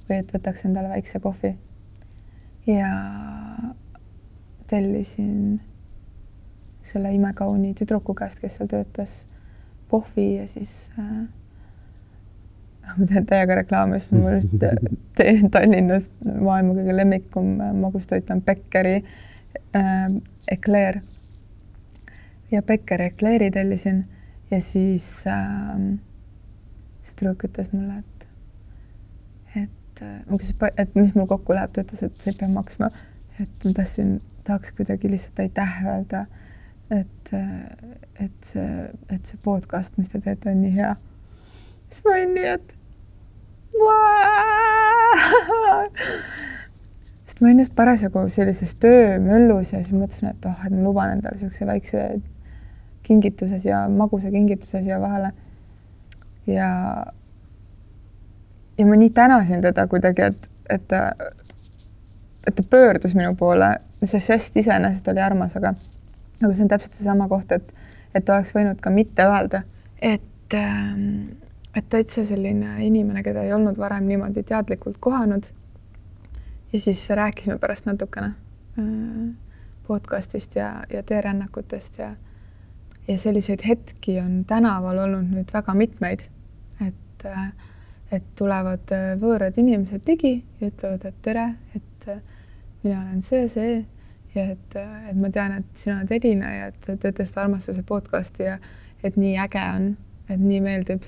või 0.09 0.19
et 0.19 0.33
võtaks 0.35 0.65
endale 0.67 0.91
väikse 0.93 1.19
kohvi. 1.23 1.55
ja 2.67 2.89
tellisin 4.67 5.61
selle 6.83 7.13
imekauni 7.13 7.73
tüdruku 7.73 8.13
käest, 8.15 8.39
kes 8.39 8.55
seal 8.57 8.69
töötas, 8.71 9.25
kohvi 9.91 10.27
ja 10.35 10.47
siis 10.47 10.91
äh, 10.99 11.25
ma 12.97 13.07
teen 13.09 13.25
täiega 13.25 13.57
reklaami, 13.63 13.99
sest 13.99 14.15
mul 14.15 14.37
just 14.37 15.51
Tallinnas 15.51 16.09
maailma 16.23 16.77
kõige 16.77 16.95
lemmikum 16.97 17.57
magustoit 17.81 18.29
on 18.33 18.41
Beckeri 18.45 18.99
äh, 19.01 20.07
ekleer 20.51 21.01
ja 22.51 22.61
Becker 22.61 23.01
ekleeri 23.01 23.51
tellisin 23.51 24.03
ja 24.53 24.61
siis 24.61 25.07
äh, 25.27 25.79
see 27.03 27.15
tüdruk 27.17 27.47
ütles 27.47 27.71
mulle, 27.73 28.01
et, 28.03 28.27
et 29.63 30.03
äh, 30.05 30.19
ma 30.27 30.37
küsisin, 30.37 30.69
et 30.77 30.95
mis 30.97 31.15
mul 31.17 31.27
kokku 31.31 31.55
läheb, 31.57 31.73
ta 31.73 31.85
ütles, 31.85 32.05
et 32.05 32.21
sa 32.21 32.31
ei 32.31 32.39
pea 32.39 32.51
maksma. 32.51 32.91
et 33.41 33.65
ma 33.65 33.73
tahtsin, 33.79 34.19
tahaks 34.45 34.75
kuidagi 34.77 35.09
lihtsalt 35.09 35.39
aitäh 35.41 35.79
öelda, 35.89 36.25
et, 36.93 37.33
et 38.21 38.37
see, 38.45 38.69
et 39.09 39.25
see 39.25 39.39
podcast, 39.41 39.97
mis 39.97 40.13
te 40.13 40.21
teete, 40.21 40.51
on 40.51 40.61
nii 40.61 40.75
hea. 40.75 40.93
siis 41.89 42.05
ma 42.05 42.17
olin 42.17 42.33
nii, 42.37 42.53
et 42.59 42.75
sest 47.25 47.41
ma 47.41 47.49
olin 47.49 47.63
just 47.63 47.73
parasjagu 47.75 48.27
sellises 48.29 48.75
töömöllus 48.83 49.73
ja 49.73 49.81
siis 49.81 49.95
mõtlesin, 49.97 50.29
et 50.29 50.45
oh, 50.45 50.59
et 50.67 50.75
ma 50.75 50.83
luban 50.85 51.15
endale 51.15 51.39
niisuguse 51.39 51.65
väikse 51.67 52.03
kingituse 53.03 53.59
siia, 53.59 53.87
magusa 53.89 54.31
kingituse 54.31 54.83
siia 54.83 54.99
vahele. 55.01 55.31
ja, 56.47 56.69
ja 58.77 58.85
ma 58.85 58.95
nii 58.95 59.09
tänasin 59.09 59.61
teda 59.61 59.87
kuidagi, 59.87 60.21
et, 60.21 60.49
et 60.69 60.87
ta, 60.87 61.11
et 62.47 62.55
ta 62.55 62.63
pöördus 62.69 63.15
minu 63.15 63.35
poole, 63.35 63.75
see 64.03 64.19
žest 64.19 64.57
iseenesest 64.57 65.07
oli 65.07 65.21
armas, 65.23 65.55
aga, 65.59 65.73
aga 66.41 66.53
see 66.53 66.65
on 66.65 66.71
täpselt 66.71 66.99
seesama 66.99 67.27
koht, 67.31 67.51
et, 67.51 67.73
et 68.15 68.29
oleks 68.29 68.53
võinud 68.55 68.81
ka 68.83 68.91
mitte 68.93 69.27
öelda, 69.27 69.63
et, 70.01 70.57
ähm, 70.57 71.37
et 71.75 71.87
täitsa 71.89 72.25
selline 72.27 72.75
inimene, 72.85 73.23
keda 73.23 73.45
ei 73.45 73.53
olnud 73.55 73.79
varem 73.79 74.07
niimoodi 74.09 74.43
teadlikult 74.43 74.99
kohanud. 74.99 75.51
ja 76.73 76.79
siis 76.79 77.09
rääkisime 77.09 77.57
pärast 77.59 77.85
natukene 77.85 78.33
äh, 78.79 79.33
podcast'ist 79.87 80.55
ja, 80.55 80.83
ja 80.89 81.03
teerännakutest 81.03 81.97
ja 81.97 82.15
ja 83.07 83.17
selliseid 83.17 83.59
hetki 83.67 84.19
on 84.21 84.43
tänaval 84.47 84.97
olnud 85.05 85.31
nüüd 85.33 85.49
väga 85.53 85.73
mitmeid, 85.75 86.27
et, 86.85 87.25
et 88.11 88.29
tulevad 88.39 88.93
võõrad 89.21 89.57
inimesed 89.59 90.07
ligi 90.07 90.37
ja 90.61 90.69
ütlevad, 90.69 91.07
et 91.09 91.17
tere, 91.25 91.47
et 91.75 92.07
mina 92.83 93.01
olen 93.01 93.23
see, 93.25 93.47
see 93.51 93.73
ja 94.35 94.45
et, 94.53 94.77
et 95.09 95.17
ma 95.19 95.31
tean, 95.33 95.57
et 95.59 95.81
sina 95.83 95.99
oled 95.99 96.13
Elina 96.15 96.53
ja 96.53 96.69
et 96.71 96.87
teete 96.87 97.25
seda 97.25 97.43
armastuse 97.45 97.83
podcast'i 97.87 98.47
ja 98.47 98.57
et 99.03 99.19
nii 99.19 99.35
äge 99.43 99.65
on, 99.75 99.89
et 100.29 100.39
nii 100.39 100.61
meeldib. 100.63 101.03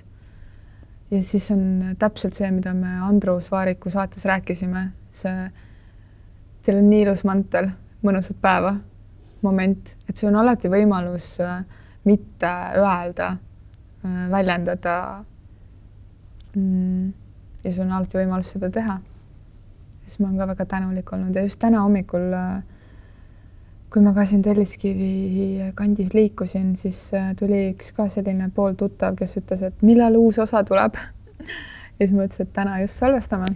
ja 1.11 1.21
siis 1.23 1.47
on 1.53 1.95
täpselt 1.99 2.35
see, 2.35 2.49
mida 2.51 2.73
me 2.73 2.97
Andrus 3.07 3.47
Vaariku 3.51 3.89
saates 3.93 4.25
rääkisime, 4.25 4.89
see 5.15 5.47
teil 6.65 6.81
on 6.81 6.89
nii 6.89 7.05
ilus 7.05 7.23
mantel, 7.23 7.69
mõnusat 8.03 8.37
päeva 8.41 8.75
moment, 9.45 9.89
et 10.09 10.17
sul 10.17 10.31
on 10.31 10.41
alati 10.41 10.69
võimalus 10.71 11.35
äh, 11.43 11.61
mitte 12.06 12.51
öelda, 12.78 13.38
äh, 14.06 14.32
väljendada. 14.32 15.24
Mm, 16.56 17.14
ja 17.64 17.74
sul 17.74 17.84
on 17.84 17.91
alati 17.97 18.18
võimalus 18.18 18.53
seda 18.56 18.70
teha. 18.72 18.99
siis 20.06 20.20
ma 20.20 20.28
olen 20.28 20.38
ka 20.38 20.45
väga 20.47 20.66
tänulik 20.70 21.14
olnud 21.14 21.36
ja 21.36 21.41
just 21.41 21.60
täna 21.60 21.82
hommikul, 21.82 22.28
äh, 22.38 22.62
kui 23.89 24.03
ma 24.06 24.14
ka 24.14 24.26
siin 24.26 24.43
Telliskivi 24.45 25.72
kandis 25.76 26.14
liikusin, 26.14 26.76
siis 26.78 27.14
äh, 27.14 27.34
tuli 27.36 27.72
üks 27.72 27.89
ka 27.91 28.06
selline 28.10 28.51
pooltuttav, 28.56 29.16
kes 29.18 29.34
ütles, 29.41 29.64
et 29.66 29.82
millal 29.82 30.16
uus 30.16 30.38
osa 30.39 30.64
tuleb. 30.64 30.99
ja 31.97 32.06
siis 32.06 32.14
ma 32.14 32.28
ütlesin, 32.30 32.45
et 32.45 32.53
täna 32.53 32.80
just 32.84 33.01
salvestame. 33.01 33.49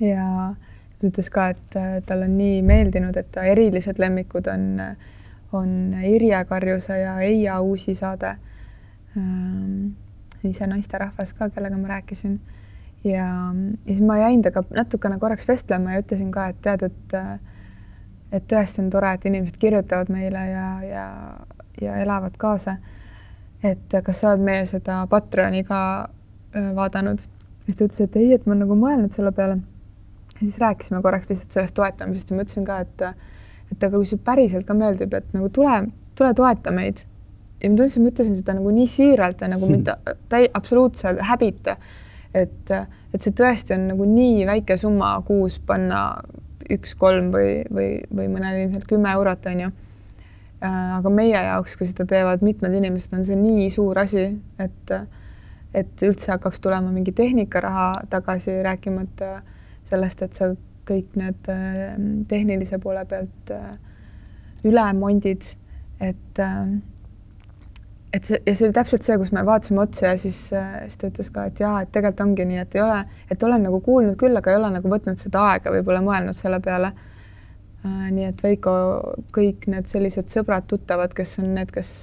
ja 0.00 0.52
ta 1.00 1.08
ütles 1.08 1.30
ka, 1.32 1.48
et 1.48 2.06
talle 2.06 2.28
on 2.28 2.36
nii 2.36 2.60
meeldinud, 2.62 3.16
et 3.16 3.32
ta 3.32 3.48
erilised 3.48 3.98
lemmikud 3.98 4.46
on 4.52 4.68
äh, 4.80 5.10
on 5.52 5.94
Irje 6.04 6.44
Karjuse 6.44 6.98
ja 6.98 7.18
Eija 7.20 7.60
Uusi 7.60 7.94
saade. 7.94 8.36
Ähm, 9.16 9.92
ise 10.44 10.66
naisterahvas 10.66 11.34
ka, 11.34 11.50
kellega 11.50 11.78
ma 11.78 11.88
rääkisin. 11.88 12.40
ja, 13.04 13.12
ja 13.12 13.54
siis 13.86 14.00
ma 14.00 14.18
jäin 14.18 14.42
temaga 14.42 14.62
natukene 14.74 15.18
korraks 15.18 15.48
vestlema 15.48 15.92
ja 15.92 16.02
ütlesin 16.02 16.30
ka, 16.30 16.46
et 16.48 16.62
tead, 16.62 16.82
et 16.82 17.16
et 18.32 18.44
tõesti 18.48 18.80
on 18.80 18.88
tore, 18.90 19.12
et 19.12 19.24
inimesed 19.28 19.58
kirjutavad 19.60 20.08
meile 20.12 20.46
ja, 20.48 20.66
ja, 20.86 21.06
ja 21.80 21.96
elavad 22.00 22.36
kaasa. 22.38 22.76
et 23.62 23.94
kas 24.04 24.20
sa 24.20 24.32
oled 24.32 24.42
meie 24.42 24.66
seda 24.66 25.06
Patreoni 25.10 25.64
ka 25.64 26.08
vaadanud? 26.74 27.20
siis 27.66 27.76
ta 27.76 27.84
ütles, 27.84 28.00
et 28.00 28.16
ei, 28.16 28.32
et 28.34 28.46
ma 28.46 28.54
olen 28.54 28.64
nagu 28.64 28.78
mõelnud 28.78 29.14
selle 29.14 29.32
peale. 29.32 29.58
siis 30.38 30.58
rääkisime 30.60 31.02
korraks 31.02 31.28
lihtsalt 31.30 31.52
sellest 31.52 31.74
toetamisest 31.74 32.30
ja 32.30 32.36
ma 32.36 32.46
ütlesin 32.46 32.66
ka, 32.66 32.80
et 32.80 33.04
et 33.72 33.86
aga 33.86 33.96
kui 33.96 34.08
see 34.08 34.20
päriselt 34.20 34.66
ka 34.68 34.76
meeldib, 34.76 35.14
et 35.16 35.34
nagu 35.36 35.48
tule, 35.54 35.78
tule 36.18 36.32
toeta 36.36 36.72
meid. 36.74 37.04
ja 37.62 37.70
ma 37.70 37.78
tundsin, 37.78 38.02
ma 38.02 38.10
ütlesin 38.10 38.38
seda 38.38 38.56
nagu 38.58 38.72
nii 38.74 38.88
siiralt 38.90 39.42
ja 39.42 39.48
nagu 39.52 39.68
mitte 39.70 39.96
täi-, 40.32 40.50
absoluutse 40.54 41.14
häbita. 41.30 41.76
et, 42.34 42.72
et 43.14 43.20
see 43.20 43.34
tõesti 43.36 43.76
on 43.76 43.88
nagu 43.92 44.08
nii 44.08 44.46
väike 44.48 44.76
summa 44.80 45.14
kuus 45.26 45.58
panna 45.66 46.02
üks, 46.72 46.94
kolm 46.98 47.32
või, 47.34 47.62
või, 47.72 47.88
või 48.14 48.28
mõnel 48.32 48.62
ilmselt 48.62 48.86
kümme 48.88 49.12
eurot, 49.12 49.46
on 49.50 49.64
ju. 49.66 49.72
aga 50.62 51.10
meie 51.10 51.38
jaoks, 51.48 51.74
kui 51.76 51.88
seda 51.90 52.06
teevad 52.08 52.44
mitmed 52.46 52.74
inimesed, 52.78 53.14
on 53.18 53.26
see 53.26 53.36
nii 53.38 53.70
suur 53.74 53.98
asi, 53.98 54.30
et 54.62 54.96
et 55.72 56.02
üldse 56.04 56.28
hakkaks 56.34 56.60
tulema 56.60 56.90
mingi 56.92 57.14
tehnikaraha 57.16 58.04
tagasi, 58.12 58.58
rääkimata 58.62 59.38
sellest, 59.88 60.20
et 60.22 60.36
sa 60.36 60.50
kõik 60.88 61.16
need 61.18 61.50
tehnilise 62.28 62.78
poole 62.82 63.04
pealt 63.08 63.52
üle 64.66 64.86
mondid, 64.98 65.46
et 66.00 66.40
et 68.12 68.28
see 68.28 68.38
ja 68.44 68.54
see 68.54 68.66
oli 68.68 68.76
täpselt 68.76 69.06
see, 69.06 69.16
kus 69.20 69.30
me 69.32 69.44
vaatasime 69.46 69.80
otsa 69.82 70.10
ja 70.12 70.18
siis, 70.20 70.40
siis 70.52 71.00
ta 71.00 71.08
ütles 71.08 71.30
ka, 71.32 71.46
et 71.48 71.62
jaa, 71.62 71.78
et 71.82 71.92
tegelikult 71.94 72.26
ongi 72.26 72.46
nii, 72.48 72.60
et 72.60 72.76
ei 72.76 72.82
ole, 72.84 72.98
et 73.32 73.46
olen 73.46 73.64
nagu 73.66 73.80
kuulnud 73.84 74.18
küll, 74.20 74.36
aga 74.36 74.52
ei 74.52 74.58
ole 74.60 74.72
nagu 74.74 74.92
võtnud 74.92 75.22
seda 75.22 75.46
aega, 75.52 75.72
võib-olla 75.72 76.02
mõelnud 76.04 76.36
selle 76.36 76.60
peale. 76.64 76.92
nii 77.82 78.26
et 78.28 78.42
Veiko, 78.44 78.72
kõik 79.34 79.64
need 79.72 79.88
sellised 79.90 80.28
sõbrad-tuttavad, 80.30 81.14
kes 81.18 81.38
on 81.42 81.48
need, 81.56 81.72
kes, 81.74 81.94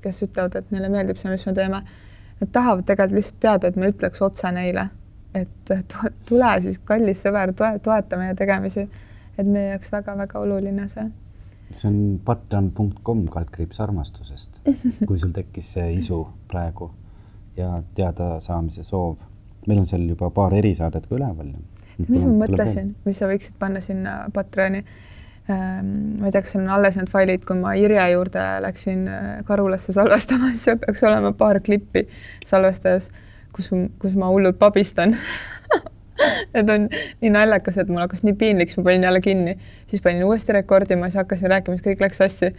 kes 0.00 0.22
ütlevad, 0.24 0.54
et 0.56 0.70
neile 0.72 0.88
meeldib 0.92 1.18
see, 1.20 1.28
mis 1.28 1.44
me 1.44 1.52
teeme, 1.58 1.82
nad 2.40 2.52
tahavad 2.54 2.86
tegelikult 2.88 3.18
lihtsalt 3.18 3.42
teada, 3.44 3.68
et 3.68 3.76
me 3.76 3.90
ütleks 3.92 4.22
otse 4.24 4.52
neile, 4.54 4.86
et 5.36 5.76
tule 6.28 6.50
siis, 6.64 6.80
kallis 6.84 7.22
sõber, 7.24 7.52
toeta 7.56 8.18
meie 8.20 8.34
tegemisi. 8.38 8.88
et 9.36 9.46
meie 9.46 9.74
jaoks 9.74 9.92
väga-väga 9.92 10.40
oluline 10.40 10.88
see 10.88 11.06
see 11.70 11.88
on 11.90 11.96
patreon.com 12.24 13.24
kaldkriips 13.32 13.80
armastusest, 13.82 14.60
kui 15.08 15.18
sul 15.18 15.32
tekkis 15.34 15.72
see 15.76 15.96
isu 15.96 16.20
praegu 16.50 16.90
ja 17.56 17.80
teadasaamise 17.96 18.84
soov. 18.84 19.18
meil 19.66 19.80
on 19.82 19.88
seal 19.88 20.04
juba 20.06 20.30
paar 20.30 20.54
erisaadet 20.54 21.08
ka 21.08 21.16
üleval. 21.16 21.50
mis 21.98 22.22
ma 22.22 22.32
mõtlesin, 22.44 22.94
mis 23.04 23.18
sa 23.18 23.28
võiksid 23.30 23.56
panna 23.58 23.80
sinna 23.82 24.16
Patreoni 24.32 24.82
ähm,? 25.50 26.20
ma 26.20 26.28
ei 26.28 26.34
tea, 26.34 26.42
kas 26.44 26.54
seal 26.54 26.66
on 26.66 26.74
alles 26.76 26.98
need 27.00 27.10
failid, 27.10 27.44
kui 27.48 27.58
ma 27.58 27.74
Irje 27.78 28.04
juurde 28.12 28.44
läksin 28.62 29.06
äh, 29.08 29.30
Karulasse 29.48 29.94
salvestama, 29.96 30.52
siis 30.52 30.68
seal 30.68 30.82
peaks 30.82 31.02
olema 31.08 31.32
paar 31.38 31.60
klippi 31.64 32.06
salvestajas, 32.46 33.10
kus, 33.56 33.70
kus 34.02 34.16
ma 34.20 34.28
hullult 34.32 34.58
pabistan 34.60 35.16
et 36.54 36.70
on 36.70 36.88
nii 37.22 37.32
naljakas, 37.32 37.78
et 37.80 37.90
mul 37.92 38.02
hakkas 38.04 38.24
nii 38.26 38.36
piinlik, 38.40 38.70
siis 38.70 38.80
ma 38.80 38.88
panin 38.88 39.06
jälle 39.06 39.20
kinni, 39.24 39.56
siis 39.90 40.02
panin 40.04 40.24
uuesti 40.24 40.54
rekordima, 40.56 41.10
siis 41.10 41.20
hakkasin 41.22 41.52
rääkima, 41.52 41.76
siis 41.76 41.86
kõik 41.86 42.04
läks 42.06 42.22
sassi. 42.22 42.52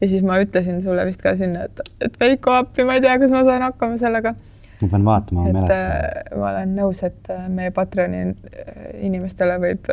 ja 0.00 0.08
siis 0.08 0.22
ma 0.22 0.38
ütlesin 0.38 0.82
sulle 0.82 1.06
vist 1.08 1.22
ka 1.22 1.34
sinna, 1.36 1.64
et, 1.66 1.80
et 2.06 2.20
Veiko 2.20 2.54
appi, 2.54 2.84
ma 2.86 2.98
ei 2.98 3.02
tea, 3.02 3.16
kas 3.18 3.34
ma 3.34 3.42
saan 3.44 3.64
hakkama 3.66 3.98
sellega. 3.98 4.34
ma 4.82 4.88
pean 4.88 5.04
vaatama, 5.04 5.44
ma 5.44 5.52
mäletan. 5.52 5.84
Äh, 5.84 6.38
ma 6.38 6.50
olen 6.52 6.74
nõus, 6.78 7.02
et 7.06 7.32
äh, 7.34 7.46
meie 7.50 7.74
Patreoni 7.74 8.24
äh, 8.28 8.90
inimestele 9.08 9.58
võib 9.62 9.92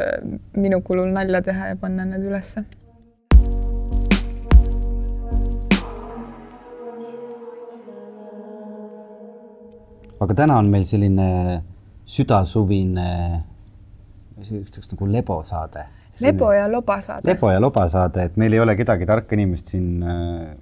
minu 0.58 0.82
kulul 0.86 1.14
nalja 1.14 1.42
teha 1.46 1.74
ja 1.74 1.80
panna 1.82 2.06
need 2.10 2.28
ülesse 2.28 2.66
aga 10.20 10.38
täna 10.38 10.58
on 10.62 10.70
meil 10.72 10.86
selline 10.88 11.30
südasuvine, 12.06 13.10
ütleks 14.46 14.92
nagu 14.92 15.08
lebosaade. 15.12 15.86
lebo 16.20 16.52
ja 16.54 16.68
lobasaade. 16.72 17.28
lebo 17.28 17.52
ja 17.52 17.62
lobasaade, 17.62 18.24
et 18.24 18.38
meil 18.38 18.54
ei 18.54 18.60
ole 18.60 18.76
kedagi 18.76 19.06
tarka 19.06 19.36
inimest 19.36 19.74
siin 19.74 20.04
äh, 20.04 20.54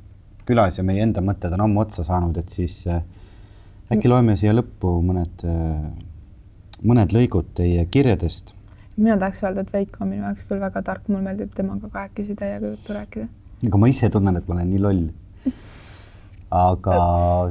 külas 0.48 0.78
ja 0.78 0.84
meie 0.84 1.04
enda 1.04 1.22
mõtted 1.22 1.54
on 1.54 1.66
ammu 1.68 1.84
otsa 1.84 2.06
saanud, 2.08 2.38
et 2.38 2.50
siis 2.50 2.88
äh, 2.88 3.04
äkki 3.94 4.10
loeme 4.10 4.36
siia 4.40 4.56
lõppu 4.56 4.96
mõned, 5.06 5.46
äh, 5.46 6.80
mõned 6.84 7.14
lõigud 7.14 7.54
teie 7.60 7.86
kirjadest. 7.86 8.56
mina 8.98 9.18
tahaks 9.20 9.44
öelda, 9.44 9.62
et 9.62 9.74
Veiko 9.74 10.04
on 10.06 10.10
minu 10.16 10.26
jaoks 10.26 10.48
küll 10.50 10.64
väga 10.64 10.82
tark, 10.82 11.06
mulle 11.10 11.28
meeldib 11.28 11.54
temaga 11.56 11.90
kahekesi 11.90 12.36
täiega 12.40 12.74
juttu 12.74 12.94
rääkida. 12.94 13.28
aga 13.68 13.78
ma 13.78 13.92
ise 13.92 14.10
tunnen, 14.10 14.38
et 14.38 14.48
ma 14.48 14.56
olen 14.58 14.74
nii 14.74 14.82
loll 14.88 15.06
aga 16.54 16.98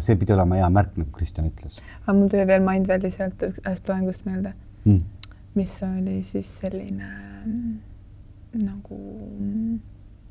see 0.01 0.17
pidi 0.19 0.35
olema 0.37 0.61
hea 0.61 0.69
märk, 0.71 0.95
nagu 1.01 1.11
Kristjan 1.17 1.49
ütles. 1.51 1.81
aga 2.05 2.15
mul 2.19 2.29
tuli 2.31 2.47
veel 2.47 2.63
Mindvalley 2.67 3.11
sealt 3.11 3.43
ühest 3.49 3.89
loengust 3.91 4.27
meelde 4.29 4.53
mm., 4.85 5.01
mis 5.59 5.75
oli 5.87 6.21
siis 6.27 6.51
selline 6.63 7.09
mm, 7.45 7.73
nagu 8.63 8.99
mm, 9.39 9.81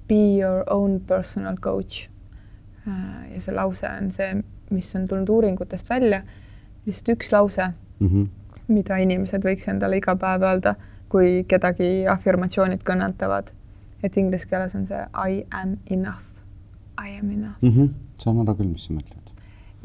be 0.07 0.22
your 0.39 0.63
own 0.67 0.99
personal 1.07 1.57
coach. 1.61 2.07
Äh, 2.88 3.34
ja 3.34 3.41
see 3.41 3.53
lause 3.53 3.86
on 3.88 4.09
see, 4.15 4.41
mis 4.74 4.95
on 4.97 5.05
tulnud 5.07 5.30
uuringutest 5.30 5.89
välja, 5.89 6.24
lihtsalt 6.86 7.11
üks 7.15 7.32
lause 7.32 7.67
mm, 7.67 8.07
-hmm. 8.07 8.30
mida 8.67 8.97
inimesed 8.97 9.45
võiks 9.45 9.67
endale 9.69 9.99
iga 10.01 10.15
päev 10.15 10.47
öelda, 10.47 10.76
kui 11.09 11.43
kedagi 11.47 12.07
afirmatsioonid 12.07 12.88
kõnetavad. 12.88 13.51
et 14.03 14.17
inglise 14.17 14.47
keeles 14.49 14.76
on 14.76 14.88
see 14.88 15.01
I 15.13 15.43
am 15.51 15.78
enough, 15.86 16.24
I 16.97 17.19
am 17.19 17.30
enough 17.30 17.61
mm. 17.61 17.69
-hmm 17.69 18.11
saan 18.22 18.41
aru 18.43 18.55
küll, 18.59 18.72
mis 18.72 18.88
sa 18.88 18.95
mõtled. 18.95 19.32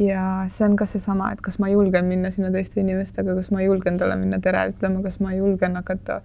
ja 0.02 0.24
see 0.52 0.66
on 0.68 0.76
ka 0.76 0.86
seesama, 0.88 1.30
et 1.32 1.40
kas 1.44 1.58
ma 1.62 1.70
julgen 1.72 2.08
minna 2.10 2.30
sinna 2.34 2.50
teiste 2.54 2.80
inimestega, 2.82 3.36
kas 3.38 3.50
ma 3.54 3.62
julgen 3.64 3.98
talle 4.00 4.18
minna 4.20 4.40
tere 4.44 4.66
ütlema, 4.72 5.02
kas 5.06 5.20
ma 5.24 5.32
julgen 5.36 5.78
hakata 5.80 6.20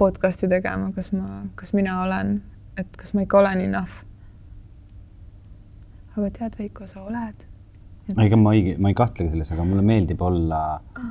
podcast'i 0.00 0.48
tegema, 0.48 0.92
kas 0.96 1.12
ma, 1.12 1.42
kas 1.58 1.74
mina 1.76 2.00
olen, 2.04 2.38
et 2.80 2.96
kas 2.96 3.12
ma 3.14 3.26
ikka 3.26 3.40
olen 3.42 3.64
enough. 3.66 3.98
aga 6.16 6.30
tead, 6.36 6.56
Veiko, 6.58 6.86
sa 6.90 7.02
oled. 7.06 7.46
ega 8.18 8.38
ma 8.38 8.54
ei, 8.56 8.76
ma 8.78 8.90
ei 8.90 8.96
kahtlegi 8.98 9.34
selles, 9.34 9.52
aga 9.54 9.66
mulle 9.66 9.84
meeldib 9.86 10.22
olla 10.26 10.62
ah. 10.78 11.10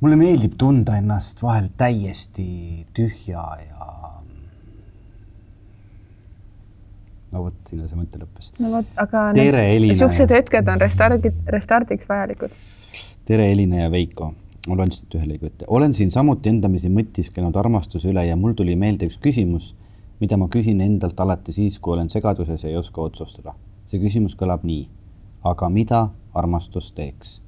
mulle 0.00 0.18
meeldib 0.20 0.56
tunda 0.60 0.98
ennast 1.00 1.40
vahel 1.42 1.70
täiesti 1.80 2.50
tühja 2.96 3.46
ja 3.62 4.09
no 7.32 7.44
vot, 7.44 7.56
sinna 7.68 7.88
see 7.88 7.98
mõte 7.98 8.20
lõppes. 8.20 8.52
no 8.60 8.72
vot, 8.74 8.92
aga 9.00 9.24
tere, 9.36 9.64
niisugused 9.82 10.32
hetked 10.34 10.70
on 10.72 10.80
restardi, 10.82 11.32
restardiks 11.54 12.08
vajalikud. 12.10 12.54
tere, 13.28 13.50
Elina 13.52 13.84
ja 13.84 13.90
Veiko. 13.92 14.32
ma 14.68 14.78
loen 14.78 14.92
siit 14.94 15.14
ühe 15.18 15.28
lõigu 15.30 15.50
ette. 15.50 15.68
olen 15.68 15.94
siin 15.96 16.10
samuti 16.10 16.50
endamisi 16.52 16.90
mõtisklenud 16.92 17.56
armastuse 17.56 18.10
üle 18.10 18.26
ja 18.26 18.36
mul 18.36 18.56
tuli 18.58 18.76
meelde 18.76 19.08
üks 19.10 19.20
küsimus, 19.22 19.74
mida 20.20 20.36
ma 20.36 20.50
küsin 20.52 20.82
endalt 20.84 21.20
alati 21.20 21.54
siis, 21.54 21.78
kui 21.78 21.94
olen 21.94 22.10
segaduses 22.10 22.64
ja 22.64 22.72
ei 22.72 22.80
oska 22.80 23.02
otsustada. 23.02 23.54
see 23.86 24.02
küsimus 24.02 24.36
kõlab 24.36 24.66
nii. 24.66 24.88
aga 25.44 25.68
mida 25.68 26.08
armastus 26.34 26.92
teeks? 26.92 27.40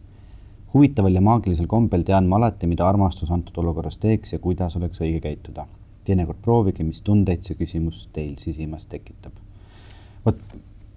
huvitaval 0.73 1.15
ja 1.15 1.21
maagilisel 1.21 1.67
kombel 1.67 2.07
tean 2.07 2.29
ma 2.29 2.39
alati, 2.39 2.67
mida 2.67 2.87
armastus 2.89 3.31
antud 3.31 3.59
olukorras 3.59 3.99
teeks 3.99 4.33
ja 4.33 4.39
kuidas 4.39 4.77
oleks 4.77 5.03
õige 5.03 5.21
käituda. 5.21 5.67
teinekord 6.05 6.39
proovige, 6.43 6.85
mis 6.85 7.03
tundeid 7.03 7.43
see 7.43 7.59
küsimus 7.59 8.09
teil 8.13 8.39
sisimas 8.39 8.87
tekitab 8.87 9.42
vot 10.27 10.39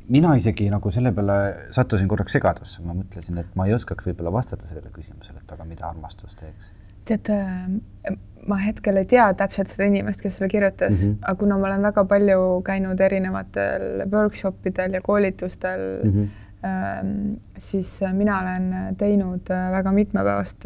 mina 0.09 0.35
isegi 0.37 0.67
nagu 0.69 0.91
selle 0.93 1.11
peale 1.15 1.37
sattusin 1.73 2.09
korraks 2.09 2.35
segadusse, 2.37 2.83
ma 2.85 2.95
mõtlesin, 2.97 3.39
et 3.41 3.57
ma 3.57 3.67
ei 3.67 3.75
oskaks 3.75 4.09
võib-olla 4.09 4.33
vastata 4.35 4.67
sellele 4.67 4.91
küsimusele, 4.93 5.41
et 5.41 5.53
aga 5.55 5.65
mida 5.67 5.87
armastus 5.89 6.37
teeks. 6.39 6.73
tead, 7.05 7.29
äh, 7.29 8.15
ma 8.49 8.57
hetkel 8.61 8.97
ei 9.01 9.05
tea 9.09 9.27
täpselt 9.37 9.69
seda 9.69 9.85
inimest, 9.89 10.21
kes 10.21 10.37
selle 10.37 10.49
kirjutas 10.49 11.01
mm, 11.01 11.11
-hmm. 11.11 11.19
aga 11.21 11.39
kuna 11.41 11.57
ma 11.57 11.67
olen 11.67 11.85
väga 11.85 12.05
palju 12.05 12.61
käinud 12.65 13.01
erinevatel 13.01 14.05
workshop 14.11 14.65
idel 14.65 14.93
ja 14.93 15.01
koolitustel 15.01 15.85
mm, 16.03 16.11
-hmm. 16.11 17.39
siis 17.57 17.99
mina 18.13 18.39
olen 18.41 18.95
teinud 18.97 19.49
äh, 19.51 19.71
väga 19.71 19.91
mitmepäevast 19.91 20.65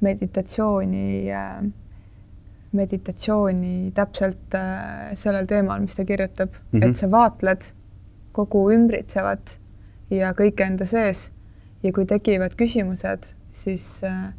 meditatsiooni 0.00 1.30
meditatsiooni 2.72 3.92
täpselt 3.94 4.54
äh, 4.56 5.12
sellel 5.18 5.46
teemal, 5.50 5.80
mis 5.84 5.96
ta 5.96 6.04
kirjutab 6.08 6.54
mm, 6.54 6.80
-hmm. 6.80 6.88
et 6.88 6.96
sa 6.96 7.10
vaatled 7.10 7.68
kogu 8.32 8.64
ümbritsevat 8.72 9.58
ja 10.10 10.32
kõike 10.36 10.64
enda 10.66 10.88
sees 10.88 11.30
ja 11.82 11.92
kui 11.92 12.06
tekivad 12.06 12.56
küsimused, 12.58 13.32
siis, 13.50 14.04
äh, 14.04 14.32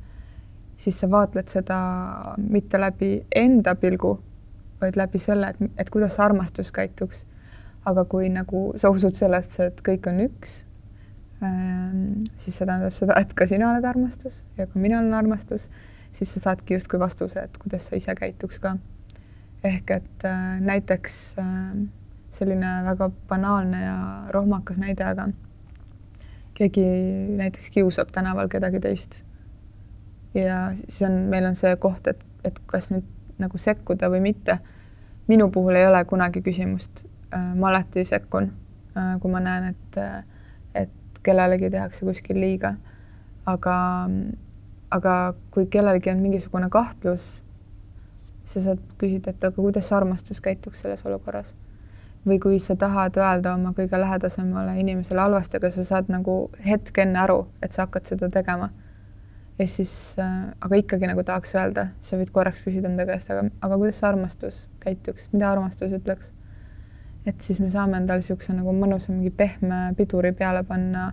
siis 0.78 1.00
sa 1.00 1.10
vaatled 1.12 1.48
seda 1.48 1.78
mitte 2.38 2.82
läbi 2.82 3.26
enda 3.36 3.76
pilgu, 3.76 4.18
vaid 4.82 4.98
läbi 5.00 5.20
selle, 5.20 5.54
et, 5.54 5.72
et 5.78 5.90
kuidas 5.90 6.20
armastus 6.20 6.72
käituks. 6.72 7.26
aga 7.86 8.06
kui 8.06 8.30
nagu 8.32 8.72
sa 8.80 8.90
usud 8.90 9.12
sellesse, 9.12 9.66
et 9.66 9.82
kõik 9.84 10.06
on 10.08 10.22
üks, 10.24 10.66
ähm, 11.44 12.24
siis 12.38 12.56
see 12.56 12.66
tähendab 12.66 12.94
seda, 12.96 13.18
et 13.20 13.34
ka 13.34 13.48
sina 13.48 13.74
oled 13.74 13.84
armastus 13.84 14.38
ja 14.58 14.68
ka 14.68 14.80
mina 14.80 15.02
olen 15.02 15.14
armastus 15.14 15.68
siis 16.14 16.34
sa 16.34 16.40
saadki 16.40 16.78
justkui 16.78 17.00
vastuse, 17.00 17.40
et 17.40 17.58
kuidas 17.58 17.88
sa 17.88 17.96
ise 17.96 18.16
käituks 18.16 18.60
ka. 18.60 18.78
ehk 19.64 19.92
et 19.92 20.26
äh, 20.26 20.60
näiteks 20.62 21.36
äh, 21.40 21.88
selline 22.30 22.84
väga 22.86 23.10
banaalne 23.30 23.84
ja 23.84 23.98
rohmakas 24.30 24.78
näide, 24.78 25.04
aga 25.04 25.30
keegi 26.54 26.86
näiteks 27.38 27.70
kiusab 27.70 28.12
tänaval 28.12 28.48
kedagi 28.48 28.80
teist. 28.80 29.22
ja 30.34 30.74
siis 30.76 31.02
on, 31.02 31.12
meil 31.30 31.46
on 31.46 31.56
see 31.56 31.76
koht, 31.76 32.08
et, 32.08 32.26
et 32.44 32.60
kas 32.66 32.92
nüüd 32.92 33.06
nagu 33.42 33.58
sekkuda 33.58 34.10
või 34.10 34.22
mitte. 34.22 34.58
minu 35.28 35.50
puhul 35.52 35.76
ei 35.76 35.88
ole 35.88 36.06
kunagi 36.06 36.42
küsimust. 36.42 37.06
ma 37.56 37.70
alati 37.70 38.06
sekkun, 38.06 38.52
kui 39.22 39.32
ma 39.32 39.40
näen, 39.40 39.74
et, 39.74 39.98
et 40.76 41.22
kellelegi 41.24 41.70
tehakse 41.70 42.06
kuskil 42.06 42.40
liiga. 42.40 42.76
aga, 43.46 43.76
aga 44.94 45.34
kui 45.52 45.66
kellelgi 45.72 46.12
on 46.12 46.22
mingisugune 46.22 46.70
kahtlus, 46.74 47.42
sa 48.46 48.62
saad 48.62 48.82
küsida, 49.00 49.32
et 49.32 49.44
aga 49.44 49.56
kuidas 49.56 49.92
armastus 49.96 50.42
käituks 50.44 50.84
selles 50.84 51.06
olukorras. 51.08 51.54
või 52.24 52.38
kui 52.40 52.60
sa 52.64 52.78
tahad 52.80 53.18
öelda 53.20 53.52
oma 53.58 53.74
kõige 53.76 54.00
lähedasemale 54.00 54.78
inimesele 54.80 55.20
halvasti, 55.20 55.58
aga 55.60 55.70
sa 55.76 55.84
saad 55.84 56.08
nagu 56.08 56.36
hetk 56.66 57.02
enne 57.04 57.20
aru, 57.20 57.42
et 57.62 57.76
sa 57.76 57.84
hakkad 57.84 58.08
seda 58.08 58.30
tegema. 58.32 58.70
ja 59.60 59.68
siis 59.68 60.16
äh,, 60.20 60.54
aga 60.62 60.76
ikkagi 60.76 61.08
nagu 61.08 61.24
tahaks 61.24 61.56
öelda, 61.56 61.88
sa 62.02 62.18
võid 62.18 62.32
korraks 62.32 62.64
küsida 62.64 62.88
enda 62.88 63.06
käest, 63.06 63.32
aga, 63.32 63.50
aga 63.62 63.78
kuidas 63.78 64.00
see 64.00 64.08
armastus 64.08 64.70
käituks, 64.80 65.28
mida 65.34 65.52
armastus 65.52 65.92
ütleks? 65.92 66.32
et 67.26 67.42
siis 67.42 67.60
me 67.60 67.70
saame 67.70 67.98
endale 67.98 68.24
niisuguse 68.24 68.56
nagu 68.56 68.72
mõnusa 68.76 69.12
mingi 69.12 69.30
pehme 69.30 69.94
piduri 69.98 70.32
peale 70.32 70.64
panna, 70.64 71.12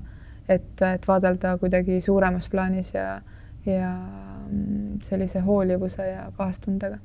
et, 0.48 0.82
et 0.82 1.06
vaadelda 1.06 1.56
kuidagi 1.58 2.00
suuremas 2.00 2.48
plaanis 2.50 2.94
ja, 2.94 3.20
ja 3.66 3.92
mm, 4.50 5.00
sellise 5.02 5.40
hoolivuse 5.44 6.06
ja 6.06 6.30
kaastundega 6.36 6.98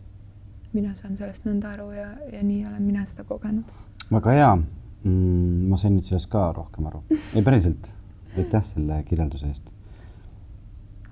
mina 0.76 0.94
saan 0.96 1.16
sellest 1.18 1.46
nõnda 1.48 1.74
aru 1.76 1.90
ja, 1.96 2.10
ja 2.32 2.42
nii 2.44 2.66
olen 2.68 2.84
mina 2.84 3.06
seda 3.08 3.26
kogenud. 3.28 3.70
väga 4.12 4.36
hea 4.36 4.52
mm,. 4.56 5.70
ma 5.70 5.80
sain 5.80 5.96
nüüd 5.96 6.08
sellest 6.08 6.30
ka 6.32 6.50
rohkem 6.56 6.90
aru. 6.92 7.04
ei, 7.12 7.44
päriselt. 7.44 7.94
aitäh 8.38 8.64
selle 8.68 9.02
kirjelduse 9.08 9.52
eest. 9.52 9.72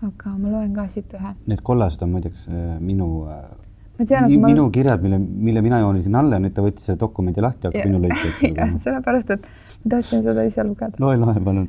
aga 0.02 0.36
ma 0.38 0.52
loen 0.58 0.74
ka 0.76 0.88
siit 0.92 1.14
ühe. 1.16 1.36
Need 1.48 1.64
kollased 1.64 2.04
on 2.04 2.12
muideks 2.16 2.50
äh, 2.52 2.76
minu 2.84 3.10
äh, 3.32 3.46
ma 4.00 4.08
tean, 4.10 4.28
et 4.28 4.40
ma... 4.42 4.52
minu 4.52 4.68
kirjad, 4.76 5.04
mille, 5.06 5.20
mille 5.20 5.64
mina 5.66 5.80
joonisin 5.84 6.20
alla 6.20 6.40
ja 6.40 6.44
nüüd 6.44 6.56
ta 6.58 6.66
võttis 6.66 6.90
selle 6.90 7.00
dokumendi 7.00 7.44
lahti, 7.46 7.70
hakkab 7.70 7.88
minu 7.88 8.04
lõike 8.04 8.30
ette 8.34 8.52
lugema. 8.52 8.80
sellepärast, 8.88 9.36
et 9.38 9.50
ma 9.86 9.96
tahtsin 9.96 10.28
seda 10.28 10.48
ise 10.50 10.68
lugeda. 10.68 11.00
loe, 11.04 11.20
loe 11.24 11.40
palun 11.50 11.68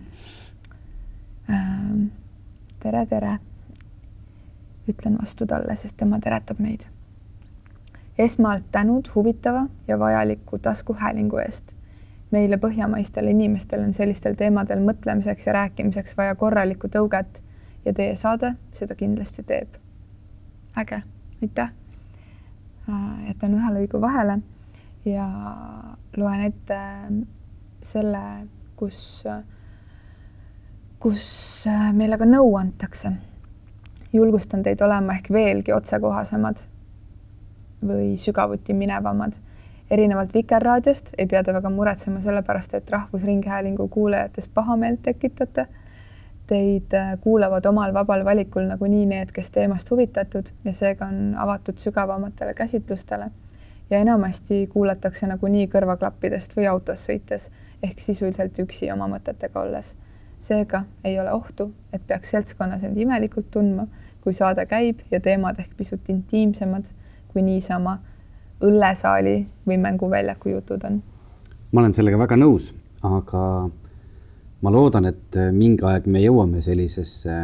ähm,. 1.51 2.07
tere, 2.83 3.07
tere. 3.11 3.39
Ütlen 4.89 5.19
vastu 5.21 5.47
talle, 5.47 5.77
sest 5.77 5.97
tema 5.97 6.19
teretab 6.21 6.59
meid 6.59 6.85
esmalt 8.19 8.65
tänud 8.73 9.05
huvitava 9.15 9.67
ja 9.89 9.99
vajaliku 9.99 10.59
taskuhäälingu 10.59 11.37
eest. 11.37 11.73
meile 12.31 12.57
põhjamaistele 12.57 13.31
inimestele 13.31 13.85
on 13.87 13.93
sellistel 13.95 14.35
teemadel 14.35 14.81
mõtlemiseks 14.83 15.47
ja 15.47 15.53
rääkimiseks 15.53 16.17
vaja 16.17 16.35
korralikku 16.35 16.89
tõuget 16.91 17.39
ja 17.85 17.93
teie 17.95 18.17
saade 18.17 18.55
seda 18.79 18.95
kindlasti 18.95 19.43
teeb. 19.43 19.69
äge, 20.79 21.03
aitäh. 21.43 21.71
Äh, 22.89 23.29
jätan 23.29 23.55
ühe 23.55 23.71
lõigu 23.79 24.01
vahele 24.01 24.39
ja 25.05 25.29
loen 26.17 26.41
ette 26.41 26.79
selle, 27.83 28.23
kus, 28.77 29.25
kus 30.99 31.25
meile 31.93 32.19
ka 32.19 32.25
nõu 32.25 32.57
antakse. 32.57 33.13
Julgustan 34.15 34.63
teid 34.63 34.81
olema 34.81 35.17
ehk 35.19 35.31
veelgi 35.33 35.73
otsekohasemad 35.73 36.63
või 37.87 38.17
sügavuti 38.17 38.75
minevamad. 38.75 39.33
erinevalt 39.91 40.35
Vikerraadiost 40.35 41.11
ei 41.19 41.27
pea 41.27 41.43
te 41.45 41.53
väga 41.53 41.71
muretsema 41.71 42.21
selle 42.21 42.43
pärast, 42.43 42.75
et 42.75 42.91
Rahvusringhäälingu 42.91 43.89
kuulajates 43.89 44.49
pahameelt 44.49 45.03
tekitate. 45.03 45.67
Teid 46.47 46.93
äh, 46.95 47.19
kuulavad 47.21 47.65
omal 47.65 47.95
vabal 47.95 48.25
valikul 48.25 48.67
nagunii 48.69 49.07
need, 49.07 49.33
kes 49.33 49.51
teemast 49.51 49.91
huvitatud 49.91 50.51
ja 50.65 50.73
seega 50.73 51.07
on 51.07 51.35
avatud 51.39 51.79
sügavamatele 51.79 52.55
käsitlustele. 52.55 53.31
ja 53.91 53.99
enamasti 53.99 54.67
kuulatakse 54.67 55.27
nagunii 55.27 55.67
kõrvaklappidest 55.69 56.57
või 56.57 56.67
autos 56.67 57.05
sõites 57.09 57.51
ehk 57.83 58.01
sisuliselt 58.01 58.59
üksi 58.59 58.93
oma 58.93 59.09
mõtetega 59.09 59.61
olles. 59.61 59.95
seega 60.39 60.85
ei 61.05 61.21
ole 61.21 61.33
ohtu, 61.33 61.73
et 61.93 62.07
peaks 62.07 62.31
seltskonnas 62.31 62.83
end 62.85 62.97
imelikult 62.97 63.51
tundma, 63.51 63.87
kui 64.25 64.35
saade 64.35 64.67
käib 64.67 65.05
ja 65.13 65.21
teemad 65.21 65.61
ehk 65.61 65.77
pisut 65.77 66.09
intiimsemad 66.09 66.89
kui 67.33 67.43
niisama 67.45 67.99
õllesaali 68.65 69.37
või 69.69 69.79
mänguväljaku 69.83 70.55
jutud 70.55 70.85
on. 70.89 71.03
ma 71.73 71.83
olen 71.83 71.93
sellega 71.93 72.19
väga 72.19 72.39
nõus, 72.39 72.71
aga 73.03 73.45
ma 74.65 74.73
loodan, 74.73 75.11
et 75.11 75.37
mingi 75.53 75.85
aeg 75.85 76.07
me 76.09 76.23
jõuame 76.23 76.63
sellisesse 76.65 77.37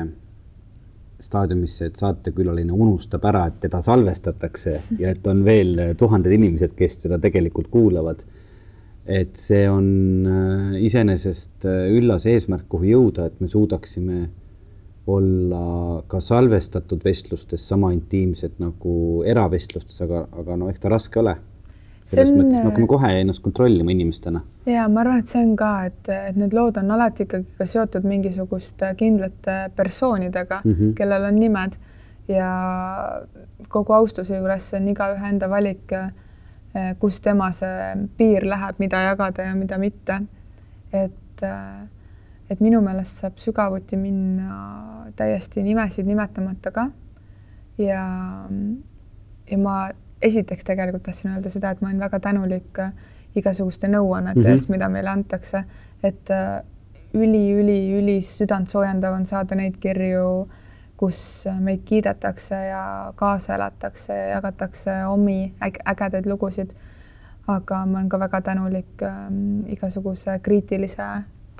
staadiumisse, 1.20 1.90
et 1.90 2.00
saatekülaline 2.00 2.72
unustab 2.72 3.24
ära, 3.28 3.44
et 3.50 3.58
teda 3.66 3.82
salvestatakse 3.84 4.76
ja 4.98 5.12
et 5.12 5.26
on 5.28 5.42
veel 5.44 5.76
tuhanded 6.00 6.32
inimesed, 6.32 6.72
kes 6.76 7.02
seda 7.04 7.20
tegelikult 7.20 7.68
kuulavad. 7.72 8.24
et 9.10 9.34
see 9.34 9.64
on 9.66 9.86
äh, 10.28 10.74
iseenesest 10.84 11.64
äh, 11.66 11.88
üllas 11.96 12.26
eesmärk, 12.30 12.66
kuhu 12.70 12.84
jõuda, 12.84 13.24
et 13.26 13.40
me 13.40 13.48
suudaksime 13.48 14.28
olla 15.14 16.02
ka 16.08 16.20
salvestatud 16.20 17.04
vestlustes 17.04 17.68
sama 17.68 17.92
intiimsed 17.92 18.58
nagu 18.62 19.22
eravestlustes, 19.26 20.00
aga, 20.06 20.26
aga 20.42 20.56
no 20.56 20.70
eks 20.70 20.80
ta 20.80 20.92
raske 20.92 21.20
ole. 21.20 21.36
selles 22.04 22.32
on... 22.32 22.40
mõttes 22.40 22.58
me 22.58 22.64
hakkame 22.70 22.88
kohe 22.90 23.10
ennast 23.20 23.42
kontrollima 23.44 23.92
inimestena. 23.94 24.40
ja 24.66 24.88
ma 24.88 25.04
arvan, 25.04 25.20
et 25.20 25.30
see 25.30 25.42
on 25.44 25.54
ka, 25.56 25.70
et, 25.90 26.08
et 26.30 26.40
need 26.40 26.56
lood 26.56 26.80
on 26.80 26.90
alati 26.96 27.26
ikkagi 27.28 27.58
ka 27.58 27.66
seotud 27.66 28.08
mingisuguste 28.08 28.94
kindlate 28.96 29.60
persoonidega 29.76 30.62
mm, 30.64 30.72
-hmm. 30.74 30.94
kellel 30.98 31.28
on 31.28 31.40
nimed 31.40 31.78
ja 32.28 32.50
kogu 33.68 33.92
austuse 33.92 34.36
juures 34.36 34.70
see 34.70 34.80
on 34.80 34.88
igaühe 34.88 35.28
enda 35.28 35.48
valik, 35.50 35.92
eh, 35.92 36.90
kus 36.98 37.20
tema 37.20 37.52
see 37.52 37.94
piir 38.16 38.46
läheb, 38.48 38.78
mida 38.78 39.02
jagada 39.10 39.42
ja 39.42 39.54
mida 39.54 39.78
mitte. 39.78 40.20
et 40.92 41.42
äh, 41.42 41.88
et 42.50 42.60
minu 42.60 42.80
meelest 42.82 43.22
saab 43.22 43.38
sügavuti 43.38 43.96
minna 43.96 45.06
täiesti 45.16 45.62
nimesid 45.62 46.06
nimetamata 46.06 46.70
ka. 46.74 46.88
ja, 47.78 48.02
ja 49.50 49.58
ma 49.58 49.76
esiteks 50.22 50.66
tegelikult 50.66 51.02
tahtsin 51.06 51.32
öelda 51.32 51.52
seda, 51.52 51.70
et 51.70 51.80
ma 51.80 51.88
olen 51.88 52.02
väga 52.02 52.20
tänulik 52.20 52.82
igasuguste 53.38 53.88
nõuannete 53.88 54.40
mm 54.40 54.44
-hmm. 54.44 54.58
eest, 54.58 54.68
mida 54.68 54.88
meile 54.88 55.10
antakse, 55.10 55.64
et 56.02 56.30
üli-üli-üli 57.14 58.18
äh, 58.18 58.26
südantsoojendav 58.26 59.14
on 59.14 59.26
saada 59.26 59.54
neid 59.54 59.78
kirju, 59.80 60.48
kus 60.96 61.46
meid 61.60 61.82
kiidetakse 61.84 62.54
ja 62.54 63.12
kaasa 63.16 63.54
elatakse 63.54 64.14
ja 64.14 64.26
jagatakse 64.26 65.04
omi 65.06 65.54
ägedaid 65.86 66.26
lugusid. 66.26 66.70
aga 67.48 67.86
ma 67.86 67.98
olen 67.98 68.08
ka 68.08 68.18
väga 68.18 68.40
tänulik 68.40 69.02
äh, 69.02 69.14
igasuguse 69.66 70.38
kriitilise 70.42 71.02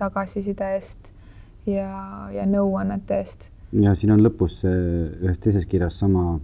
tagasiside 0.01 0.75
eest 0.77 1.13
ja, 1.69 2.29
ja 2.35 2.47
nõuannete 2.49 3.21
eest. 3.21 3.51
ja 3.73 3.95
siin 3.95 4.15
on 4.15 4.25
lõpus 4.25 4.63
ühes 4.67 5.39
teises 5.39 5.67
kirjas 5.71 5.99
sama, 6.01 6.39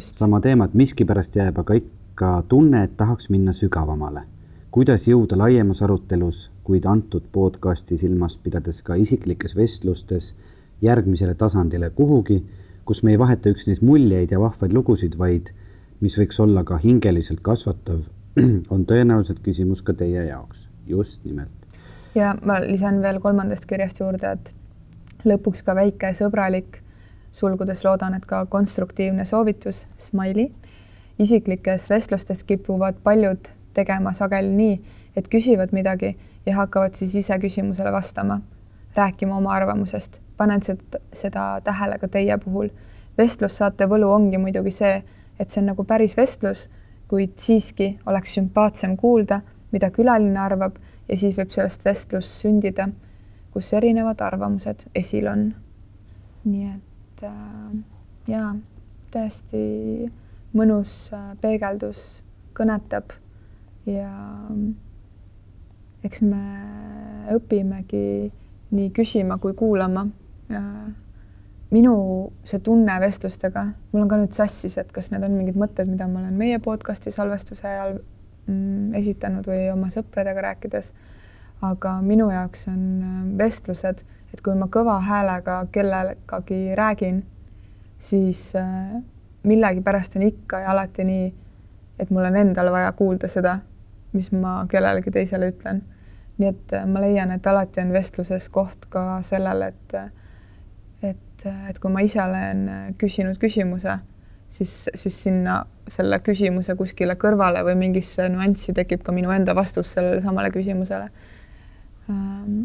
sama 0.00 0.40
teema, 0.44 0.68
et 0.68 0.78
miskipärast 0.78 1.36
jääb 1.38 1.62
aga 1.62 1.78
ikka 1.78 2.32
tunne, 2.48 2.84
et 2.84 2.96
tahaks 2.96 3.30
minna 3.30 3.54
sügavamale. 3.56 4.26
kuidas 4.72 5.06
jõuda 5.08 5.36
laiemas 5.36 5.82
arutelus, 5.84 6.50
kuid 6.64 6.86
antud 6.88 7.28
podcasti 7.32 7.98
silmas 7.98 8.38
pidades 8.38 8.82
ka 8.82 8.94
isiklikes 8.96 9.56
vestlustes 9.56 10.34
järgmisele 10.82 11.34
tasandile 11.34 11.90
kuhugi, 11.90 12.42
kus 12.84 13.02
me 13.02 13.12
ei 13.12 13.18
vaheta 13.18 13.52
üksnes 13.52 13.82
muljeid 13.82 14.32
ja 14.32 14.40
vahvaid 14.40 14.72
lugusid, 14.72 15.18
vaid 15.18 15.52
mis 16.00 16.18
võiks 16.18 16.40
olla 16.42 16.64
ka 16.64 16.80
hingeliselt 16.82 17.44
kasvatav, 17.46 18.02
on 18.74 18.86
tõenäoliselt 18.88 19.42
küsimus 19.44 19.82
ka 19.86 19.92
teie 19.92 20.26
jaoks. 20.26 20.68
just 20.86 21.24
nimelt 21.24 21.61
ja 22.14 22.34
ma 22.44 22.60
lisan 22.60 23.02
veel 23.02 23.20
kolmandast 23.20 23.66
kirjast 23.66 24.00
juurde, 24.00 24.32
et 24.32 24.52
lõpuks 25.24 25.62
ka 25.64 25.74
väike 25.78 26.12
sõbralik, 26.16 26.80
sulgudes 27.32 27.84
loodan, 27.84 28.14
et 28.14 28.26
ka 28.28 28.44
konstruktiivne 28.46 29.24
soovitus, 29.24 29.86
smiley. 29.98 30.50
isiklikes 31.18 31.90
vestlustes 31.90 32.44
kipuvad 32.44 32.96
paljud 33.04 33.48
tegema 33.74 34.12
sageli 34.12 34.50
nii, 34.50 34.80
et 35.16 35.28
küsivad 35.28 35.72
midagi 35.72 36.16
ja 36.46 36.56
hakkavad 36.56 36.94
siis 36.94 37.14
ise 37.14 37.38
küsimusele 37.38 37.92
vastama, 37.92 38.40
rääkima 38.96 39.36
oma 39.36 39.52
arvamusest. 39.52 40.20
panen 40.36 40.60
seda, 41.12 41.60
tähele 41.64 41.98
ka 41.98 42.08
teie 42.08 42.38
puhul. 42.38 42.68
vestlussaate 43.18 43.86
võlu 43.86 44.12
ongi 44.12 44.38
muidugi 44.38 44.70
see, 44.70 45.02
et 45.38 45.50
see 45.50 45.60
on 45.60 45.66
nagu 45.66 45.84
päris 45.84 46.16
vestlus, 46.16 46.68
kuid 47.08 47.32
siiski 47.36 47.98
oleks 48.06 48.34
sümpaatsem 48.34 48.96
kuulda, 48.96 49.40
mida 49.72 49.90
külaline 49.90 50.40
arvab 50.40 50.76
ja 51.08 51.16
siis 51.16 51.36
võib 51.38 51.52
sellest 51.54 51.84
vestlus 51.84 52.30
sündida, 52.42 52.88
kus 53.52 53.72
erinevad 53.76 54.20
arvamused 54.24 54.86
esil 54.94 55.28
on. 55.30 55.48
nii 56.44 56.68
et 56.72 57.24
äh, 57.26 57.74
jaa, 58.28 58.54
täiesti 59.14 60.10
mõnus 60.56 60.94
äh, 61.14 61.32
peegeldus 61.40 62.22
kõnetab 62.56 63.12
ja 63.86 64.10
eks 66.06 66.22
me 66.26 66.42
õpimegi 67.34 68.06
nii 68.72 68.90
küsima 68.96 69.38
kui 69.38 69.54
kuulama. 69.54 70.06
minu 71.72 71.92
see 72.44 72.60
tunne 72.60 72.98
vestlustega, 73.00 73.62
mul 73.92 74.02
on 74.02 74.08
ka 74.10 74.16
nüüd 74.20 74.34
sassis, 74.36 74.74
et 74.76 74.90
kas 74.92 75.08
need 75.08 75.22
on 75.24 75.32
mingid 75.38 75.56
mõtted, 75.56 75.88
mida 75.88 76.04
ma 76.04 76.20
olen 76.20 76.34
meie 76.36 76.58
podcast'i 76.60 77.12
salvestuse 77.14 77.64
ajal 77.64 77.94
esitanud 78.98 79.46
või 79.46 79.70
oma 79.72 79.90
sõpradega 79.90 80.40
rääkides. 80.48 80.92
aga 81.62 82.00
minu 82.02 82.26
jaoks 82.30 82.66
on 82.68 83.02
äh, 83.02 83.38
vestlused, 83.38 84.00
et 84.34 84.40
kui 84.42 84.54
ma 84.58 84.66
kõva 84.66 84.96
häälega 85.00 85.66
kellegagi 85.72 86.74
räägin, 86.74 87.22
siis 87.98 88.56
äh, 88.56 88.96
millegipärast 89.46 90.16
on 90.16 90.22
ikka 90.26 90.58
ja 90.60 90.70
alati 90.70 91.04
nii, 91.04 91.28
et 91.98 92.10
mul 92.10 92.24
on 92.24 92.36
endal 92.36 92.72
vaja 92.72 92.92
kuulda 92.92 93.28
seda, 93.28 93.58
mis 94.12 94.32
ma 94.32 94.66
kellelegi 94.70 95.10
teisele 95.10 95.52
ütlen. 95.52 95.82
nii 96.38 96.48
et 96.48 96.72
äh, 96.74 96.86
ma 96.86 97.00
leian, 97.00 97.30
et 97.30 97.46
alati 97.46 97.80
on 97.80 97.92
vestluses 97.92 98.48
koht 98.48 98.88
ka 98.90 99.22
sellele, 99.22 99.68
et 99.68 99.94
et, 101.02 101.46
et 101.68 101.78
kui 101.78 101.90
ma 101.90 102.00
ise 102.00 102.22
olen 102.22 102.94
küsinud 102.98 103.38
küsimuse, 103.38 103.98
siis, 104.52 104.72
siis 104.94 105.16
sinna 105.24 105.62
selle 105.90 106.18
küsimuse 106.24 106.76
kuskile 106.78 107.16
kõrvale 107.20 107.64
või 107.66 107.76
mingisse 107.86 108.28
nüanssi 108.32 108.74
tekib 108.76 109.02
ka 109.04 109.14
minu 109.14 109.32
enda 109.34 109.54
vastus 109.56 109.92
sellele 109.96 110.22
samale 110.24 110.52
küsimusele. 110.54 111.08
Ähm, 112.10 112.62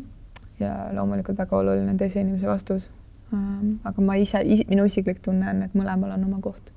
ja 0.59 0.73
loomulikult 0.93 1.37
väga 1.37 1.57
oluline 1.57 1.95
teise 1.97 2.21
inimese 2.21 2.49
vastus. 2.49 2.89
Ähm, 3.33 3.77
aga 3.87 4.03
ma 4.03 4.17
ise, 4.19 4.43
minu 4.69 4.87
isiklik 4.87 5.21
tunne 5.23 5.49
on, 5.51 5.63
et 5.67 5.75
mõlemal 5.77 6.15
on 6.15 6.27
oma 6.29 6.41
koht. 6.43 6.73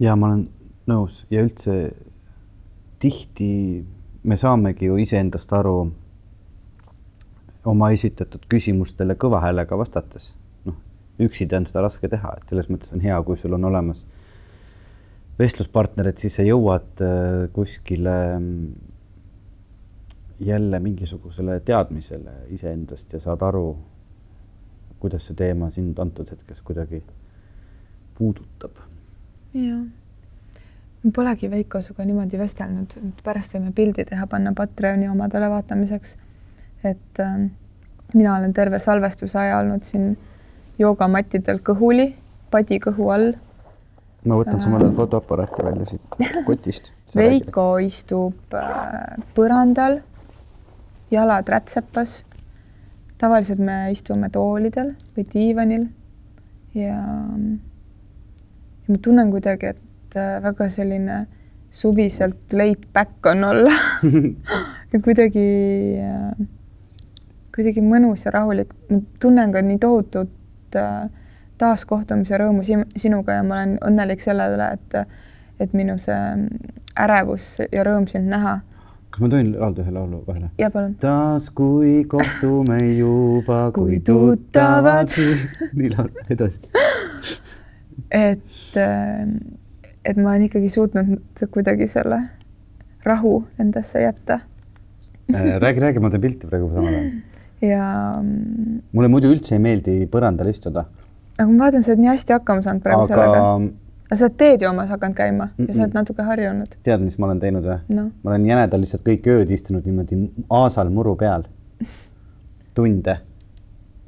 ja 0.00 0.12
ma 0.16 0.28
olen 0.28 0.42
nõus 0.86 1.22
ja 1.32 1.40
üldse 1.40 1.90
tihti 3.00 3.84
me 4.24 4.36
saamegi 4.36 4.90
ju 4.90 4.98
iseendast 5.00 5.52
aru 5.56 5.76
oma 7.64 7.90
esitatud 7.94 8.44
küsimustele 8.48 9.16
kõva 9.16 9.40
häälega 9.44 9.78
vastates. 9.78 10.34
Üksiti 11.22 11.56
on 11.56 11.66
seda 11.68 11.84
raske 11.86 12.08
teha, 12.12 12.34
et 12.36 12.52
selles 12.52 12.68
mõttes 12.72 12.92
on 12.94 13.02
hea, 13.04 13.16
kui 13.24 13.38
sul 13.40 13.56
on 13.56 13.64
olemas 13.70 14.04
vestluspartner, 15.38 16.10
et 16.10 16.20
siis 16.20 16.38
sa 16.38 16.44
jõuad 16.46 17.02
äh, 17.04 17.46
kuskile 17.56 18.16
mm, 18.38 18.72
jälle 20.46 20.80
mingisugusele 20.80 21.60
teadmisele 21.60 22.32
iseendast 22.56 23.12
ja 23.12 23.20
saad 23.20 23.44
aru, 23.44 23.68
kuidas 25.00 25.28
see 25.28 25.36
teema 25.36 25.70
sind 25.72 25.98
antud 25.98 26.28
hetkes 26.32 26.62
kuidagi 26.64 27.02
puudutab. 28.18 28.80
jah, 29.54 29.84
polegi 31.14 31.50
Veiko 31.50 31.80
sinuga 31.80 32.04
niimoodi 32.04 32.38
vestelnud, 32.40 32.96
pärast 33.24 33.56
võime 33.56 33.72
pildi 33.76 34.04
teha, 34.08 34.26
panna 34.26 34.52
Patreoni 34.56 35.08
omadele 35.08 35.50
vaatamiseks. 35.52 36.16
et 36.84 37.20
äh, 37.20 37.50
mina 38.14 38.36
olen 38.36 38.52
terve 38.52 38.78
salvestuse 38.78 39.38
aja 39.38 39.58
olnud 39.58 39.84
siin 39.84 40.16
joogamattidel 40.78 41.60
kõhuli, 41.64 42.14
padi 42.50 42.80
kõhu 42.82 43.10
all 43.12 43.32
ma 44.26 44.38
võtan 44.40 44.62
samal 44.62 44.82
ajal 44.82 44.94
fotoaparaati 44.96 45.64
välja 45.66 45.86
siit 45.86 46.16
kotist. 46.48 46.92
Veiko 47.16 47.76
istub 47.82 48.56
äh, 48.58 49.16
põrandal, 49.36 50.00
jalad 51.10 51.48
rätsepas. 51.48 52.22
tavaliselt 53.18 53.62
me 53.64 53.92
istume 53.92 54.28
toolidel 54.28 54.90
või 55.16 55.24
diivanil 55.32 55.86
ja, 56.76 56.98
ja 58.84 58.92
ma 58.92 58.98
tunnen 59.02 59.30
kuidagi, 59.30 59.72
et 59.72 60.16
äh, 60.18 60.42
väga 60.42 60.68
selline 60.68 61.26
suviselt 61.70 62.52
laid 62.52 62.86
back 62.92 63.26
on 63.26 63.44
olla 63.44 63.72
ja 64.92 65.00
kuidagi, 65.00 65.46
äh, 66.02 66.46
kuidagi 67.54 67.80
mõnus 67.84 68.26
ja 68.26 68.34
rahulik. 68.34 68.74
ma 68.90 69.00
tunnen 69.20 69.52
ka 69.52 69.62
nii 69.62 69.78
tohutut 69.78 70.34
äh, 70.34 70.35
taaskohtumise 71.58 72.38
rõõmu 72.40 72.64
sinuga 72.96 73.38
ja 73.38 73.44
ma 73.46 73.60
olen 73.60 73.76
õnnelik 73.88 74.22
selle 74.24 74.48
üle, 74.52 74.70
et, 74.76 75.20
et 75.60 75.76
minu 75.76 75.96
see 76.00 76.18
ärevus 76.96 77.50
ja 77.72 77.84
rõõm 77.86 78.08
sind 78.10 78.28
näha. 78.32 78.58
kas 79.10 79.22
ma 79.22 79.30
tohin 79.32 79.52
laulda 79.54 79.84
ühe 79.84 79.94
laulu 79.94 80.22
vahele? 80.26 80.50
jaa, 80.60 80.70
palun. 80.70 80.96
taas, 81.00 81.48
kui 81.50 82.04
kohtume 82.08 82.80
juba, 82.98 83.70
kui 83.76 84.00
tuttavad 84.04 85.12
nii 85.78 85.92
laul, 85.94 86.10
edasi. 86.30 86.60
et, 88.10 88.76
et 88.76 90.16
ma 90.16 90.34
olen 90.34 90.48
ikkagi 90.50 90.72
suutnud 90.72 91.46
kuidagi 91.52 91.88
selle 91.88 92.20
rahu 93.06 93.38
endasse 93.62 94.02
jätta 94.02 94.40
äh, 95.32 95.56
räägi, 95.62 95.80
räägi, 95.80 96.04
ma 96.04 96.10
teen 96.10 96.26
pilti 96.28 96.50
praegu 96.50 96.70
samal 96.74 96.92
ajal. 96.92 97.10
Ja. 97.64 97.88
mulle 98.92 99.08
muidu 99.12 99.30
üldse 99.32 99.56
ei 99.56 99.62
meeldi 99.62 99.98
põrandal 100.12 100.50
istuda 100.50 100.86
aga 101.36 101.50
ma 101.50 101.66
vaatan, 101.66 101.84
sa 101.84 101.92
oled 101.92 102.02
nii 102.02 102.12
hästi 102.12 102.36
hakkama 102.36 102.64
saanud 102.64 102.84
praegu 102.84 103.04
aga... 103.04 103.12
sellega. 103.12 103.42
aga 104.06 104.18
sa 104.18 104.26
oled 104.28 104.38
teedjoomas 104.42 104.90
hakanud 104.94 105.18
käima 105.18 105.48
ja 105.60 105.68
sa 105.68 105.84
oled 105.84 105.96
natuke 105.98 106.26
harjunud. 106.26 106.76
tead, 106.88 107.04
mis 107.04 107.18
ma 107.20 107.28
olen 107.28 107.42
teinud 107.42 107.66
või 107.66 107.78
no.? 107.98 108.08
ma 108.22 108.32
olen 108.32 108.48
jänedal 108.48 108.84
lihtsalt 108.84 109.04
kõik 109.06 109.28
ööd 109.34 109.52
istunud 109.56 109.86
niimoodi 109.88 110.20
aasal 110.60 110.92
muru 110.94 111.16
peal. 111.20 111.46
tunde. 112.76 113.18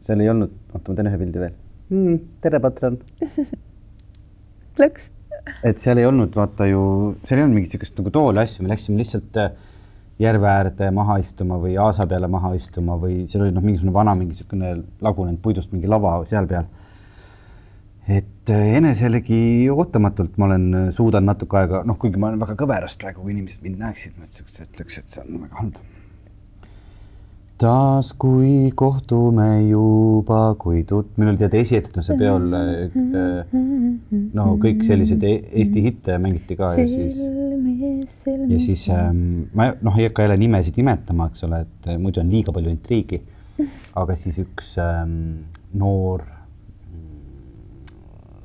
seal 0.05 0.25
ei 0.25 0.33
olnud, 0.33 0.55
oota, 0.73 0.85
ma 0.89 0.99
teen 0.99 1.13
ühe 1.13 1.23
pildi 1.25 1.45
veel 1.45 1.55
mm,. 1.91 2.19
tere, 2.45 2.63
patron 2.65 3.01
Lõks. 4.81 5.11
et 5.67 5.81
seal 5.83 6.01
ei 6.01 6.09
olnud, 6.09 6.33
vaata 6.37 6.69
ju, 6.71 6.83
seal 7.25 7.41
ei 7.41 7.47
olnud 7.47 7.61
mingit 7.61 7.75
niisugust 7.75 7.99
nagu 8.01 8.15
tooli 8.15 8.45
asju, 8.45 8.65
me 8.65 8.73
läksime 8.73 9.01
lihtsalt 9.03 9.41
äh, 9.43 9.53
järve 10.19 10.49
äärde 10.51 10.91
maha 10.95 11.19
istuma 11.23 11.61
või 11.63 11.77
aasa 11.79 12.07
peale 12.11 12.29
maha 12.29 12.55
istuma 12.59 12.99
või 12.99 13.23
seal 13.27 13.47
oli 13.47 13.55
noh, 13.55 13.65
mingisugune 13.65 13.95
vana 13.95 14.15
mingi 14.19 14.35
niisugune 14.35 14.75
lagunenud 15.05 15.41
puidust 15.43 15.73
mingi 15.73 15.91
lava 15.91 16.19
seal 16.27 16.49
peal 16.51 16.67
et 18.09 18.51
äh, 18.51 18.75
eneselegi 18.79 19.69
ootamatult 19.71 20.39
ma 20.41 20.49
olen, 20.49 20.67
äh, 20.75 20.89
suudan 20.95 21.27
natuke 21.29 21.61
aega, 21.61 21.83
noh, 21.87 21.99
kuigi 22.01 22.21
ma 22.21 22.31
olen 22.31 22.41
väga 22.41 22.57
kõveras 22.63 22.97
praegu, 23.01 23.25
kui 23.25 23.35
inimesed 23.35 23.65
mind 23.67 23.83
näeksid, 23.85 24.17
ma 24.17 24.29
ütleks, 24.29 24.63
ütleks, 24.65 25.01
et 25.03 25.13
see 25.13 25.25
on 25.25 25.43
väga 25.45 25.61
halb. 25.61 25.81
Taas, 27.59 28.13
kui 28.15 28.71
kohtume 28.79 29.47
juba, 29.67 30.55
kui 30.61 30.85
tut-, 30.89 31.11
meil 31.19 31.33
oli 31.33 31.41
tead 31.41 31.57
esietenduse 31.59 32.15
peol 32.19 32.47
äh, 32.55 33.53
no 34.39 34.47
kõik 34.63 34.85
selliseid 34.87 35.27
e-, 35.27 35.41
Eesti 35.63 35.83
hitte 35.85 36.19
mängiti 36.23 36.57
ka 36.59 36.71
ja 36.77 36.87
siis, 36.91 37.21
ja 37.27 38.61
siis 38.63 38.87
ähm, 38.95 39.21
ma 39.59 39.71
noh, 39.83 39.99
ei 39.99 40.09
hakka 40.09 40.27
jälle 40.27 40.39
nimesid 40.41 40.79
nimetama, 40.79 41.29
eks 41.33 41.47
ole, 41.49 41.63
et 41.67 41.93
muidu 41.99 42.23
on 42.23 42.31
liiga 42.33 42.55
palju 42.55 42.73
intriigi. 42.73 43.23
aga 43.99 44.15
siis 44.15 44.37
üks 44.39 44.77
ähm, 44.79 45.15
noor 45.75 46.23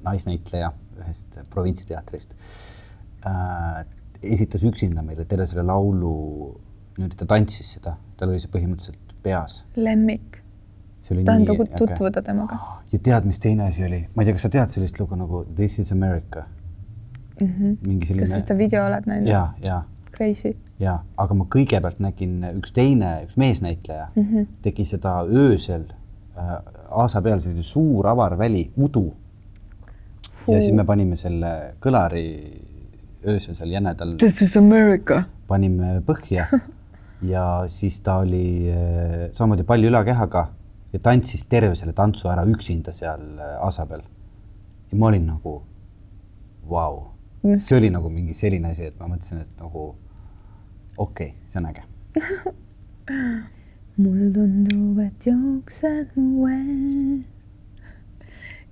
naisnäitleja 0.04 0.72
ühest 1.04 1.38
provintsiteatrist 1.54 2.34
äh, 3.30 3.84
esitas 4.24 4.64
üksinda 4.66 5.04
meile 5.06 5.26
terve 5.30 5.46
selle 5.52 5.68
laulu, 5.68 6.16
niimoodi 6.98 7.20
ta 7.20 7.28
tantsis 7.30 7.76
seda, 7.78 7.98
tal 8.24 8.34
oli 8.34 8.42
see 8.44 8.52
põhimõtteliselt 8.54 9.16
peas. 9.24 9.62
lemmik. 9.76 10.42
tahan 11.04 11.44
nii, 11.44 11.70
tutvuda 11.78 12.20
okay. 12.20 12.28
temaga. 12.32 12.60
ja 12.92 13.00
tead, 13.00 13.28
mis 13.28 13.40
teine 13.44 13.68
asi 13.68 13.86
oli, 13.86 14.04
ma 14.16 14.24
ei 14.24 14.30
tea, 14.30 14.38
kas 14.38 14.48
sa 14.48 14.54
tead 14.58 14.72
sellist 14.74 15.00
lugu 15.00 15.20
nagu 15.20 15.46
This 15.56 15.80
is 15.84 15.92
America 15.92 16.46
mm? 17.40 17.48
-hmm. 17.48 17.78
mingi 17.88 18.08
selline. 18.08 18.28
kas 18.28 18.38
sa 18.38 18.46
seda 18.46 18.58
video 18.58 18.86
oled 18.86 19.10
näinud? 19.10 19.28
ja, 19.28 19.48
ja. 19.62 19.82
Crazy. 20.14 20.56
ja, 20.80 21.00
aga 21.18 21.34
ma 21.34 21.48
kõigepealt 21.56 22.00
nägin 22.00 22.44
üks 22.54 22.72
teine, 22.72 23.16
üks 23.26 23.38
meesnäitleja 23.38 24.08
mm 24.16 24.24
-hmm. 24.24 24.48
tegi 24.62 24.86
seda 24.86 25.24
öösel 25.26 25.86
äh, 26.38 26.56
aasa 26.90 27.22
peal, 27.22 27.42
selline 27.42 27.64
suur 27.64 28.08
avar 28.08 28.38
väli, 28.38 28.72
udu 28.78 29.08
ja 30.48 30.62
siis 30.62 30.74
me 30.76 30.86
panime 30.86 31.16
selle 31.16 31.74
kõlari 31.84 32.28
öösel 33.28 33.56
seal 33.56 33.72
jänedal. 33.72 34.16
This 34.18 34.42
is 34.42 34.58
America. 34.58 35.24
panime 35.48 36.02
põhja 36.06 36.48
ja 37.24 37.64
siis 37.68 38.02
ta 38.04 38.18
oli 38.24 38.70
eh, 38.70 39.30
samamoodi 39.34 39.64
palli 39.68 39.88
ülakehaga 39.88 40.44
ja 40.94 41.00
tantsis 41.00 41.46
terve 41.50 41.76
selle 41.80 41.94
tantsu 41.98 42.30
ära 42.32 42.46
üksinda 42.50 42.94
seal 42.96 43.24
eh, 43.40 43.56
aasa 43.64 43.86
peal. 43.90 44.04
ja 44.92 45.00
ma 45.00 45.10
olin 45.10 45.26
nagu, 45.28 45.56
vau, 46.70 47.02
see 47.56 47.78
oli 47.78 47.90
nagu 47.94 48.10
mingi 48.14 48.36
selline 48.38 48.72
asi, 48.72 48.92
et 48.92 49.00
ma 49.00 49.10
mõtlesin, 49.12 49.44
et 49.44 49.62
nagu 49.62 49.90
okei 50.98 51.34
okay,, 51.34 51.36
see 51.48 51.60
on 51.62 51.70
äge 51.72 51.84
mul 54.04 54.34
tundub, 54.34 55.00
et 55.04 55.30
jooksed 55.30 56.18
mu 56.18 56.48
ees 56.50 57.30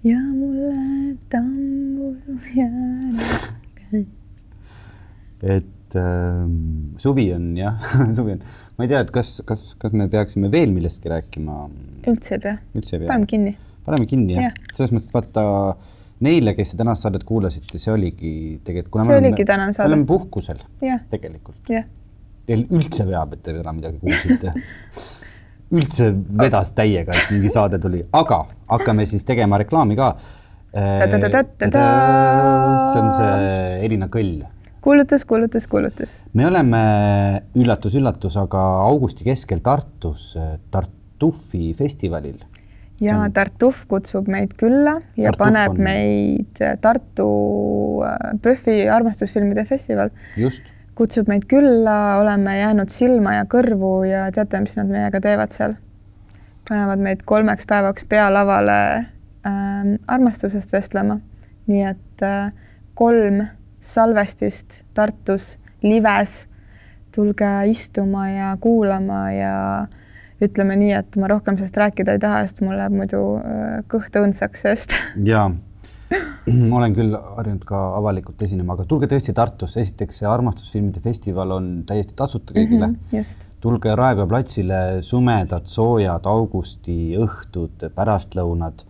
ja 0.04 0.18
mulle 0.18 1.18
tambul 1.30 2.16
jääda. 2.56 3.54
et 5.42 5.66
ähm, 6.00 6.94
suvi 7.02 7.30
on 7.36 7.52
jah 7.58 7.80
suvi 8.18 8.38
on, 8.38 8.44
ma 8.78 8.88
ei 8.88 8.92
tea, 8.92 9.02
et 9.06 9.14
kas, 9.14 9.40
kas, 9.48 9.64
kas 9.82 9.96
me 9.98 10.10
peaksime 10.12 10.52
veel 10.54 10.74
millestki 10.76 11.12
rääkima? 11.12 11.64
üldse 12.12 12.38
ei 12.38 12.44
pea. 12.48 12.60
üldse 12.76 12.98
ei 12.98 13.04
pea. 13.04 13.08
paneme 13.14 13.32
kinni. 13.34 13.56
paneme 13.88 14.10
kinni 14.10 14.38
jah 14.38 14.50
ja., 14.50 14.54
selles 14.76 14.94
mõttes, 14.96 15.12
et 15.12 15.20
vaata 15.20 15.48
Neile, 16.22 16.52
kes 16.54 16.76
te 16.76 16.78
tänast 16.78 17.02
saadet 17.02 17.24
kuulasite, 17.26 17.80
see 17.82 17.90
oligi 17.90 18.32
tegelikult, 18.62 18.92
kuna 18.94 19.06
See 19.08 19.16
me 19.16 19.24
oligi 19.24 19.46
tänane 19.50 19.74
saade. 19.74 19.90
me 19.90 19.96
oleme 19.96 20.06
puhkusel 20.06 20.60
jah, 20.86 21.00
tegelikult. 21.10 21.72
Teil 22.46 22.68
üldse 22.70 23.08
veab, 23.08 23.34
et 23.34 23.42
te 23.42 23.56
täna 23.56 23.74
midagi 23.74 23.98
kuulsite 24.04 24.54
üldse 25.72 26.12
vedas 26.42 26.74
täiega, 26.76 27.16
et 27.16 27.34
mingi 27.34 27.52
saade 27.52 27.80
tuli, 27.82 28.04
aga 28.18 28.44
hakkame 28.72 29.06
siis 29.10 29.26
tegema 29.28 29.60
reklaami 29.62 29.98
ka. 30.00 30.12
Ta-ta-ta-ta-ta-ta. 30.72 31.84
see 32.92 33.02
on 33.02 33.10
see 33.16 33.86
Elina 33.88 34.08
Kõll. 34.12 34.44
kuulutas, 34.82 35.26
kuulutas, 35.26 35.68
kuulutas. 35.68 36.22
me 36.34 36.48
oleme 36.48 36.82
üllatus-üllatus, 37.56 38.38
aga 38.42 38.62
augusti 38.88 39.24
keskel 39.28 39.62
Tartus 39.64 40.36
äh, 40.38 40.58
Tartufi 40.72 41.74
festivalil. 41.78 42.40
ja 43.02 43.30
Tartuf 43.34 43.86
kutsub 43.90 44.28
meid 44.30 44.54
külla 44.58 45.00
ja 45.18 45.32
Tartuf 45.32 45.46
paneb 45.46 45.76
on- 45.76 45.84
meid 45.86 46.62
Tartu 46.82 47.30
äh, 48.06 48.36
PÖFFi 48.42 48.90
armastusfilmide 48.90 49.66
festival 49.66 50.10
just, 50.38 50.74
kutsub 50.96 51.30
meid 51.32 51.48
külla, 51.50 52.18
oleme 52.22 52.60
jäänud 52.60 52.90
silma 52.94 53.40
ja 53.40 53.46
kõrvu 53.50 54.04
ja 54.10 54.28
teate, 54.34 54.60
mis 54.66 54.76
nad 54.78 54.92
meiega 54.92 55.22
teevad 55.22 55.56
seal? 55.56 55.78
panevad 56.70 57.02
meid 57.02 57.24
kolmeks 57.26 57.66
päevaks 57.68 58.06
pealavale 58.10 58.78
ähm, 59.46 59.96
armastusest 60.08 60.74
vestlema. 60.74 61.20
nii 61.68 61.82
et 61.90 62.24
äh, 62.26 62.54
kolm 62.94 63.42
salvestist 63.82 64.82
Tartus 64.94 65.58
lives. 65.84 66.46
tulge 67.12 67.48
istuma 67.68 68.30
ja 68.30 68.58
kuulama 68.60 69.32
ja 69.36 69.88
ütleme 70.42 70.78
nii, 70.80 70.94
et 70.96 71.18
ma 71.20 71.28
rohkem 71.28 71.58
sellest 71.58 71.78
rääkida 71.78 72.16
ei 72.16 72.22
taha, 72.24 72.46
sest 72.46 72.62
mul 72.64 72.78
läheb 72.80 72.96
muidu 72.96 73.20
äh, 73.42 73.82
kõht 73.92 74.16
õõnsaks 74.16 74.64
sellest. 74.64 74.96
ja 75.32 75.50
ma 76.12 76.80
olen 76.80 76.96
küll 76.96 77.16
harjunud 77.16 77.64
ka 77.68 77.80
avalikult 77.98 78.42
esinema, 78.44 78.76
aga 78.76 78.86
tulge 78.90 79.10
tõesti 79.12 79.36
Tartusse, 79.36 79.84
esiteks 79.84 80.22
see 80.22 80.30
armastusfilmide 80.30 81.04
festival 81.04 81.56
on 81.58 81.70
täiesti 81.88 82.16
tasuta 82.18 82.56
kõigile 82.56 82.88
mm. 82.88 82.98
-hmm. 83.12 83.52
tulge 83.64 83.96
Raekoja 83.96 84.28
platsile, 84.28 84.82
sumedad, 85.06 85.68
soojad 85.68 86.28
augustiõhtud, 86.28 87.88
pärastlõunad. 87.96 88.86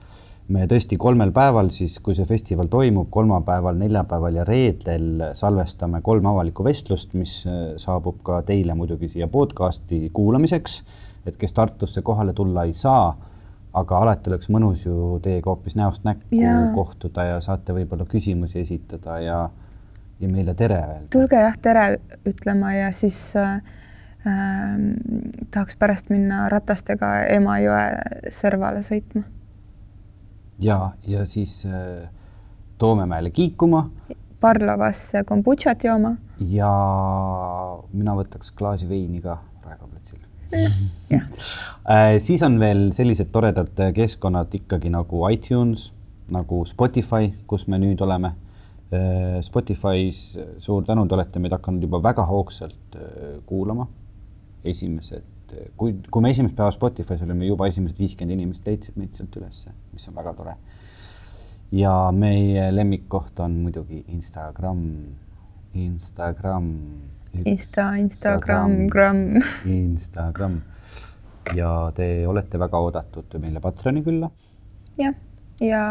Me 0.51 0.67
tõesti 0.69 0.97
kolmel 0.99 1.31
päeval 1.35 1.69
siis, 1.73 1.97
kui 2.03 2.15
see 2.17 2.27
festival 2.27 2.69
toimub, 2.71 3.09
kolmapäeval, 3.13 3.77
neljapäeval 3.79 4.39
ja 4.41 4.45
reedel 4.47 5.25
salvestame 5.37 6.01
kolm 6.05 6.27
avalikku 6.31 6.65
vestlust, 6.65 7.15
mis 7.19 7.41
äh, 7.47 7.73
saabub 7.81 8.21
ka 8.25 8.41
teile 8.47 8.75
muidugi 8.77 9.09
siia 9.15 9.27
podcasti 9.31 10.09
kuulamiseks. 10.13 10.83
et 11.25 11.35
kes 11.37 11.53
Tartusse 11.53 12.01
kohale 12.01 12.33
tulla 12.33 12.63
ei 12.63 12.73
saa, 12.73 13.11
aga 13.73 13.97
alati 13.97 14.31
oleks 14.31 14.49
mõnus 14.49 14.85
ju 14.85 15.19
teiega 15.23 15.51
hoopis 15.51 15.75
näost 15.75 16.03
näkku 16.03 16.35
Jaa. 16.35 16.71
kohtuda 16.75 17.25
ja 17.25 17.41
saate 17.41 17.73
võib-olla 17.73 18.07
küsimusi 18.09 18.59
esitada 18.59 19.19
ja, 19.21 19.37
ja 20.19 20.29
meile 20.29 20.53
tere 20.53 20.79
öelda. 20.79 21.11
tulge 21.13 21.43
jah 21.43 21.59
tere 21.61 21.85
ütlema 22.25 22.73
ja 22.73 22.89
siis 22.91 23.35
äh, 23.37 23.61
äh, 24.25 24.73
tahaks 25.51 25.77
pärast 25.77 26.09
minna 26.09 26.49
ratastega 26.49 27.13
Emajõe 27.37 27.85
servale 28.33 28.81
sõitma. 28.81 29.23
Ja, 30.61 30.91
ja 31.07 31.25
siis 31.25 31.65
äh, 31.65 32.09
Toomemäele 32.77 33.29
kiikuma 33.29 33.89
Parlovasse 34.41 35.23
kombutšat 35.23 35.83
jooma. 35.85 36.15
ja 36.49 36.69
mina 37.93 38.15
võtaks 38.17 38.49
klaasi 38.57 38.89
veini 38.89 39.21
ka 39.21 39.37
Raekoja 39.61 39.91
platsil. 39.91 40.19
jah, 41.13 41.27
siis 42.19 42.41
on 42.43 42.57
veel 42.59 42.87
sellised 42.95 43.29
toredad 43.31 43.83
keskkonnad 43.95 44.53
ikkagi 44.57 44.89
nagu 44.93 45.21
iTunes, 45.29 45.91
nagu 46.33 46.63
Spotify, 46.65 47.29
kus 47.47 47.67
me 47.69 47.79
nüüd 47.81 48.01
oleme. 48.01 48.33
Spotify's 49.45 50.33
suur 50.59 50.83
tänu, 50.83 51.05
te 51.07 51.15
olete 51.15 51.39
meid 51.39 51.53
hakanud 51.55 51.85
juba 51.85 52.01
väga 52.03 52.25
hoogsalt 52.27 52.97
äh, 52.97 53.37
kuulama. 53.47 53.87
esimesed, 54.63 55.23
kui, 55.77 55.95
kui 56.09 56.23
me 56.23 56.31
esimest 56.33 56.55
päeva 56.55 56.71
Spotify's 56.73 57.23
olime, 57.25 57.45
juba 57.45 57.67
esimesed 57.71 57.99
viiskümmend 57.99 58.37
inimest 58.37 58.67
leidsid 58.67 58.97
meid 58.99 59.15
sealt 59.17 59.35
ülesse, 59.39 59.73
mis 59.93 60.07
on 60.09 60.17
väga 60.17 60.33
tore. 60.37 60.55
ja 61.71 61.93
meie 62.11 62.67
lemmikkoht 62.75 63.39
on 63.39 63.61
muidugi 63.63 64.03
Instagram, 64.07 64.83
Instagram. 65.73 66.73
Insta, 67.45 67.93
Instagram, 67.95 68.87
Gramm. 68.91 69.39
Instagram 69.65 70.59
ja 71.55 71.91
te 71.95 72.27
olete 72.27 72.59
väga 72.59 72.79
oodatud 72.79 73.39
meile 73.39 73.59
Patreoni 73.59 74.03
külla. 74.03 74.29
jah, 74.99 75.15
ja 75.61 75.83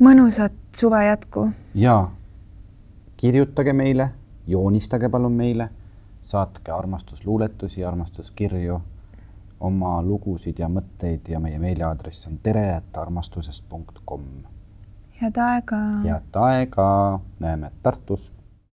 mõnusat 0.00 0.56
suve 0.76 1.02
jätku. 1.04 1.48
ja 1.74 2.10
kirjutage 3.20 3.72
meile, 3.72 4.10
joonistage 4.46 5.08
palun 5.08 5.36
meile, 5.36 5.68
saatke 6.20 6.72
armastusluuletusi, 6.72 7.84
armastuskirju, 7.84 8.80
oma 9.60 10.02
lugusid 10.02 10.58
ja 10.58 10.68
mõtteid 10.68 11.28
ja 11.28 11.40
meie 11.40 11.58
meiliaadress 11.58 12.28
on 12.28 12.38
tere.armastusest.com. 12.42 14.26
head 15.20 15.36
aega. 15.36 15.80
head 16.04 16.36
aega, 16.42 17.20
näeme 17.40 17.70
Tartus 17.82 18.32